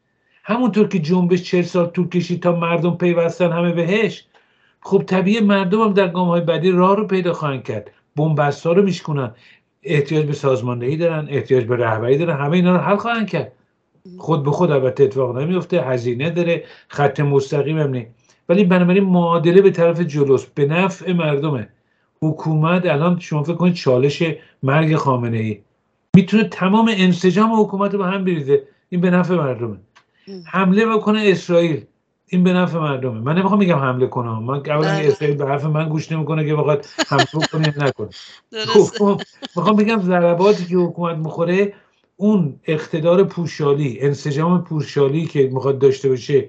همونطور 0.45 0.89
که 0.89 0.99
جنبش 0.99 1.43
چهل 1.43 1.63
سال 1.63 1.87
طول 1.87 2.09
کشید 2.09 2.43
تا 2.43 2.57
مردم 2.57 2.97
پیوستن 2.97 3.53
همه 3.53 3.73
بهش 3.73 4.25
خب 4.81 5.03
طبیعی 5.07 5.41
مردم 5.41 5.81
هم 5.81 5.93
در 5.93 6.09
گام 6.09 6.29
های 6.29 6.41
بعدی 6.41 6.71
راه 6.71 6.97
رو 6.97 7.07
پیدا 7.07 7.33
خواهند 7.33 7.63
کرد. 7.63 7.91
بنبست 8.17 8.67
ها 8.67 8.73
رو 8.73 8.83
میشکنن 8.83 9.35
احتیاج 9.83 10.27
به 10.27 10.33
سازماندهی 10.33 10.97
دارن 10.97 11.29
احتیاج 11.31 11.65
به 11.65 11.77
رهبری 11.77 12.19
دارن. 12.19 12.37
همه 12.37 12.53
اینا 12.53 12.73
رو 12.73 12.79
حل 12.79 12.97
خواهند 12.97 13.29
کرد. 13.29 13.53
خود 14.19 14.45
به 14.45 14.51
خود 14.51 14.71
البته 14.71 15.05
اتفاق 15.05 15.39
نمیفته 15.39 15.83
هزینه 15.83 16.31
داره 16.31 16.65
خط 16.89 17.21
مستقیم 17.21 17.79
هم 17.79 17.91
نیست 17.91 18.11
ولی 18.49 18.65
بنابراین 18.65 19.05
معادله 19.05 19.63
به 19.63 19.71
طرف 19.71 20.01
جلوس 20.01 20.47
به 20.47 20.67
نفع 20.67 21.13
مردمه. 21.13 21.69
حکومت 22.23 22.87
الان 22.87 23.19
شما 23.19 23.43
فکر 23.43 23.55
کنید 23.55 23.75
چالش 23.75 24.23
مرگ 24.63 24.97
خامنه 24.97 25.39
ای 25.39 25.61
می‌تونه 26.17 26.45
تمام 26.45 26.91
انسجام 26.97 27.61
حکومت 27.61 27.93
رو 27.93 27.99
به 27.99 28.07
هم 28.07 28.25
بریزه. 28.25 28.63
این 28.89 29.01
به 29.01 29.11
نفع 29.11 29.35
مردمه. 29.35 29.77
حمله 30.47 30.87
بکنه 30.87 31.21
اسرائیل. 31.25 31.85
این 32.27 32.45
به 32.45 32.53
نفع 32.53 32.79
مردمه. 32.79 33.21
من 33.21 33.35
نمی‌خوام 33.39 33.59
میگم 33.61 33.79
حمله 33.79 34.07
کنه. 34.07 34.39
من 34.41 34.55
اولا 34.55 34.81
بله. 34.81 35.09
اسرائیل 35.09 35.37
به 35.37 35.47
حرف 35.47 35.65
من 35.65 35.89
گوش 35.89 36.13
نمی‌کنه 36.13 36.47
که 36.47 36.55
بخواد 36.55 36.87
حمله 37.09 37.47
کنه 37.53 37.75
نکنه. 37.87 38.09
خب، 38.99 39.21
می‌خوام 39.57 39.77
بگم 39.77 40.03
ضرباتی 40.03 40.65
که 40.65 40.77
حکومت 40.77 41.17
می‌خوره 41.17 41.73
اون 42.21 42.61
اقتدار 42.65 43.25
پوشالی 43.25 43.99
انسجام 44.01 44.65
پوشالی 44.65 45.27
که 45.27 45.51
می‌خواد 45.53 45.79
داشته 45.79 46.09
باشه 46.09 46.49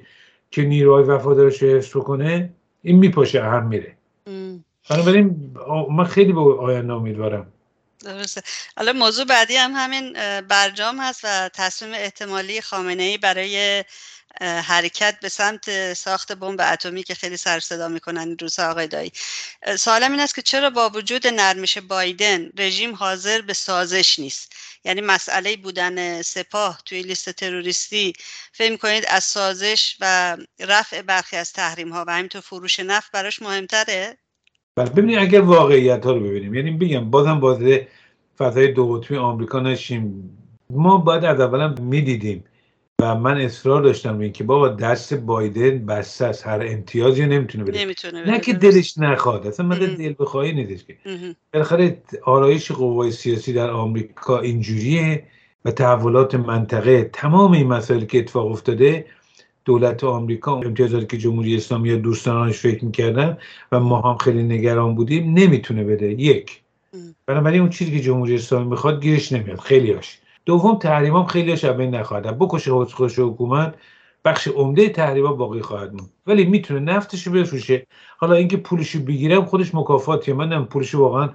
که 0.51 0.61
نیروهای 0.61 1.03
وفادارش 1.03 1.61
رو 1.61 1.69
حفظ 1.69 1.91
کنه 1.91 2.53
این 2.81 2.97
میپاشه 2.97 3.43
هم 3.43 3.67
میره. 3.67 3.97
بنابراین 4.89 5.55
من 5.91 6.03
خیلی 6.03 6.33
به 6.33 6.41
آینده 6.41 6.93
امیدوارم. 6.93 7.53
درسته. 8.03 8.41
حالا 8.77 8.93
موضوع 8.93 9.25
بعدی 9.25 9.55
هم 9.55 9.71
همین 9.75 10.13
برجام 10.41 10.99
هست 10.99 11.21
و 11.23 11.49
تصمیم 11.53 11.93
احتمالی 11.93 12.61
خامنه 12.61 13.03
ای 13.03 13.17
برای 13.17 13.83
حرکت 14.41 15.19
به 15.21 15.29
سمت 15.29 15.93
ساخت 15.93 16.31
بمب 16.31 16.61
اتمی 16.73 17.03
که 17.03 17.15
خیلی 17.15 17.37
سر 17.37 17.59
صدا 17.59 17.87
می‌کنن 17.87 18.27
این 18.27 18.37
روزها 18.41 18.71
آقای 18.71 18.87
دایی. 18.87 19.11
سوالم 19.77 20.11
این 20.11 20.19
است 20.19 20.35
که 20.35 20.41
چرا 20.41 20.69
با 20.69 20.89
وجود 20.89 21.27
نرمش 21.27 21.77
بایدن 21.77 22.49
رژیم 22.57 22.95
حاضر 22.95 23.41
به 23.41 23.53
سازش 23.53 24.19
نیست؟ 24.19 24.53
یعنی 24.85 25.01
مسئله 25.01 25.57
بودن 25.57 26.21
سپاه 26.21 26.81
توی 26.85 27.01
لیست 27.01 27.29
تروریستی 27.29 28.13
فکر 28.51 28.77
کنید 28.77 29.05
از 29.09 29.23
سازش 29.23 29.97
و 30.01 30.37
رفع 30.59 31.01
برخی 31.01 31.35
از 31.35 31.53
تحریم 31.53 31.89
ها 31.89 32.05
و 32.07 32.13
همینطور 32.13 32.41
فروش 32.41 32.79
نفت 32.79 33.11
براش 33.11 33.41
مهمتره؟ 33.41 34.17
بله 34.75 34.89
ببینید 34.89 35.17
اگر 35.17 35.41
واقعیت 35.41 36.05
ها 36.05 36.11
رو 36.11 36.19
ببینیم 36.19 36.53
یعنی 36.53 36.71
بگم 36.71 37.09
بازم 37.09 37.39
بازه 37.39 37.87
فضای 38.37 38.71
دو 38.71 38.93
قطبی 38.93 39.17
آمریکا 39.17 39.59
نشیم. 39.59 40.37
ما 40.69 40.97
باید 40.97 41.25
از 41.25 41.39
اولم 41.39 41.75
می‌دیدیم 41.79 42.43
و 43.01 43.15
من 43.15 43.41
اصرار 43.41 43.81
داشتم 43.81 44.17
به 44.17 44.23
اینکه 44.23 44.43
بابا 44.43 44.69
دست 44.69 45.13
بایدن 45.13 45.85
بسته 45.85 46.25
از 46.25 46.43
هر 46.43 46.65
امتیازی 46.67 47.25
نمی‌تونه 47.25 47.63
بده. 47.63 47.81
نمی‌تونه 47.81 48.31
نه 48.31 48.39
که 48.39 48.53
دلش 48.53 48.97
نخواد 48.97 49.47
اصلا 49.47 49.65
من 49.65 49.79
دل 49.79 50.13
بخواهی 50.19 50.51
نیستش 50.51 50.85
که. 50.85 50.97
بالاخره 51.53 52.01
آرایش 52.23 52.71
قوای 52.71 53.11
سیاسی 53.11 53.53
در 53.53 53.69
آمریکا 53.69 54.39
اینجوریه 54.39 55.23
و 55.65 55.71
تحولات 55.71 56.35
منطقه 56.35 57.09
تمام 57.13 57.51
این 57.51 57.67
مسائلی 57.67 58.05
که 58.05 58.19
اتفاق 58.19 58.51
افتاده 58.51 59.05
دولت 59.65 60.03
آمریکا 60.03 60.55
امتیازاتی 60.55 61.05
که 61.05 61.17
جمهوری 61.17 61.55
اسلامی 61.55 61.89
یا 61.89 61.95
دوستانش 61.95 62.57
فکر 62.57 62.85
می‌کردن 62.85 63.37
و 63.71 63.79
ما 63.79 64.01
هم 64.01 64.17
خیلی 64.17 64.43
نگران 64.43 64.95
بودیم 64.95 65.33
نمی‌تونه 65.33 65.83
بده. 65.83 66.11
یک. 66.11 66.61
بنابراین 67.25 67.61
اون 67.61 67.69
چیزی 67.69 67.91
که 67.91 67.99
جمهوری 67.99 68.35
اسلامی 68.35 68.69
می‌خواد 68.69 69.01
گیرش 69.01 69.31
نمیاد. 69.31 69.59
خیلیاش 69.59 70.20
دوم 70.45 70.75
تحریمام 70.75 71.25
خیلیاش 71.25 71.63
از 71.63 71.77
بین 71.77 71.95
نخواهد 71.95 72.39
بکشه 72.39 72.71
خودش 72.71 73.19
حکومت. 73.19 73.75
بخش 74.25 74.47
عمده 74.47 74.89
تحریما 74.89 75.33
باقی 75.33 75.61
خواهد 75.61 75.93
موند. 75.93 76.09
ولی 76.27 76.45
می‌تونه 76.45 76.79
نفتش 76.79 77.27
بفروشه. 77.27 77.87
حالا 78.17 78.35
اینکه 78.35 78.57
پولشو 78.57 78.99
بگیرم 78.99 79.45
خودش 79.45 79.75
مکافاتیه. 79.75 80.33
من 80.33 80.65
پولش 80.65 80.95
واقعا 80.95 81.29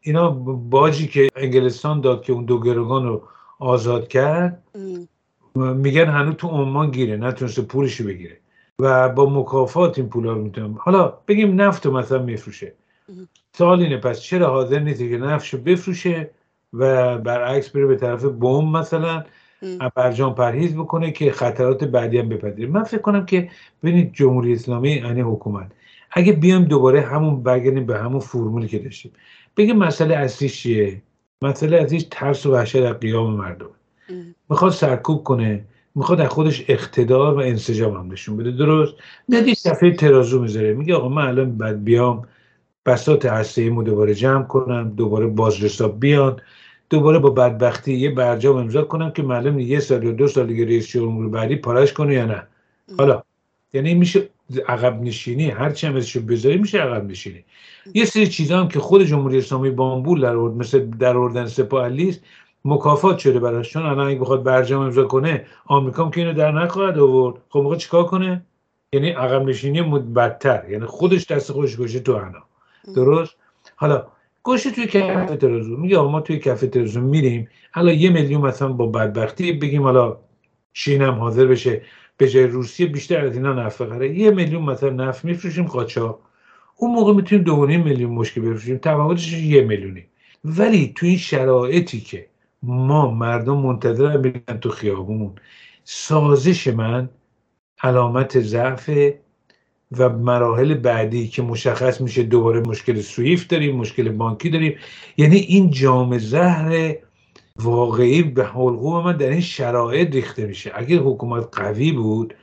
اینا 0.00 0.30
باجی 0.70 1.06
که 1.06 1.28
انگلستان 1.36 2.00
داد 2.00 2.22
که 2.22 2.32
اون 2.32 2.44
دو 2.44 2.60
گروگان 2.60 3.06
رو 3.06 3.22
آزاد 3.58 4.08
کرد. 4.08 4.62
میگن 5.54 6.06
هنوز 6.06 6.34
تو 6.34 6.48
عمان 6.48 6.90
گیره. 6.90 7.16
نتونسته 7.16 7.62
پولشو 7.62 8.04
بگیره. 8.04 8.40
و 8.78 9.08
با 9.08 9.30
مکافات 9.30 9.98
این 9.98 10.08
پولا 10.08 10.32
رو 10.32 10.42
می‌تونم 10.42 10.78
حالا 10.80 11.12
بگیم 11.28 11.60
نفت 11.60 11.86
رو 11.86 11.92
مثلا 11.92 12.22
میفروشه. 12.22 12.74
سوال 13.52 13.80
اینه 13.80 13.96
پس 13.96 14.20
چرا 14.20 14.50
حاضر 14.50 14.78
نیستی 14.78 15.10
که 15.10 15.16
نفتش 15.16 15.54
بفروشه؟ 15.54 16.30
و 16.72 17.18
برعکس 17.18 17.68
بره 17.68 17.86
به 17.86 17.96
طرف 17.96 18.24
بوم 18.24 18.76
مثلا 18.76 19.24
برجام 19.94 20.34
پرهیز 20.34 20.74
بکنه 20.74 21.10
که 21.10 21.32
خطرات 21.32 21.84
بعدی 21.84 22.18
هم 22.18 22.28
بپذیره. 22.28 22.68
من 22.68 22.82
فکر 22.82 23.00
کنم 23.00 23.26
که 23.26 23.50
ببینید 23.82 24.12
جمهوری 24.12 24.52
اسلامی 24.52 24.90
یعنی 24.90 25.20
حکومت. 25.20 25.72
اگه 26.10 26.32
بیام 26.32 26.64
دوباره 26.64 27.00
همون 27.00 27.42
برگردیم 27.42 27.86
به 27.86 27.98
همون 27.98 28.20
فرمولی 28.20 28.68
که 28.68 28.78
داشتیم. 28.78 29.12
بگیم 29.56 29.76
مسئله 29.76 30.16
اصلیش 30.16 30.62
چیه؟ 30.62 31.02
مسئله 31.42 31.76
اصلیش 31.76 32.06
ترس 32.10 32.46
و 32.46 32.52
وحشت 32.52 32.76
از 32.76 32.98
قیام 33.00 33.36
مردم. 33.36 33.70
می‌خواد 34.50 34.72
سرکوب 34.72 35.22
کنه 35.22 35.64
می‌خواد 35.94 36.20
از 36.20 36.28
خودش 36.28 36.64
اقتدار 36.68 37.34
و 37.34 37.38
انسجام 37.38 37.96
هم 37.96 38.12
نشون 38.12 38.36
بده. 38.36 38.50
درست؟ 38.50 38.94
میاد 39.28 39.52
صفحه 39.52 39.90
ترازو 39.90 40.42
می‌ذاره. 40.42 40.74
میگه 40.74 40.94
آقا 40.94 41.08
من 41.08 41.26
الان 41.26 41.56
بعد 41.56 41.84
بیام 41.84 42.22
بسات 42.86 43.26
هسته 43.26 43.62
ایمو 43.62 43.82
دوباره 43.82 44.14
جمع 44.14 44.42
کنم 44.42 44.92
دوباره 44.96 45.26
بازرساب 45.26 46.00
بیان. 46.00 46.40
دوباره 46.90 47.18
با 47.18 47.30
بدبختی 47.30 47.94
یه 47.94 48.10
برجام 48.10 48.56
امضا 48.56 48.82
کنم 48.82 49.10
که 49.10 49.22
معلوم 49.22 49.58
یه 49.58 49.80
سال 49.80 50.04
یا 50.04 50.12
دو 50.12 50.28
سال 50.28 50.46
دیگه 50.46 50.64
رئیس 50.64 50.88
جمهور 50.88 51.28
بعدی 51.28 51.56
پارش 51.56 51.92
کنه 51.92 52.14
یا 52.14 52.24
نه. 52.24 52.46
حالا 52.98 53.22
یعنی 53.72 53.94
میشه 53.94 54.28
عقب 54.68 55.02
نشینی 55.02 55.50
هر 55.50 55.70
چی 55.70 55.86
هم 55.86 55.96
ازشو 55.96 56.20
بذاری 56.20 56.56
میشه 56.56 56.78
عقب 56.78 57.04
نشینی. 57.04 57.44
یه 57.94 58.04
سری 58.04 58.26
چیزا 58.26 58.60
هم 58.60 58.68
که 58.68 58.80
خود 58.80 59.02
جمهوری 59.02 59.38
اسلامی 59.38 59.70
بامبول 59.70 60.20
در 60.20 60.36
آورد 60.36 60.54
مثل 60.54 60.86
در 60.86 61.16
آوردن 61.16 61.46
سپاه 61.46 61.90
مکافات 62.64 63.18
شده 63.18 63.40
براش. 63.40 63.70
چون 63.70 63.82
الان 63.82 64.08
اگه 64.08 64.20
بخواد 64.20 64.42
برجام 64.42 64.82
امضا 64.82 65.04
کنه 65.04 65.46
آمریکا 65.66 66.10
که 66.10 66.20
اینو 66.20 66.32
در 66.32 66.52
نخواهد 66.52 66.98
آورد. 66.98 67.36
خب 67.48 67.60
موقع 67.60 67.76
چیکار 67.76 68.04
کنه؟ 68.04 68.44
یعنی 68.92 69.10
عقب 69.10 69.42
نشینی 69.42 69.82
بدتر. 69.82 70.70
یعنی 70.70 70.86
خودش 70.86 71.26
دست 71.26 71.52
خودش 71.52 71.76
گوشه 71.76 72.00
تو 72.00 72.12
انا 72.12 72.42
درست؟ 72.94 73.36
حالا 73.76 74.06
گوشه 74.48 74.70
توی 74.70 74.86
کف 74.86 75.36
ترازو 75.36 75.76
میگه 75.76 75.98
ما 75.98 76.20
توی 76.20 76.38
کف 76.38 76.60
ترازو 76.60 77.00
میریم. 77.00 77.48
حالا 77.72 77.92
یه 77.92 78.10
میلیون 78.10 78.40
مثلا 78.40 78.68
با 78.72 78.86
بدبختی 78.86 79.52
بگیم 79.52 79.82
حالا 79.82 80.16
چین 80.72 81.02
حاضر 81.02 81.46
بشه 81.46 81.82
به 82.16 82.28
جای 82.28 82.46
روسیه 82.46 82.86
بیشتر 82.86 83.24
از 83.24 83.36
اینا 83.36 83.52
نفت 83.52 83.82
بخره. 83.82 84.18
یه 84.18 84.30
میلیون 84.30 84.62
مثلا 84.62 84.90
نفت 84.90 85.24
میفروشیم 85.24 85.64
قاچا 85.64 86.18
اون 86.76 86.94
موقع 86.94 87.12
می‌تونیم 87.12 87.44
دو 87.44 87.66
میلیون 87.66 88.10
مشکل 88.10 88.40
بفروشیم. 88.40 88.78
تفاوتش 88.78 89.32
یه 89.32 89.62
میلیونی. 89.62 90.04
ولی 90.44 90.92
تو 90.96 91.06
این 91.06 91.16
شرایطی 91.16 92.00
که 92.00 92.26
ما 92.62 93.10
مردم 93.10 93.56
منتظر 93.56 94.16
بگن 94.16 94.58
تو 94.60 94.70
خیابون 94.70 95.34
سازش 95.84 96.68
من 96.68 97.08
علامت 97.82 98.40
ضعف 98.40 98.90
و 99.98 100.08
مراحل 100.08 100.74
بعدی 100.74 101.28
که 101.28 101.42
مشخص 101.42 102.00
میشه 102.00 102.22
دوباره 102.22 102.60
مشکل 102.60 103.00
سویفت 103.00 103.48
داریم 103.48 103.76
مشکل 103.76 104.08
بانکی 104.08 104.50
داریم. 104.50 104.78
یعنی 105.16 105.36
این 105.36 105.70
جام 105.70 106.18
زهر 106.18 106.96
واقعی 107.56 108.22
به 108.22 108.44
حلقوم 108.44 109.04
من 109.04 109.16
در 109.16 109.30
این 109.30 109.40
شرایط 109.40 110.14
ریخته 110.14 110.46
میشه. 110.46 110.70
اگر 110.74 110.98
حکومت 110.98 111.48
قوی 111.52 111.92
بود 111.92 112.34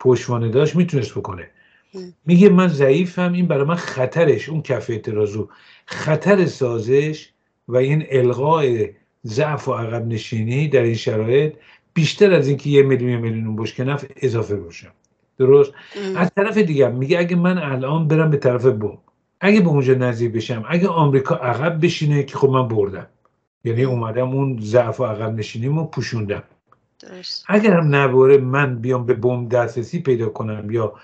پشوانه 0.00 0.48
داشت 0.48 0.76
می‌تونست 0.76 1.10
بکنه. 1.10 1.50
میگه 2.26 2.48
من 2.48 2.68
ضعیفم 2.68 3.32
این 3.32 3.46
برای 3.46 3.64
من 3.64 3.74
خطرش 3.74 4.48
اون 4.48 4.62
کف 4.62 4.90
اعتراضو. 4.90 5.48
خطر 5.86 6.46
سازش 6.46 7.28
و 7.68 7.76
این 7.76 8.04
الغای 8.10 8.90
ضعف 9.26 9.68
و 9.68 9.72
عقب 9.72 10.06
نشینی 10.06 10.68
در 10.68 10.82
این 10.82 10.94
شرایط 10.94 11.54
بیشتر 11.94 12.32
از 12.32 12.48
اینکه 12.48 12.70
یه 12.70 12.82
میلیون 12.82 13.16
میلیون 13.20 13.56
بشکنف 13.56 14.04
اضافه 14.16 14.56
باشم 14.56 14.92
درست؟ 15.38 15.72
از 16.16 16.30
طرف 16.36 16.58
دیگه 16.58 16.88
میگه 16.88 17.18
اگه 17.18 17.36
من 17.36 17.58
الان 17.58 18.08
برم 18.08 18.30
به 18.30 18.36
طرف 18.36 18.66
بوم 18.66 18.98
اگه 19.40 19.60
به 19.60 19.68
اونجا 19.68 19.94
نزدیک 19.94 20.32
بشم 20.32 20.64
اگه 20.68 20.88
آمریکا 20.88 21.34
عقب 21.34 21.84
بشینه 21.84 22.22
که 22.22 22.38
خب 22.38 22.48
من 22.48 22.68
بردم. 22.68 23.06
یعنی 23.64 23.84
اومدم 23.84 24.28
اون 24.28 24.58
ضعف 24.60 25.00
و 25.00 25.04
عقب 25.04 25.34
نشینیمو 25.34 25.84
پوشوندم. 25.86 26.42
درست. 27.00 27.44
اگر 27.48 27.72
هم 27.72 27.94
نباره 27.94 28.38
من 28.38 28.78
بیام 28.78 29.06
به 29.06 29.14
بوم 29.14 29.48
دسترسی 29.48 30.00
پیدا 30.00 30.28
کنم 30.28 30.70
یا 30.70 30.94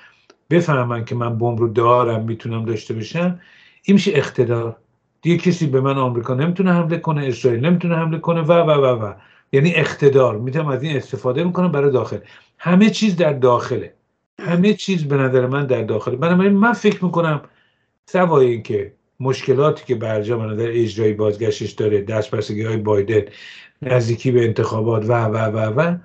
بفهمم 0.50 1.04
که 1.04 1.14
من 1.14 1.38
بمب 1.38 1.58
رو 1.58 1.68
دارم 1.68 2.24
می‌تونم 2.24 2.64
داشته 2.64 2.94
باشم 2.94 3.40
این 3.82 3.94
میشه 3.94 4.12
اقتدار. 4.14 4.76
دیگه 5.22 5.36
کسی 5.36 5.66
به 5.66 5.80
من 5.80 5.98
آمریکا 5.98 6.34
نمی‌تونه 6.34 6.72
حمله 6.72 6.98
کنه 6.98 7.26
اسرائیل 7.26 7.66
نمی‌تونه 7.66 7.96
حمله 7.96 8.18
کنه 8.18 8.40
و 8.40 8.52
و 8.52 8.70
و 8.70 9.04
و. 9.04 9.12
یعنی 9.52 9.74
اقتدار. 9.74 10.38
می‌تونم 10.38 10.68
از 10.68 10.82
این 10.82 10.96
استفاده 10.96 11.44
می‌کنم 11.44 11.72
برای 11.72 11.92
داخل. 11.92 12.18
همه 12.58 12.90
چیز 12.90 13.16
در 13.16 13.32
داخله. 13.32 13.94
همه 14.40 14.74
چیز 14.74 15.04
به 15.04 15.16
نظر 15.16 15.46
من 15.46 15.66
در 15.66 15.82
داخل. 15.82 16.16
بنابراین 16.16 16.52
من 16.52 16.72
فکر 16.72 17.04
می‌کنم 17.04 17.40
سوای 18.06 18.62
که 18.62 18.92
مشکلاتی 19.20 19.84
که 19.86 19.94
برجام 19.94 20.50
نظر 20.50 20.68
اجرایی 20.72 21.12
بازگشتش 21.12 21.70
داره 21.70 22.02
دست 22.02 22.30
بستگی 22.30 22.62
های 22.62 22.76
بایدن 22.76 23.22
نزدیکی 23.82 24.30
به 24.30 24.44
انتخابات 24.44 25.04
و 25.04 25.24
و 25.24 25.36
و 25.36 25.58
و 25.58 25.96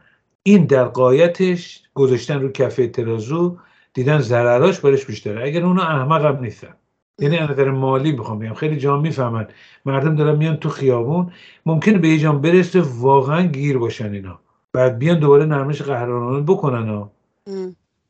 این 0.44 0.66
در 0.66 0.84
قایتش 0.84 1.84
گذاشتن 1.94 2.42
رو 2.42 2.52
کفه 2.52 2.88
ترازو 2.88 3.58
دیدن 3.94 4.20
ضرراش 4.20 4.80
برش 4.80 5.06
بیشتره. 5.06 5.46
اگر 5.46 5.64
اونا 5.64 5.84
احمق 5.84 6.26
هم 6.26 6.40
نیستن. 6.40 6.74
یعنی 7.20 7.38
از 7.38 7.50
نظر 7.50 7.72
مالی 7.72 8.12
می‌خوام 8.12 8.40
بگم. 8.40 8.54
خیلی 8.54 8.78
جا 8.78 9.00
می‌فهمن. 9.00 9.48
مردم 9.86 10.16
دارن 10.16 10.36
میان 10.36 10.58
تو 10.58 10.70
خیابون. 10.70 11.32
ممکنه 11.66 11.98
به 11.98 12.10
یه 12.10 12.18
جام 12.18 12.42
برسه 12.42 12.82
واقعا 12.82 13.48
گیر 13.48 13.78
باشن 13.78 14.14
اینا. 14.14 14.40
بعد 14.74 15.00
بیان 15.00 15.20
دوباره 15.20 15.46
نرمش 15.46 15.82
قهرمانانه 15.82 16.42
بکنن 16.42 16.90
ها. 16.90 17.12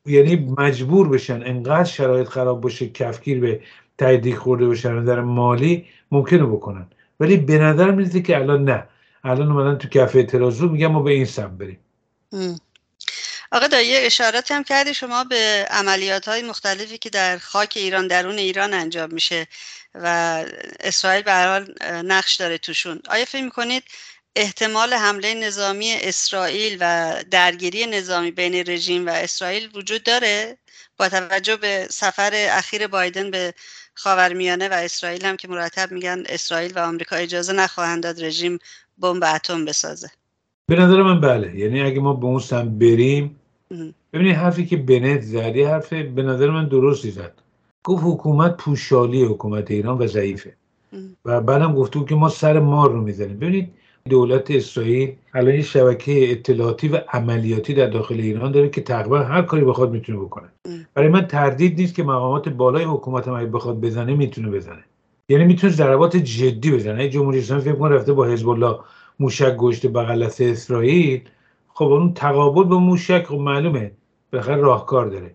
یعنی 0.06 0.54
مجبور 0.58 1.08
بشن 1.08 1.42
انقدر 1.42 1.84
شرایط 1.84 2.28
خراب 2.28 2.60
باشه 2.60 2.88
کفگیر 2.88 3.40
به 3.40 3.60
تایید 3.98 4.36
خورده 4.36 4.66
باشن 4.66 4.92
نظر 4.92 5.20
مالی 5.20 5.86
ممکنه 6.10 6.46
بکنن. 6.46 6.86
ولی 7.20 7.36
به 7.36 7.58
نظر 7.58 7.90
می‌رسه 7.90 8.22
که 8.22 8.36
الان 8.36 8.64
نه. 8.64 8.84
الان 9.24 9.52
اومدن 9.52 9.78
تو 9.78 9.88
کف 9.88 10.16
اعتراضو 10.16 10.68
میگم 10.68 10.86
ما 10.86 11.02
به 11.02 11.10
این 11.10 11.24
سم 11.24 11.56
بریم. 11.56 11.80
آقا 13.52 13.66
دایی 13.66 13.96
اشارات 13.96 14.52
هم 14.52 14.64
کردی 14.64 14.94
شما 14.94 15.24
به 15.24 15.66
عملیات 15.70 16.28
های 16.28 16.42
مختلفی 16.42 16.98
که 16.98 17.10
در 17.10 17.38
خاک 17.38 17.72
ایران 17.76 18.06
درون 18.06 18.38
ایران 18.38 18.74
انجام 18.74 19.10
میشه 19.12 19.46
و 19.94 20.44
اسرائیل 20.80 21.22
به 21.22 21.32
حال 21.32 21.74
نقش 22.04 22.34
داره 22.34 22.58
توشون. 22.58 23.00
آیا 23.08 23.24
فکر 23.24 23.44
می‌کنید 23.44 23.82
احتمال 24.38 24.92
حمله 24.92 25.34
نظامی 25.34 25.92
اسرائیل 26.00 26.78
و 26.80 27.14
درگیری 27.30 27.86
نظامی 27.86 28.30
بین 28.30 28.54
رژیم 28.54 29.06
و 29.06 29.10
اسرائیل 29.10 29.68
وجود 29.74 30.02
داره 30.02 30.56
با 30.96 31.08
توجه 31.08 31.56
به 31.56 31.86
سفر 31.90 32.30
اخیر 32.34 32.86
بایدن 32.86 33.30
به 33.30 33.54
خاورمیانه 33.94 34.68
و 34.68 34.72
اسرائیل 34.72 35.26
هم 35.26 35.36
که 35.36 35.48
مرتب 35.48 35.92
میگن 35.92 36.22
اسرائیل 36.28 36.72
و 36.76 36.78
آمریکا 36.78 37.16
اجازه 37.16 37.52
نخواهند 37.52 38.02
داد 38.02 38.24
رژیم 38.24 38.58
بمب 38.98 39.24
اتم 39.34 39.64
بسازه. 39.64 40.10
به 40.66 40.76
نظر 40.76 41.02
من 41.02 41.20
بله. 41.20 41.58
یعنی 41.58 41.82
اگه 41.82 42.00
ما 42.00 42.12
به 42.12 42.26
اون 42.26 42.38
سم 42.38 42.78
بریم 42.78 43.40
ببینید 44.12 44.36
حرفی 44.36 44.66
که 44.66 44.76
بنت 44.76 45.20
زد 45.20 45.56
یه 45.56 45.68
حرف 45.68 45.92
به 45.92 46.22
نظر 46.22 46.50
من 46.50 46.68
درستی 46.68 47.10
زد. 47.10 47.32
گفت 47.84 48.02
حکومت 48.04 48.56
پوشالی 48.56 49.24
حکومت 49.24 49.70
ایران 49.70 49.98
و 49.98 50.06
ضعیفه. 50.06 50.56
و 51.24 51.40
بعدم 51.40 51.74
گفته 51.74 52.04
که 52.04 52.14
ما 52.14 52.28
سر 52.28 52.58
مار 52.58 52.90
رو 52.90 53.00
می‌زنیم. 53.00 53.38
ببینید 53.38 53.75
دولت 54.08 54.50
اسرائیل 54.50 55.12
الان 55.34 55.54
یه 55.54 55.62
شبکه 55.62 56.30
اطلاعاتی 56.32 56.88
و 56.88 57.00
عملیاتی 57.12 57.74
در 57.74 57.86
داخل 57.86 58.14
ایران 58.14 58.52
داره 58.52 58.68
که 58.68 58.80
تقریبا 58.80 59.18
هر 59.18 59.42
کاری 59.42 59.64
بخواد 59.64 59.90
می‌تونه 59.90 60.18
بکنه. 60.18 60.48
برای 60.94 61.08
من 61.08 61.26
تردید 61.26 61.80
نیست 61.80 61.94
که 61.94 62.02
مقامات 62.02 62.48
بالای 62.48 62.84
حکومت 62.84 63.28
هم 63.28 63.50
بخواد 63.50 63.80
بزنه 63.80 64.14
می‌تونه 64.14 64.50
بزنه. 64.50 64.84
یعنی 65.28 65.44
می‌تونه 65.44 65.72
ضربات 65.72 66.16
جدی 66.16 66.70
بزنه. 66.70 67.08
جمهوری 67.08 67.38
اسلامی 67.38 67.62
فکر 67.62 67.74
کنه 67.74 67.94
رفته 67.94 68.12
با 68.12 68.24
حزب 68.24 68.48
الله 68.48 68.78
موشک 69.20 69.56
گشت 69.56 69.86
بغل 69.86 70.22
اسرائیل. 70.40 71.20
خب 71.68 71.84
اون 71.84 72.14
تقابل 72.14 72.62
با 72.62 72.78
موشک 72.78 73.24
خب 73.24 73.38
معلومه. 73.38 73.90
بخیر 74.32 74.56
راهکار 74.56 75.06
داره. 75.06 75.34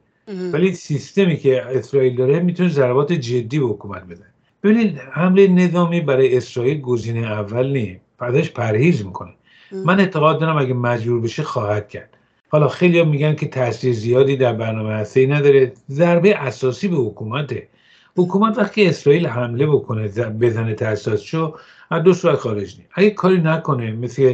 ولی 0.54 0.74
سیستمی 0.74 1.38
که 1.38 1.64
اسرائیل 1.66 2.16
داره 2.16 2.40
می‌تونه 2.40 2.70
ضربات 2.70 3.12
جدی 3.12 3.60
به 3.60 3.66
حکومت 3.66 4.04
بزنه. 4.08 4.34
ببینید 4.64 4.98
حمله 5.12 5.48
نظامی 5.48 6.02
برای 6.02 6.38
اسرائیل 6.38 6.82
گزینه 6.82 7.20
اول 7.20 7.68
نیست. 7.68 8.02
ازش 8.26 8.50
پرهیز 8.52 9.06
می‌کنه. 9.06 9.34
من 9.72 10.00
اعتقاد 10.00 10.40
دارم 10.40 10.58
اگه 10.58 10.74
مجبور 10.74 11.22
بشه 11.22 11.44
خواهد 11.44 11.90
کرد. 11.90 12.18
حالا 12.50 12.68
خیلی 12.68 13.04
میگن 13.04 13.36
که 13.36 13.48
تاثیر 13.48 13.94
زیادی 13.94 14.38
در 14.38 14.54
برنامه 14.54 14.94
هسته 14.94 15.26
نداره. 15.26 15.74
ضربه 15.90 16.36
اساسی 16.36 16.88
به 16.88 16.96
حکومته. 16.96 17.68
حکومت 18.16 18.58
وقتی 18.58 18.86
اسرائیل 18.86 19.28
حمله 19.28 19.68
بکنه 19.68 20.08
بزنه 20.30 20.76
شو 21.18 21.56
از 21.90 22.04
دو 22.04 22.14
صورت 22.14 22.36
خارج 22.36 22.78
نیم 22.78 22.88
اگه 22.94 23.10
کاری 23.10 23.42
نکنه 23.42 23.92
مثل 23.92 24.34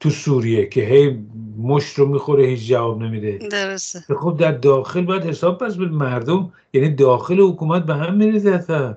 تو 0.00 0.10
سوریه 0.10 0.66
که 0.66 0.80
هی 0.80 1.18
مشت 1.62 1.98
رو 1.98 2.08
می‌خوره 2.08 2.46
هیچ 2.46 2.68
جواب 2.68 3.02
نمیده. 3.02 3.38
درسته. 3.50 4.14
خب 4.14 4.36
در 4.36 4.52
داخل 4.52 5.04
باید 5.04 5.24
حساب 5.24 5.58
پس 5.58 5.74
به 5.74 5.86
مردم 5.86 6.52
یعنی 6.72 6.94
داخل 6.94 7.40
حکومت 7.40 7.86
به 7.86 7.94
هم 7.94 8.14
میریزه 8.14 8.50
اصلا. 8.50 8.96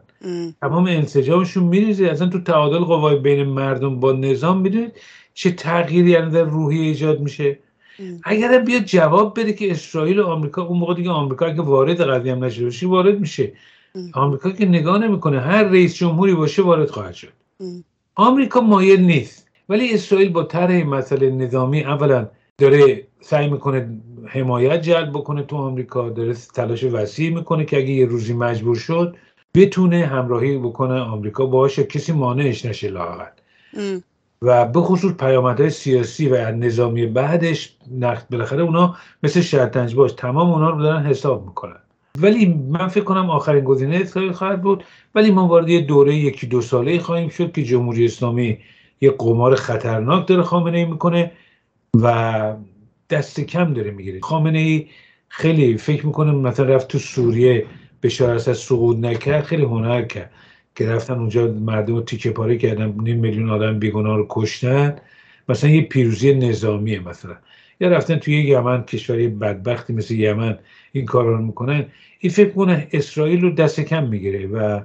تمام 0.62 0.86
انسجامشون 0.86 1.64
میریزه. 1.64 2.06
اصلا 2.06 2.28
تو 2.28 2.42
تعادل 2.42 2.80
قوای 2.80 3.16
بین 3.16 3.44
مردم 3.44 4.00
با 4.00 4.12
نظام 4.12 4.62
می‌دونید 4.62 4.92
چه 5.34 5.52
تغییری 5.52 6.10
یعنی 6.10 6.32
در 6.32 6.44
روحی 6.44 6.80
ایجاد 6.80 7.20
میشه؟ 7.20 7.60
اگر 8.24 8.60
بیاد 8.60 8.84
جواب 8.84 9.40
بده 9.40 9.54
که 9.54 9.72
اسرائیل 9.72 10.20
و 10.20 10.28
آمریکا 10.28 10.62
اون 10.62 10.80
موقع 10.80 10.94
دیگه 10.94 11.10
آمریکا 11.10 11.54
که 11.54 11.62
وارد 11.62 12.02
قضیه 12.02 12.32
هم 12.32 12.44
نشده 12.44 12.88
وارد 12.88 13.20
میشه. 13.20 13.54
آمریکا 14.14 14.52
که 14.52 14.66
نگاه 14.66 14.98
نمی‌کنه. 14.98 15.40
هر 15.40 15.64
رئیس 15.64 15.96
جمهوری 15.96 16.34
باشه 16.34 16.62
وارد 16.62 16.90
خواهد 16.90 17.14
شد. 17.14 17.34
آمریکا 18.16 18.62
مایل 18.62 19.02
نیست. 19.02 19.51
ولی 19.72 19.94
اسرائیل 19.94 20.30
با 20.30 20.44
طرح 20.44 20.84
مسئله 20.84 21.30
نظامی 21.30 21.84
اولا 21.84 22.28
داره 22.58 23.08
سعی 23.22 23.50
می‌کنه 23.50 23.98
حمایت 24.28 24.82
جلب 24.82 25.10
بکنه 25.10 25.44
تو 25.44 25.56
آمریکا 25.56 26.10
داره 26.10 26.34
تلاش 26.34 26.84
وسیع 26.84 27.36
می‌کنه 27.36 27.66
که 27.66 27.78
اگه 27.78 27.90
یه 27.90 28.06
روزی 28.06 28.34
مجبور 28.34 28.76
شد 28.76 29.16
بتونه 29.56 30.06
همراهی 30.06 30.58
بکنه 30.58 31.00
آمریکا 31.00 31.46
باشه 31.46 31.84
کسی 31.84 32.12
مانعش 32.12 32.66
نشه 32.66 32.90
لاقل 32.90 33.26
و 34.42 34.66
به 34.66 34.82
خصوص 34.82 35.14
پیامدهای 35.14 35.70
سیاسی 35.70 36.30
و 36.30 36.52
نظامی 36.52 37.06
بعدش 37.06 37.76
بالاخره 38.32 38.64
اونا 38.64 38.96
مثل 39.24 39.42
شرطنج 39.42 39.96
باش 39.96 40.12
تمام 40.12 40.52
اونا 40.52 40.70
رو 40.70 40.82
دارن 40.82 41.06
حساب 41.06 41.46
می‌کنن. 41.46 41.80
ولی 42.20 42.46
من 42.70 42.88
فکر 42.88 43.04
کنم 43.04 43.30
آخرین 43.30 43.64
گزینه 43.64 43.96
اسرائیل 43.96 44.32
خواهد 44.32 44.62
بود 44.62 44.84
ولی 45.16 45.32
ما 45.32 45.48
وارد 45.48 45.70
یه 45.70 45.82
دوره 45.82 46.16
یکی 46.16 46.48
دو 46.48 46.62
ساله 46.62 47.00
خواهیم 47.00 47.30
شد 47.30 47.52
که 47.52 47.64
جمهوری 47.64 48.06
اسلامی 48.06 48.58
یه 49.02 49.12
قمار 49.12 49.56
خطرناک 49.56 50.28
داره 50.28 50.44
خامنه 50.44 50.78
ای 50.78 50.86
می‌کنه 50.86 51.32
و 52.02 52.56
دست 53.10 53.40
کم 53.40 53.74
داره 53.74 53.92
می‌گیره. 53.92 54.20
خامنه 54.20 54.60
ای 54.60 54.88
خیلی 55.28 55.78
فکر 55.78 56.06
می‌کنه 56.06 56.32
مثلا 56.32 56.66
رفت 56.66 56.88
تو 56.88 57.00
سوریه 57.00 57.66
بشار 58.04 58.30
از 58.30 58.58
سقوط 58.58 58.98
نکرد 58.98 59.44
خیلی 59.44 59.64
هنر 59.64 60.02
کرد 60.02 60.32
که 60.76 60.90
رفتن 60.90 61.14
اونجا 61.14 61.48
مردم 61.48 61.96
رو 61.96 62.02
تیکه 62.02 62.32
پاره 62.32 62.58
کردن 62.58 62.96
نیم 63.04 63.20
میلیون 63.20 63.50
آدم 63.50 63.80
بیگناه 63.80 64.18
رو 64.18 64.26
کشتن. 64.30 64.96
مثلا 65.50 65.70
یه 65.70 65.82
پیروزی 65.82 66.34
نظامیه 66.34 67.00
مثلا. 67.00 67.36
یا 67.80 67.90
رفتن 67.90 68.16
توی 68.16 68.42
یمن 68.42 68.84
کشوری 68.84 69.28
بدبختی 69.28 69.94
مثل 69.94 70.16
یمن 70.16 70.60
این 70.92 71.06
کار 71.06 71.26
رو 71.26 71.46
می‌کنن. 71.46 71.86
این 72.20 72.32
فکر 72.32 72.50
کنه 72.50 72.88
اسرائیل 72.94 73.42
رو 73.42 73.52
دست 73.52 73.80
کم 73.80 74.08
می‌گیره 74.08 74.48
و 74.48 74.82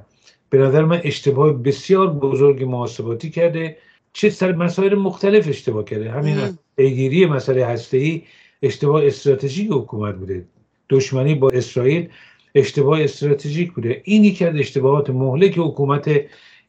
به 0.51 0.59
نظر 0.59 0.85
من 0.85 1.01
اشتباه 1.05 1.53
بسیار 1.53 2.13
بزرگ 2.13 2.63
محاسباتی 2.65 3.31
کرده. 3.31 3.77
چه 4.17 4.31
سر 4.31 4.53
مسائل 4.53 4.95
مختلف 4.95 5.49
اشتباه 5.49 5.85
کرده. 5.85 6.11
همین 6.11 6.59
پیگیری 6.77 7.27
مسئله 7.27 7.67
هسته 7.67 8.23
اشتباه 8.63 9.07
استراتژیک 9.07 9.69
حکومت 9.71 10.15
بوده. 10.15 10.45
دشمنی 10.91 11.35
با 11.35 11.49
اسرائیل 11.49 12.09
اشتباه 12.55 13.03
استراتژیک 13.03 13.73
بوده. 13.73 14.03
این 14.05 14.25
یکی 14.25 14.45
از 14.45 14.57
اشتباهات 14.57 15.11
مهلک 15.11 15.59
حکومت 15.59 16.11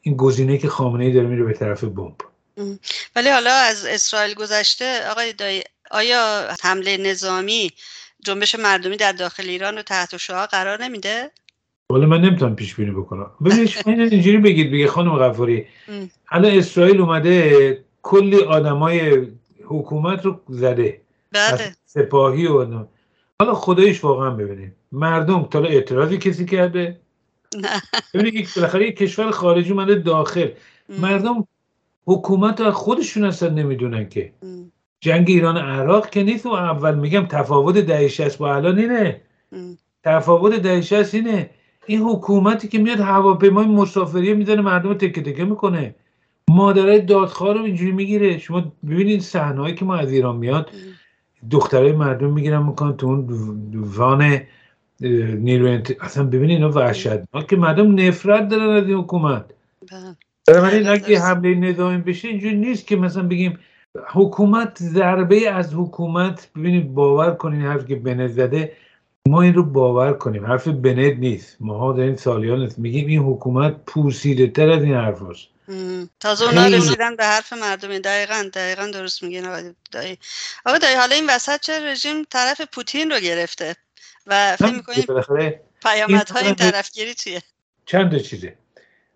این 0.02 0.16
گزینه 0.16 0.58
که 0.58 0.68
خامنه 0.68 1.04
ای 1.04 1.12
داره 1.12 1.26
میره 1.26 1.44
به 1.44 1.52
طرف 1.52 1.84
بمب. 1.84 2.16
ولی 3.16 3.28
حالا 3.28 3.54
از 3.54 3.84
اسرائیل 3.84 4.34
گذشته 4.34 5.10
آقای 5.10 5.32
دایی 5.32 5.62
آیا 5.90 6.54
حمله 6.62 6.96
نظامی 6.96 7.70
جنبش 8.24 8.54
مردمی 8.54 8.96
در 8.96 9.12
داخل 9.12 9.48
ایران 9.48 9.76
رو 9.76 9.82
تحت 9.82 10.16
شعا 10.16 10.46
قرار 10.46 10.84
نمیده؟ 10.84 11.30
ولی 11.92 12.06
من 12.06 12.20
نمی‌تونم 12.20 12.56
پیش 12.56 12.74
بینی 12.74 12.90
بکنم. 12.90 13.30
ببینید 13.44 13.66
شما 13.74 13.92
اینجوری 13.92 14.38
بگید 14.38 14.70
بگید 14.70 14.88
خانم 14.88 15.16
غفاری 15.16 15.66
الان 16.30 16.52
اسرائیل 16.52 17.00
اومده 17.00 17.84
کلی 18.02 18.42
آدمای 18.42 19.26
حکومت 19.64 20.24
رو 20.24 20.40
زده. 20.48 21.00
بله. 21.32 21.72
سپاهی 21.86 22.46
و 22.46 22.84
حالا 23.40 23.54
خدایش 23.54 24.04
واقعا 24.04 24.30
ببینید 24.30 24.72
مردم 24.92 25.42
تا 25.42 25.64
اعتراضی 25.64 26.18
کسی 26.18 26.44
کرده؟ 26.44 27.00
ببینید 28.14 28.48
بالاخره 28.56 28.88
یک 28.88 28.96
کشور 28.96 29.30
خارجی 29.30 29.72
اومده 29.72 29.94
داخل. 29.94 30.48
مردم 30.88 31.46
حکومت 32.06 32.60
رو 32.60 32.70
خودشون 32.70 33.24
اصلا 33.24 33.48
نمی‌دونن 33.48 34.08
که. 34.08 34.32
جنگ 35.00 35.30
ایران 35.30 35.56
عراق 35.56 36.10
که 36.10 36.22
نیست 36.22 36.46
و 36.46 36.48
اول 36.48 36.94
میگم 36.94 37.26
تفاوت 37.26 37.78
دهه 37.78 38.36
با 38.38 38.54
الان 38.54 38.78
اینه. 38.78 39.20
تفاوت 40.04 40.54
دهه 40.54 41.08
اینه. 41.12 41.50
این 41.88 42.00
حکومتی 42.00 42.68
که 42.68 42.78
میاد 42.78 43.00
هواپیمای 43.00 43.66
مسافری 43.66 44.34
می‌زنه 44.34 44.60
مردم 44.60 44.94
تکه 44.94 45.22
تکه 45.22 45.44
می‌کنه. 45.44 45.94
مادرای 46.50 47.00
دادخواه 47.00 47.54
رو 47.54 47.62
اینجوری 47.62 47.92
می‌گیره. 47.92 48.38
شما 48.38 48.72
ببینید 48.86 49.20
صحنه‌ای 49.20 49.74
که 49.74 49.84
ما 49.84 49.96
از 49.96 50.12
ایران 50.12 50.36
میاد 50.36 50.70
دخترای 51.50 51.92
مردم 51.92 52.32
می‌گیرن 52.32 52.62
می‌کنن 52.62 52.96
تو 52.96 53.06
اون 53.06 53.26
وان 53.74 54.40
نیرو 55.00 55.66
انت... 55.66 55.96
اصلا 56.00 56.24
ببینید 56.24 56.50
اینا 56.50 56.70
وحشتناک 56.70 57.46
که 57.48 57.56
مردم 57.56 58.00
نفرت 58.00 58.48
دارن 58.48 58.70
از 58.70 58.88
این 58.88 58.96
حکومت. 58.96 59.44
برای 60.46 60.82
من 60.82 60.90
اگه 60.90 61.20
حمله 61.20 61.54
نظامی 61.54 61.98
بشه 61.98 62.28
اینجوری 62.28 62.56
نیست 62.56 62.86
که 62.86 62.96
مثلا 62.96 63.22
بگیم 63.22 63.58
حکومت 64.08 64.78
ضربه 64.78 65.50
از 65.50 65.74
حکومت. 65.74 66.50
ببینید 66.56 66.94
باور 66.94 67.30
کنین 67.30 67.60
حرف 67.60 67.86
که 67.86 67.96
بنه 67.96 68.28
زده. 68.28 68.72
ما 69.26 69.42
این 69.42 69.54
رو 69.54 69.62
باور 69.62 70.12
کنیم. 70.12 70.46
حرف 70.46 70.68
بنت 70.68 71.18
نیست. 71.18 71.56
ما 71.60 71.92
داریم 71.92 72.16
سالیان 72.16 72.60
نیست 72.60 72.78
میگیم 72.78 73.06
این 73.06 73.22
حکومت 73.22 73.76
پوسیده 73.86 74.46
تر 74.46 74.70
از 74.70 74.82
این 74.82 74.94
حرف 74.94 75.22
هست 75.22 75.48
تازه 76.20 76.44
اونا 76.44 76.66
رسیدن 76.66 77.16
به 77.16 77.24
حرف 77.24 77.52
مردمی 77.52 78.00
دقیقا 78.00 78.50
دقیقا 78.54 78.86
درست 78.86 79.22
میگین 79.22 79.46
آقای 79.46 79.74
دایی. 79.92 80.18
آقای 80.66 80.78
دایی 80.78 80.96
حالا 80.96 81.14
این 81.14 81.30
وسط 81.30 81.60
چه 81.60 81.72
رژیم 81.86 82.24
طرف 82.30 82.60
پوتین 82.72 83.10
رو 83.10 83.20
گرفته؟ 83.20 83.76
و 84.26 84.56
فکر 84.56 84.74
می‌کنیم 84.74 85.04
پیامدهای 85.82 86.44
این 86.44 86.54
طرفگیری 86.54 87.14
چیه؟ 87.14 87.42
چند 87.86 88.18
چیزه. 88.18 88.54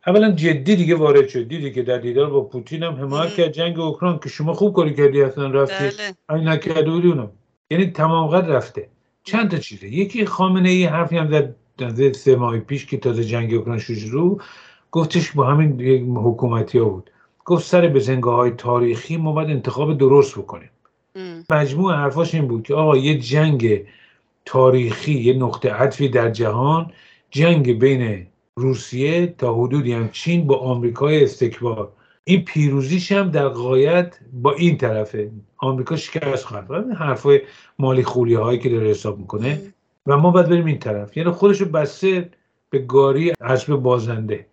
اولا 0.07 0.31
جدی 0.31 0.77
دیگه 0.77 0.95
وارد 0.95 1.29
شد. 1.29 1.49
دیدی 1.49 1.73
که 1.73 1.83
در 1.83 1.99
دیدار 1.99 2.31
با 2.31 2.41
پوتین 2.41 2.83
هم 2.83 2.95
حمایت 2.95 3.35
کرد. 3.35 3.53
جنگ 3.53 3.81
اوکراین 3.81 4.19
که 4.19 4.29
شما 4.29 4.55
خوب 4.55 4.77
کاری 4.77 4.95
کردی 4.95 5.23
اصلا 5.23 5.47
رفتی. 5.47 5.97
بله. 5.97 6.39
این 6.39 6.49
نکرده 6.49 6.91
بودی 6.91 7.09
اونم. 7.09 7.31
یعنی 7.71 7.87
تمام 7.87 8.29
قد 8.29 8.51
رفته. 8.51 8.89
چند 9.25 9.51
تا 9.51 9.59
چیزه. 9.59 9.89
یکی 9.89 10.25
خامنه 10.27 10.69
ای 10.69 10.85
حرفی 10.85 11.17
هم 11.17 11.55
زد 11.79 12.13
سه 12.13 12.37
ماه 12.37 12.59
پیش 12.59 12.87
که 12.87 12.97
تازه 12.97 13.25
جنگ 13.25 13.55
اوکراین 13.55 13.79
شروع 13.79 14.41
گفتش 14.91 15.33
با 15.33 15.45
همین 15.47 15.81
حکومتی 16.17 16.79
ها 16.79 16.85
بود. 16.85 17.11
گفت 17.45 17.67
سر 17.67 17.89
به 17.89 18.01
زنگاه 18.01 18.37
های 18.37 18.51
تاریخی 18.51 19.17
ما 19.17 19.33
باید 19.33 19.51
انتخاب 19.51 19.99
درست 19.99 20.39
بکنیم. 20.39 20.71
مجموع 21.51 21.95
حرفاش 21.95 22.35
این 22.35 22.49
بود 22.49 22.63
که 22.63 22.75
آقا 22.75 22.97
یه 22.97 23.19
جنگ 23.19 23.85
تاریخی 24.45 25.13
یه 25.13 25.33
نقطه 25.33 25.73
عطفی 25.73 26.09
در 26.09 26.31
جهان 26.31 26.93
جنگ 27.31 27.79
بین 27.79 28.27
روسیه 28.57 29.27
تا 29.27 29.55
حدودی 29.55 29.93
هم 29.93 30.09
چین 30.09 30.47
با 30.47 30.57
آمریکای 30.57 31.25
استکبار. 31.25 31.93
این 32.25 32.45
پیروزیش 32.45 33.13
هم 33.13 33.31
در 33.31 33.49
قایت 33.49 34.19
با 34.33 34.53
این 34.53 34.77
طرفه. 34.77 35.31
آمریکا 35.57 35.97
شکست 35.97 36.45
خواهد 36.45 36.73
این 36.73 36.93
حرفای 36.93 37.41
مالی 37.79 38.03
خولی 38.03 38.35
هایی 38.35 38.59
که 38.59 38.69
داره 38.69 38.89
حساب 38.89 39.19
می‌کنه. 39.19 39.61
و 40.07 40.17
ما 40.17 40.31
باید 40.31 40.49
بریم 40.49 40.67
این 40.67 40.79
طرف. 40.79 41.17
یعنی 41.17 41.31
خودشو 41.31 41.65
بسته 41.65 42.31
به 42.71 42.79
گاری 42.79 43.33
اسب 43.41 43.75
بازنده. 43.75 44.47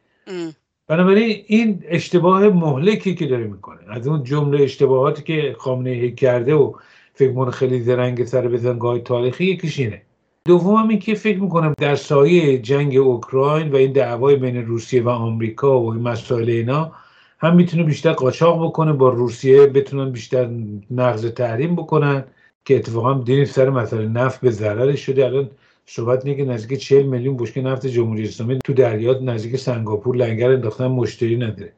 بنابراین 0.88 1.44
این 1.48 1.84
اشتباه 1.88 2.50
مهلکی 2.50 3.16
که 3.16 3.28
داره 3.28 3.48
می‌کنه. 3.48 3.80
از 3.90 4.08
اون 4.08 4.24
جمله 4.24 4.64
اشتباهاتی 4.64 5.24
که 5.24 5.56
خامنه 5.60 6.12
کرده 6.12 6.54
و 6.54 6.74
فکر 7.14 7.34
کنه 7.34 7.52
خیلی 7.52 7.82
زرنگ 7.82 8.26
سر 8.26 8.48
بزنگاه 8.48 9.00
تاریخی 9.00 9.46
یکیش 9.46 9.80
اینه. 9.80 10.02
دوم 10.46 10.76
هم 10.76 10.88
این 10.88 11.00
که 11.00 11.14
فکر 11.14 11.40
می‌کنم 11.40 11.74
در 11.78 11.96
سایه 11.96 12.58
جنگ 12.58 12.98
اوکراین 12.98 13.72
و 13.72 13.76
این 13.76 13.92
دعوای 13.92 14.36
بین 14.36 14.66
روسیه 14.66 15.04
و 15.04 15.10
آمریکا 15.10 15.82
و 15.82 15.94
این 15.94 16.02
مسائل 16.02 16.50
اینا 16.50 16.92
هم 17.40 17.56
می‌تونه 17.56 17.84
بیشتر 17.84 18.12
قاچاق 18.12 18.66
بکنه 18.66 18.94
با 18.94 19.10
روسیه 19.10 19.66
بتونن 19.66 20.12
بیشتر 20.12 20.50
نقض 20.92 21.26
تحریم 21.26 21.76
بکنن 21.76 22.24
که 22.66 22.76
اتفاقا 22.76 23.14
دیدیم 23.14 23.46
سر 23.46 23.70
مسئله 23.70 24.08
نفت 24.08 24.42
به 24.42 24.52
ضررش 24.52 25.06
شده. 25.06 25.26
الان 25.26 25.50
صحبت 25.86 26.26
اینه 26.26 26.38
که 26.38 26.46
نزدیک 26.46 26.80
40 26.80 27.04
میلیون 27.04 27.38
بشکه 27.38 27.62
نفت 27.62 27.88
جمهوری 27.88 28.24
اسلامی 28.24 28.60
تو 28.64 28.74
دریات 28.74 29.22
نزدیک 29.22 29.56
سنگاپور 29.56 30.16
لنگر 30.16 30.52
انداختن 30.52 30.88
مشتری 30.88 31.38
نداره. 31.38 31.74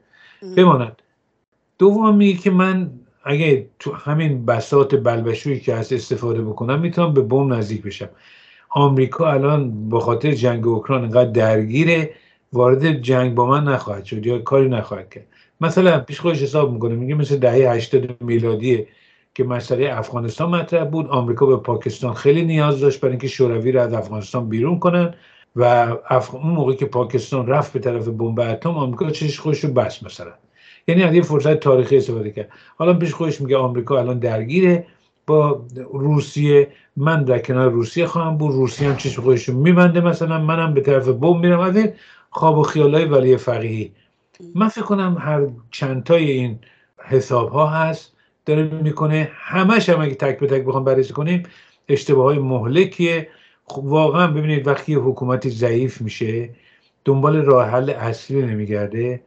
بماند 0.58 1.02
دوم 1.80 2.16
میگه 2.16 2.40
که 2.40 2.52
من 2.52 2.92
اگه 3.24 3.68
تو 3.80 3.94
همین 3.94 4.46
بسات 4.46 4.96
بلبشویی 4.96 5.60
که 5.60 5.76
هست 5.76 5.94
استفاده 5.94 6.42
بکنم 6.42 6.80
می‌تونم 6.80 7.14
به 7.14 7.22
بم 7.22 7.54
نزدیک 7.54 7.82
بشم. 7.82 8.10
آمریکا 8.70 9.32
الان 9.32 9.90
به 9.90 10.00
خاطر 10.00 10.32
جنگ 10.32 10.68
اوکراین 10.68 11.04
انقدر 11.04 11.32
درگیره 11.32 12.14
وارد 12.54 13.02
جنگ 13.02 13.36
با 13.36 13.46
من 13.46 13.64
نخواهد 13.64 14.06
شد 14.06 14.26
یا 14.26 14.40
کاری 14.40 14.70
نخواهد 14.70 15.10
کرد. 15.10 15.28
مثلا 15.62 16.00
پیش 16.00 16.20
خودش 16.20 16.42
حساب 16.42 16.74
می‌کنه 16.74 16.96
میگه 16.96 17.16
مثل 17.16 17.38
دهه 17.38 17.72
80 17.72 18.24
میلادی 18.24 18.88
که 19.36 19.44
مسئله 19.44 19.98
افغانستان 19.98 20.50
مطرح 20.50 20.86
بود. 20.86 21.08
آمریکا 21.08 21.46
به 21.46 21.58
پاکستان 21.58 22.14
خیلی 22.14 22.46
نیاز 22.46 22.80
داشت 22.80 23.00
برای 23.00 23.12
اینکه 23.12 23.28
شوروی 23.28 23.72
رو 23.72 23.82
از 23.82 23.94
افغانستان 23.94 24.50
بیرون 24.50 24.80
کنن 24.80 25.14
و 25.56 25.96
اون 26.34 26.54
موقع 26.54 26.74
که 26.74 26.86
پاکستان 26.86 27.48
رفت 27.48 27.74
به 27.74 27.80
طرف 27.80 28.08
بمب 28.08 28.40
اتم 28.40 28.70
آمریکا 28.70 29.10
چش 29.10 29.40
خودش 29.40 29.60
رو 29.60 29.74
بس 29.74 30.04
مثلا. 30.04 30.34
یعنی 30.88 31.04
از 31.04 31.16
یه 31.16 31.22
فرصت 31.22 31.60
تاریخی 31.60 31.98
استفاده 31.98 32.32
کرد. 32.32 32.50
حالا 32.78 32.94
پیش 32.94 33.14
خودش 33.14 33.42
میگه 33.42 33.58
آمریکا 33.58 34.00
الان 34.00 34.20
درگیره 34.20 34.86
با 35.28 35.66
روسیه. 35.94 36.68
من 36.98 37.24
در 37.24 37.40
کنار 37.40 37.72
روسیه 37.72 38.06
خواهم 38.06 38.38
بود. 38.38 38.52
روسیه 38.52 38.90
هم 38.90 38.98
چشم 38.98 39.22
خودش 39.22 39.50
میبنده 39.50 40.02
مثلا 40.02 40.40
منم 40.40 40.74
به 40.74 40.82
طرف 40.82 41.08
بمب 41.08 41.36
میرم. 41.36 41.60
از 41.60 41.78
این 41.78 41.94
خواب 42.30 42.58
و 42.58 42.64
خیالای 42.64 43.06
ولی 43.06 43.38
فقیهی. 43.38 43.92
من 44.56 44.68
فکر 44.68 44.82
کنم 44.82 45.18
هر 45.20 45.48
چندتای 45.72 46.32
این 46.32 46.60
حساب 47.04 47.50
ها 47.50 47.68
هست 47.68 48.14
داره 48.46 48.64
می‌کنه. 48.64 49.30
همش 49.34 49.90
هم 49.90 50.02
اگه 50.02 50.16
تک 50.16 50.40
به 50.40 50.48
تک 50.48 50.66
بخوام 50.66 50.84
بررسی 50.84 51.14
کنیم 51.14 51.44
اشتباه 51.90 52.24
های 52.26 52.40
مهلکیه. 52.40 53.28
خب 53.66 53.86
واقعا 53.86 54.28
ببینید 54.28 54.68
وقتی 54.68 54.94
حکومتی 54.94 55.50
ضعیف 55.50 56.02
میشه 56.02 56.50
دنبال 57.06 57.36
راه 57.36 57.70
حل 57.70 57.90
اصلی 57.90 58.42
نمیگرده. 58.42 59.24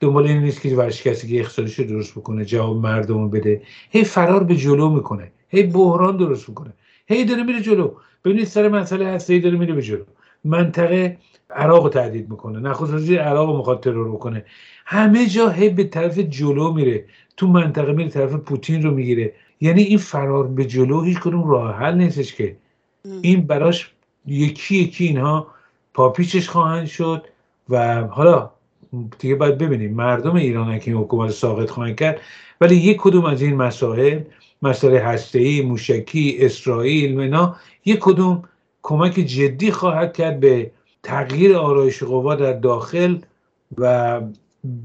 دنبال 0.00 0.26
این 0.26 0.38
نیست 0.38 0.60
که 0.60 0.76
ورشکستی 0.76 1.28
که 1.28 1.40
اقتصادش 1.40 1.78
رو 1.78 1.84
درست 1.84 2.18
بکنه 2.18 2.44
جواب 2.44 2.76
مردم 2.76 3.30
بده. 3.30 3.62
هی 3.90 4.04
فرار 4.04 4.44
به 4.44 4.56
جلو 4.56 4.90
می‌کنه. 4.90 5.32
هی 5.48 5.62
بحران 5.62 6.16
درست 6.16 6.48
می‌کنه. 6.48 6.72
هی 7.06 7.24
داره 7.24 7.42
میره 7.42 7.60
جلو. 7.60 7.94
ببینید 8.24 8.44
سر 8.44 8.68
مسئله 8.68 9.06
هسته 9.06 9.38
داره 9.38 9.58
میره 9.58 9.74
به 9.74 9.82
جلو. 9.82 10.04
منطقه 10.44 11.16
عراق 11.50 11.82
رو 11.82 11.88
تهدید 11.88 12.30
می‌کنه. 12.30 12.58
نخست 12.58 12.92
وزیر 12.92 13.22
عراق 13.22 13.56
می‌خواد 13.56 13.80
ترور 13.80 14.08
بکنه. 14.08 14.44
همه 14.86 15.26
جا 15.26 15.48
هی 15.48 15.68
به 15.68 15.84
طرف 15.84 16.18
جلو 16.18 16.72
میره. 16.72 17.04
تو 17.36 17.46
منطقه 17.46 17.92
میره 17.92 18.10
طرف 18.10 18.34
پوتین 18.34 18.82
رو 18.82 18.90
می‌گیره. 18.90 19.32
یعنی 19.60 19.82
این 19.82 19.98
فرار 19.98 20.46
به 20.46 20.64
جلو 20.64 21.02
هیچ 21.02 21.20
کدوم 21.20 21.50
راه 21.50 21.76
حل 21.76 21.94
نیستش 21.94 22.34
که. 22.34 22.56
این 23.22 23.46
براش 23.46 23.90
یکی 24.26 24.76
یکی 24.76 25.04
اینها 25.04 25.46
پاپیچش 25.94 26.48
خواهند 26.48 26.86
شد 26.86 27.24
و 27.68 28.02
حالا 28.02 28.50
دیگه 29.18 29.34
باید 29.34 29.58
ببینیم. 29.58 29.94
مردم 29.94 30.34
ایران 30.34 30.78
که 30.78 30.90
این 30.90 31.00
حکومت 31.00 31.30
ساقط 31.30 31.70
خواهند 31.70 31.96
کرد. 31.96 32.20
ولی 32.60 32.76
یک 32.76 32.96
کدوم 33.00 33.24
از 33.24 33.42
این 33.42 33.56
مسائل 33.56 34.20
مسائل 34.62 34.96
هسته‌ای 34.96 35.62
موشکی 35.62 36.36
اسرائیل 36.40 37.20
اینا 37.20 37.56
یک 37.84 37.98
کدوم 37.98 38.42
کمک 38.82 39.12
جدی 39.12 39.70
خواهد 39.70 40.16
کرد 40.16 40.40
به 40.40 40.70
تغییر 41.04 41.56
آرایش 41.56 42.02
قوا 42.02 42.34
در 42.34 42.52
داخل 42.52 43.18
و 43.78 44.20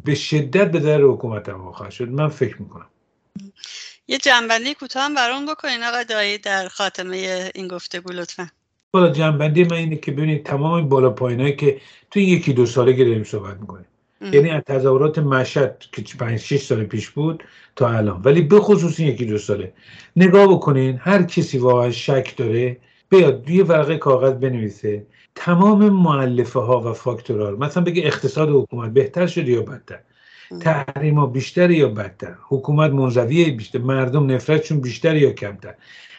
به 0.06 0.16
شدت 0.16 0.72
به 0.72 0.80
در 0.80 1.02
حکومت 1.02 1.50
هم 1.50 1.72
خواهد 1.72 1.92
شد. 1.92 2.10
من 2.10 2.28
فکر 2.28 2.62
می‌کنم. 2.62 2.86
یه 4.08 4.18
جنبندی 4.18 4.74
کوتاه 4.74 5.04
هم 5.04 5.16
برام 5.16 5.46
بکنین 5.46 5.84
آقا 5.84 6.04
دایی 6.04 6.38
در 6.38 6.68
خاتمه 6.68 7.52
این 7.56 7.68
گفتگو 7.68 8.14
لطفا. 8.14 8.50
بالا 8.92 9.10
جنبندی 9.10 9.64
من 9.64 9.74
اینه 9.74 9.96
که 9.96 10.12
ببینید 10.12 10.46
تمام 10.46 10.74
این 10.74 10.90
بالا 10.90 11.10
پایینایی 11.10 11.56
که 11.56 11.82
تو 12.12 12.20
یکی 12.20 12.54
دو 12.54 12.66
ساله 12.66 12.94
که 12.94 13.06
داریم 13.06 13.24
صحبت 13.24 13.58
می‌کنیم. 13.60 13.86
یعنی 14.22 14.50
از 14.50 14.64
تظاهرات 14.64 15.20
مشهد 15.20 15.84
که 15.92 16.04
5 16.20 16.40
6 16.40 16.62
سال 16.62 16.84
پیش 16.84 17.10
بود 17.10 17.44
تا 17.76 17.90
الان. 17.90 18.22
ولی 18.22 18.42
به 18.42 18.60
خصوص 18.60 19.00
یکی 19.00 19.26
دو 19.26 19.38
ساله. 19.38 19.74
نگاه 20.16 20.48
بکنین 20.48 20.98
هر 21.02 21.24
کسی 21.24 21.58
واقعا 21.58 21.92
شک 21.92 22.34
داره 22.38 22.78
بیاد 23.10 23.50
یه 23.50 23.64
ورقه 23.64 23.98
کاغذ 23.98 24.34
بنویسه. 24.34 25.06
تمام 25.42 25.90
معلفه 25.90 26.60
ها 26.60 26.82
و 26.82 26.94
فاکتورها 26.94 27.52
مثلا 27.52 27.84
بگه 27.84 28.04
اقتصاد 28.06 28.50
حکومت 28.50 28.92
بهتر 28.92 29.28
شده 29.28 29.52
یا 29.52 29.62
بدتر؟ 29.62 30.00
تحریم 30.60 31.16
ها 31.20 31.26
بیشتر 31.26 31.72
یا 31.72 31.90
بدتر؟ 31.90 32.36
حکومت 32.48 32.92
منزویه 32.92 33.52
بیشتر 33.52 33.80
مردم 33.80 34.32
نفرتشون 34.32 34.80
بیشتر 34.80 35.16
یا 35.16 35.32
کمتر؟ 35.32 35.74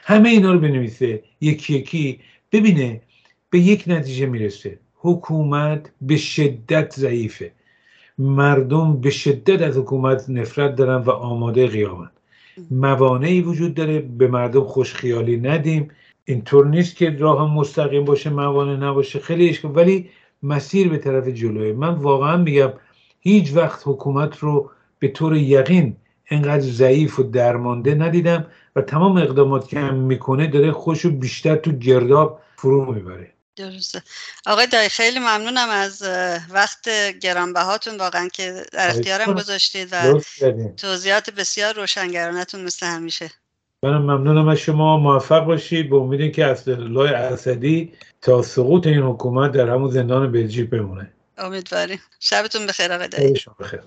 همه 0.04 0.28
اینا 0.28 0.52
رو 0.52 0.58
بنویسه 0.58 1.22
یکی 1.40 1.74
یکی 1.74 2.20
ببینه 2.52 3.00
به 3.50 3.58
یک 3.58 3.84
نتیجه 3.86 4.26
می‌رسه. 4.26 4.78
حکومت 4.94 5.90
به 6.00 6.16
شدت 6.16 6.94
ضعیفه. 6.94 7.52
مردم 8.18 9.00
به 9.00 9.10
شدت 9.10 9.62
از 9.62 9.76
حکومت 9.76 10.30
نفرت 10.30 10.74
دارن 10.74 11.02
و 11.02 11.10
آماده 11.10 11.66
قیامت 11.66 12.10
موانعی 12.70 13.40
وجود 13.40 13.74
داره 13.74 13.98
به 13.98 14.28
مردم 14.28 14.64
خوشخیالی 14.64 15.36
ندیم. 15.36 15.90
اینطور 16.30 16.66
نیست 16.66 16.96
که 16.96 17.16
راه 17.18 17.54
مستقیم 17.54 18.04
باشه 18.04 18.30
موانع 18.30 18.76
نباشه 18.76 19.20
خیلی 19.20 19.48
اشکال 19.50 19.76
ولی 19.76 20.10
مسیر 20.42 20.88
به 20.88 20.98
طرف 20.98 21.28
جلوه. 21.28 21.72
من 21.72 21.94
واقعا 21.94 22.36
میگم 22.36 22.72
هیچ 23.20 23.52
وقت 23.54 23.80
حکومت 23.84 24.38
رو 24.38 24.70
به 24.98 25.08
طور 25.08 25.36
یقین 25.36 25.96
انقدر 26.30 26.60
ضعیف 26.60 27.18
و 27.18 27.22
درمانده 27.22 27.94
ندیدم 27.94 28.46
و 28.76 28.82
تمام 28.82 29.16
اقدامات 29.16 29.68
که 29.68 29.78
هم 29.78 29.94
می‌کنه 29.94 30.46
داره 30.46 30.72
خوشو 30.72 31.10
بیشتر 31.10 31.56
تو 31.56 31.72
گرداب 31.72 32.40
فرو 32.56 32.94
می‌بره. 32.94 33.32
درسته. 33.56 34.02
آقای 34.46 34.66
دایی 34.66 34.88
خیلی 34.88 35.18
ممنونم 35.18 35.68
از 35.70 36.02
وقت 36.50 36.88
گرانبهاتون 37.20 37.96
واقعا 37.96 38.28
که 38.28 38.62
در 38.72 38.88
اختیارم 38.88 39.34
گذاشتید 39.34 39.88
و 39.92 40.20
توضیحات 40.76 41.30
بسیار 41.30 41.74
روشنگرانتون 41.74 42.64
مثل 42.64 42.86
همیشه. 42.86 43.30
منم 43.82 44.02
ممنونم 44.02 44.48
از 44.48 44.58
شما. 44.58 44.96
موفق 44.96 45.44
باشید. 45.44 45.90
به 45.90 45.96
امید 45.96 46.32
که 46.32 46.56
لای 46.66 47.08
اسدی 47.08 47.92
تا 48.20 48.42
سقوط 48.42 48.86
این 48.86 48.98
حکومت 48.98 49.52
در 49.52 49.70
همون 49.70 49.90
زندان 49.90 50.32
بلژیک 50.32 50.70
بمونه. 50.70 51.12
امیدواریم. 51.38 52.00
شبتون 52.20 52.66
بخیر 52.66 52.92
آقای 52.92 53.08
دایی. 53.08 53.34
بخیر. 53.60 53.80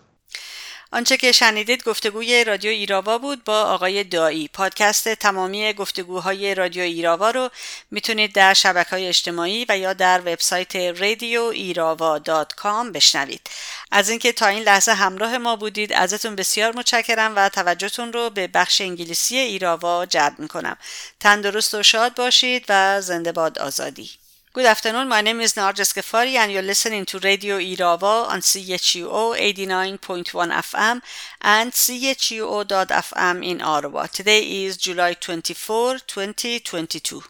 آنچه 0.94 1.18
که 1.18 1.32
شنیدید 1.32 1.84
گفتگوی 1.84 2.44
رادیو 2.44 2.72
ایراوا 2.72 3.18
بود 3.18 3.44
با 3.44 3.62
آقای 3.62 4.04
دایی. 4.04 4.48
پادکست 4.48 5.10
تمامی 5.14 5.74
گفتگوهای 5.74 6.56
رادیو 6.56 6.84
ایراوا 6.84 7.32
رو 7.32 7.50
می‌تونید 7.92 8.34
در 8.34 8.54
شبکه 8.54 8.90
های 8.90 9.08
اجتماعی 9.08 9.66
و 9.70 9.78
یا 9.78 9.94
در 9.94 10.20
وبسایت 10.20 10.76
رادیو 10.76 11.42
ایراوا 11.42 12.20
دات 12.20 12.54
کام 12.54 12.92
بشنوید. 12.92 13.50
از 13.92 14.10
اینکه 14.10 14.32
تا 14.32 14.48
این 14.48 14.64
لحظه 14.64 14.92
همراه 14.92 15.38
ما 15.38 15.56
بودید 15.56 15.94
ازتون 15.94 16.36
بسیار 16.36 16.76
متشکرم 16.76 17.34
و 17.36 17.50
توجهتون 17.50 18.14
رو 18.14 18.30
به 18.30 18.48
بخش 18.48 18.82
انگلیسی 18.82 19.38
ایراوا 19.38 20.06
جلب 20.06 20.40
می‌کنم. 20.40 20.78
تندرست 21.20 21.74
و 21.74 21.84
شاد 21.84 22.16
باشید 22.16 22.66
و 22.70 23.02
زنده 23.02 23.32
باد 23.32 23.60
آزادی. 23.60 24.23
Good 24.54 24.68
afternoon. 24.68 25.08
My 25.08 25.22
name 25.22 25.42
is 25.42 25.56
Narges 25.56 25.96
Gafari, 25.96 26.36
and 26.36 26.52
you're 26.52 26.62
listening 26.62 27.06
to 27.06 27.18
Radio 27.18 27.58
Irava 27.58 28.28
on 28.30 28.42
CHUO 28.42 29.36
89.1 29.36 30.52
FM 30.52 31.02
and 31.42 31.72
CHUO.FM 31.72 33.44
in 33.44 33.64
Ottawa. 33.64 34.06
Today 34.06 34.42
is 34.64 34.78
July 34.78 35.16
24, 35.16 35.98
2022. 36.06 37.24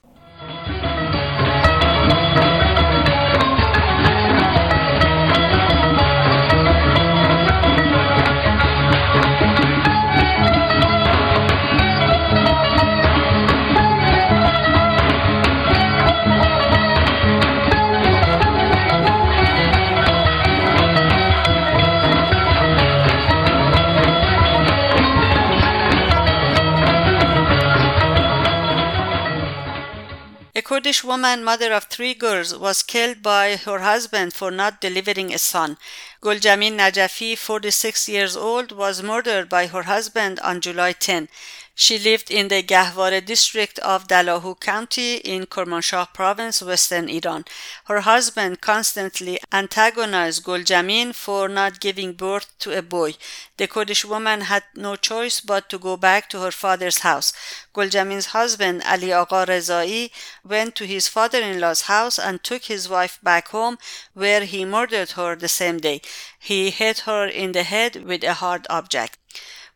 Kurdish 30.64 31.04
woman, 31.04 31.44
mother 31.44 31.72
of 31.74 31.84
three 31.86 32.14
girls, 32.14 32.56
was 32.56 32.82
killed 32.82 33.22
by 33.22 33.56
her 33.56 33.80
husband 33.80 34.34
for 34.34 34.50
not 34.50 34.82
delivering 34.82 35.34
a 35.34 35.38
son. 35.38 35.78
Guljamin 36.22 36.78
Najafi, 36.78 37.38
46 37.38 38.10
years 38.10 38.36
old, 38.36 38.72
was 38.72 39.04
murdered 39.04 39.50
by 39.50 39.68
her 39.68 39.84
husband 39.84 40.40
on 40.40 40.62
July 40.62 40.94
10. 40.94 41.30
She 41.76 41.98
lived 41.98 42.30
in 42.30 42.50
the 42.50 42.62
Gahware 42.62 43.26
district 43.26 43.80
of 43.80 44.08
Dalahu 44.08 44.60
County 44.60 45.16
in 45.16 45.48
Kermanshah 45.48 46.14
province, 46.14 46.62
western 46.62 47.10
Iran. 47.10 47.46
Her 47.86 48.02
husband 48.02 48.62
constantly 48.62 49.40
antagonized 49.52 50.44
Guljamin 50.44 51.16
for 51.16 51.50
not 51.50 51.80
giving 51.80 52.14
birth 52.14 52.56
to 52.60 52.78
a 52.78 52.84
boy. 52.84 53.16
The 53.58 53.68
Kurdish 53.68 54.06
woman 54.06 54.42
had 54.42 54.64
no 54.76 54.96
choice 54.96 55.40
but 55.42 55.68
to 55.70 55.80
go 55.80 55.98
back 55.98 56.30
to 56.30 56.42
her 56.42 56.52
father's 56.52 57.00
house. 57.00 57.34
Guljamin's 57.74 58.28
husband, 58.28 58.84
Ali 58.86 59.12
Agha 59.12 59.46
Rezai, 59.48 60.12
went 60.44 60.76
to 60.76 60.86
his 60.86 61.08
father-in-law's 61.08 61.82
house 61.82 62.20
and 62.20 62.44
took 62.44 62.66
his 62.66 62.88
wife 62.88 63.18
back 63.24 63.48
home, 63.48 63.80
where 64.14 64.46
he 64.46 64.64
murdered 64.64 65.12
her 65.12 65.36
the 65.36 65.48
same 65.48 65.80
day. 65.80 66.02
He 66.38 66.70
hit 66.70 67.00
her 67.00 67.26
in 67.26 67.54
the 67.54 67.64
head 67.64 68.06
with 68.06 68.24
a 68.24 68.36
hard 68.36 68.68
object. 68.70 69.18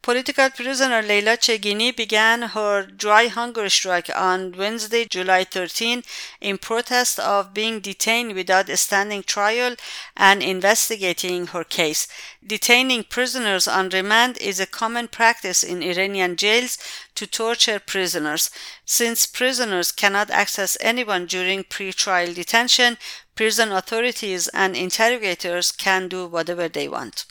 Political 0.07 0.51
prisoner 0.51 1.01
Leila 1.01 1.35
Chegini 1.35 1.93
began 1.93 2.41
her 2.41 2.85
dry 2.85 3.27
hunger 3.27 3.67
strike 3.67 4.09
on 4.15 4.53
Wednesday, 4.53 5.03
July 5.03 5.43
13, 5.43 6.01
in 6.39 6.57
protest 6.57 7.19
of 7.19 7.53
being 7.53 7.81
detained 7.81 8.33
without 8.33 8.69
a 8.69 8.77
standing 8.77 9.21
trial 9.21 9.75
and 10.15 10.41
investigating 10.41 11.47
her 11.47 11.65
case. 11.65 12.07
Detaining 12.41 13.03
prisoners 13.03 13.67
on 13.67 13.89
remand 13.89 14.37
is 14.37 14.61
a 14.61 14.65
common 14.65 15.09
practice 15.09 15.61
in 15.61 15.83
Iranian 15.83 16.37
jails 16.37 16.77
to 17.15 17.27
torture 17.27 17.77
prisoners. 17.77 18.49
Since 18.85 19.25
prisoners 19.25 19.91
cannot 19.91 20.31
access 20.31 20.77
anyone 20.79 21.25
during 21.25 21.65
pre-trial 21.65 22.33
detention, 22.33 22.97
prison 23.35 23.73
authorities 23.73 24.47
and 24.53 24.73
interrogators 24.73 25.73
can 25.73 26.07
do 26.07 26.27
whatever 26.27 26.69
they 26.69 26.87
want. 26.87 27.25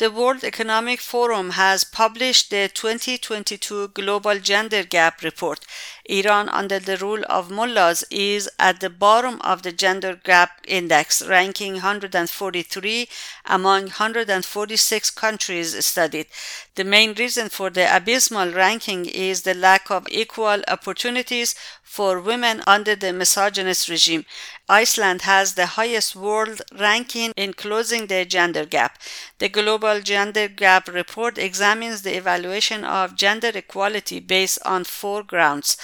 The 0.00 0.10
World 0.10 0.44
Economic 0.44 0.98
Forum 0.98 1.50
has 1.50 1.84
published 1.84 2.48
the 2.48 2.70
2022 2.72 3.88
Global 3.88 4.38
Gender 4.38 4.82
Gap 4.82 5.22
Report. 5.22 5.60
Iran, 6.06 6.48
under 6.48 6.78
the 6.78 6.96
rule 6.96 7.22
of 7.28 7.50
mullahs, 7.50 8.02
is 8.10 8.48
at 8.58 8.80
the 8.80 8.88
bottom 8.88 9.42
of 9.42 9.62
the 9.62 9.72
Gender 9.72 10.16
Gap 10.16 10.62
Index, 10.66 11.20
ranking 11.20 11.74
143 11.74 13.08
among 13.44 13.82
146 13.82 15.10
countries 15.10 15.84
studied. 15.84 16.28
The 16.76 16.84
main 16.84 17.12
reason 17.12 17.50
for 17.50 17.68
the 17.68 17.94
abysmal 17.94 18.52
ranking 18.52 19.04
is 19.04 19.42
the 19.42 19.52
lack 19.52 19.90
of 19.90 20.08
equal 20.08 20.62
opportunities 20.66 21.54
for 21.82 22.20
women 22.20 22.62
under 22.66 22.96
the 22.96 23.12
misogynist 23.12 23.88
regime. 23.90 24.24
Iceland 24.70 25.22
has 25.22 25.54
the 25.54 25.66
highest 25.66 26.14
world 26.14 26.62
ranking 26.78 27.32
in 27.36 27.54
closing 27.54 28.06
the 28.06 28.24
gender 28.24 28.64
gap. 28.64 28.98
The 29.38 29.48
Global 29.48 30.00
Gender 30.00 30.46
Gap 30.46 30.86
Report 30.86 31.38
examines 31.38 32.02
the 32.02 32.16
evaluation 32.16 32.84
of 32.84 33.16
gender 33.16 33.50
equality 33.52 34.20
based 34.20 34.60
on 34.64 34.84
four 34.84 35.24
grounds 35.24 35.76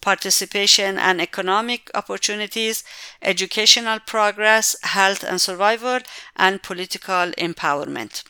participation 0.00 0.96
and 0.98 1.20
economic 1.20 1.90
opportunities, 1.96 2.84
educational 3.20 3.98
progress, 3.98 4.76
health 4.84 5.24
and 5.24 5.40
survival, 5.40 5.98
and 6.36 6.62
political 6.62 7.32
empowerment. 7.32 8.22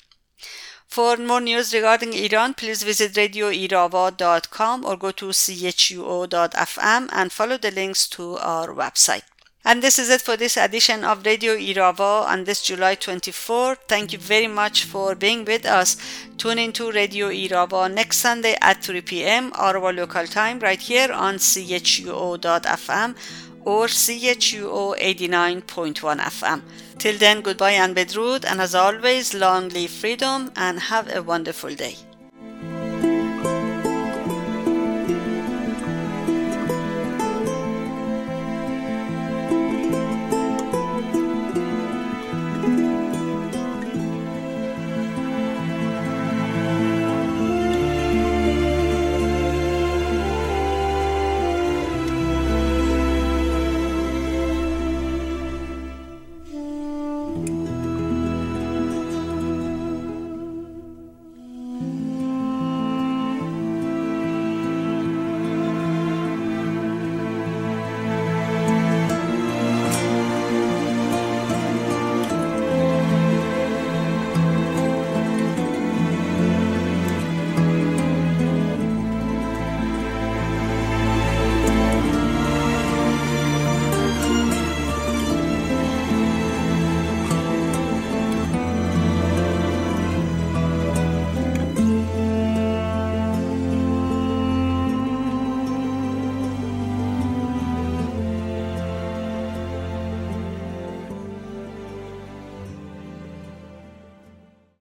For 0.87 1.19
more 1.19 1.43
news 1.43 1.75
regarding 1.75 2.15
Iran, 2.15 2.55
please 2.55 2.83
visit 2.83 3.13
radioirava.com 3.13 4.87
or 4.87 4.97
go 4.97 5.11
to 5.11 5.27
chuo.fm 5.27 7.09
and 7.13 7.31
follow 7.31 7.59
the 7.59 7.71
links 7.71 8.09
to 8.09 8.39
our 8.39 8.69
website. 8.69 9.23
And 9.65 9.83
this 9.83 9.99
is 9.99 10.09
it 10.09 10.23
for 10.23 10.37
this 10.37 10.57
edition 10.57 11.05
of 11.05 11.27
Radio 11.27 11.55
Irava 11.55 12.27
on 12.27 12.45
this 12.45 12.63
July 12.63 12.95
24. 12.95 13.75
Thank 13.87 14.13
you 14.13 14.19
very 14.19 14.47
much 14.47 14.85
for 14.85 15.15
being 15.15 15.45
with 15.45 15.67
us. 15.67 15.97
Tune 16.39 16.59
into 16.59 16.91
Radio 16.91 17.29
Irava 17.29 17.93
next 17.93 18.19
Sunday 18.19 18.57
at 18.63 18.83
3 18.83 19.03
p.m. 19.03 19.53
our 19.57 19.93
local 19.93 20.27
time 20.27 20.59
right 20.61 20.81
here 20.81 21.13
on 21.13 21.35
chuo.fm 21.37 23.15
or 23.65 23.87
CHUO 23.87 24.97
89.1 24.99 26.19
FM. 26.19 26.63
Till 26.99 27.19
then, 27.19 27.43
goodbye 27.43 27.73
and 27.73 27.95
bedrood, 27.95 28.45
and 28.47 28.63
as 28.63 28.75
always, 28.75 29.35
long 29.35 29.69
live 29.69 29.91
freedom 29.91 30.51
and 30.57 30.81
have 30.81 31.15
a 31.15 31.23
wonderful 31.23 31.75
day. 31.75 31.97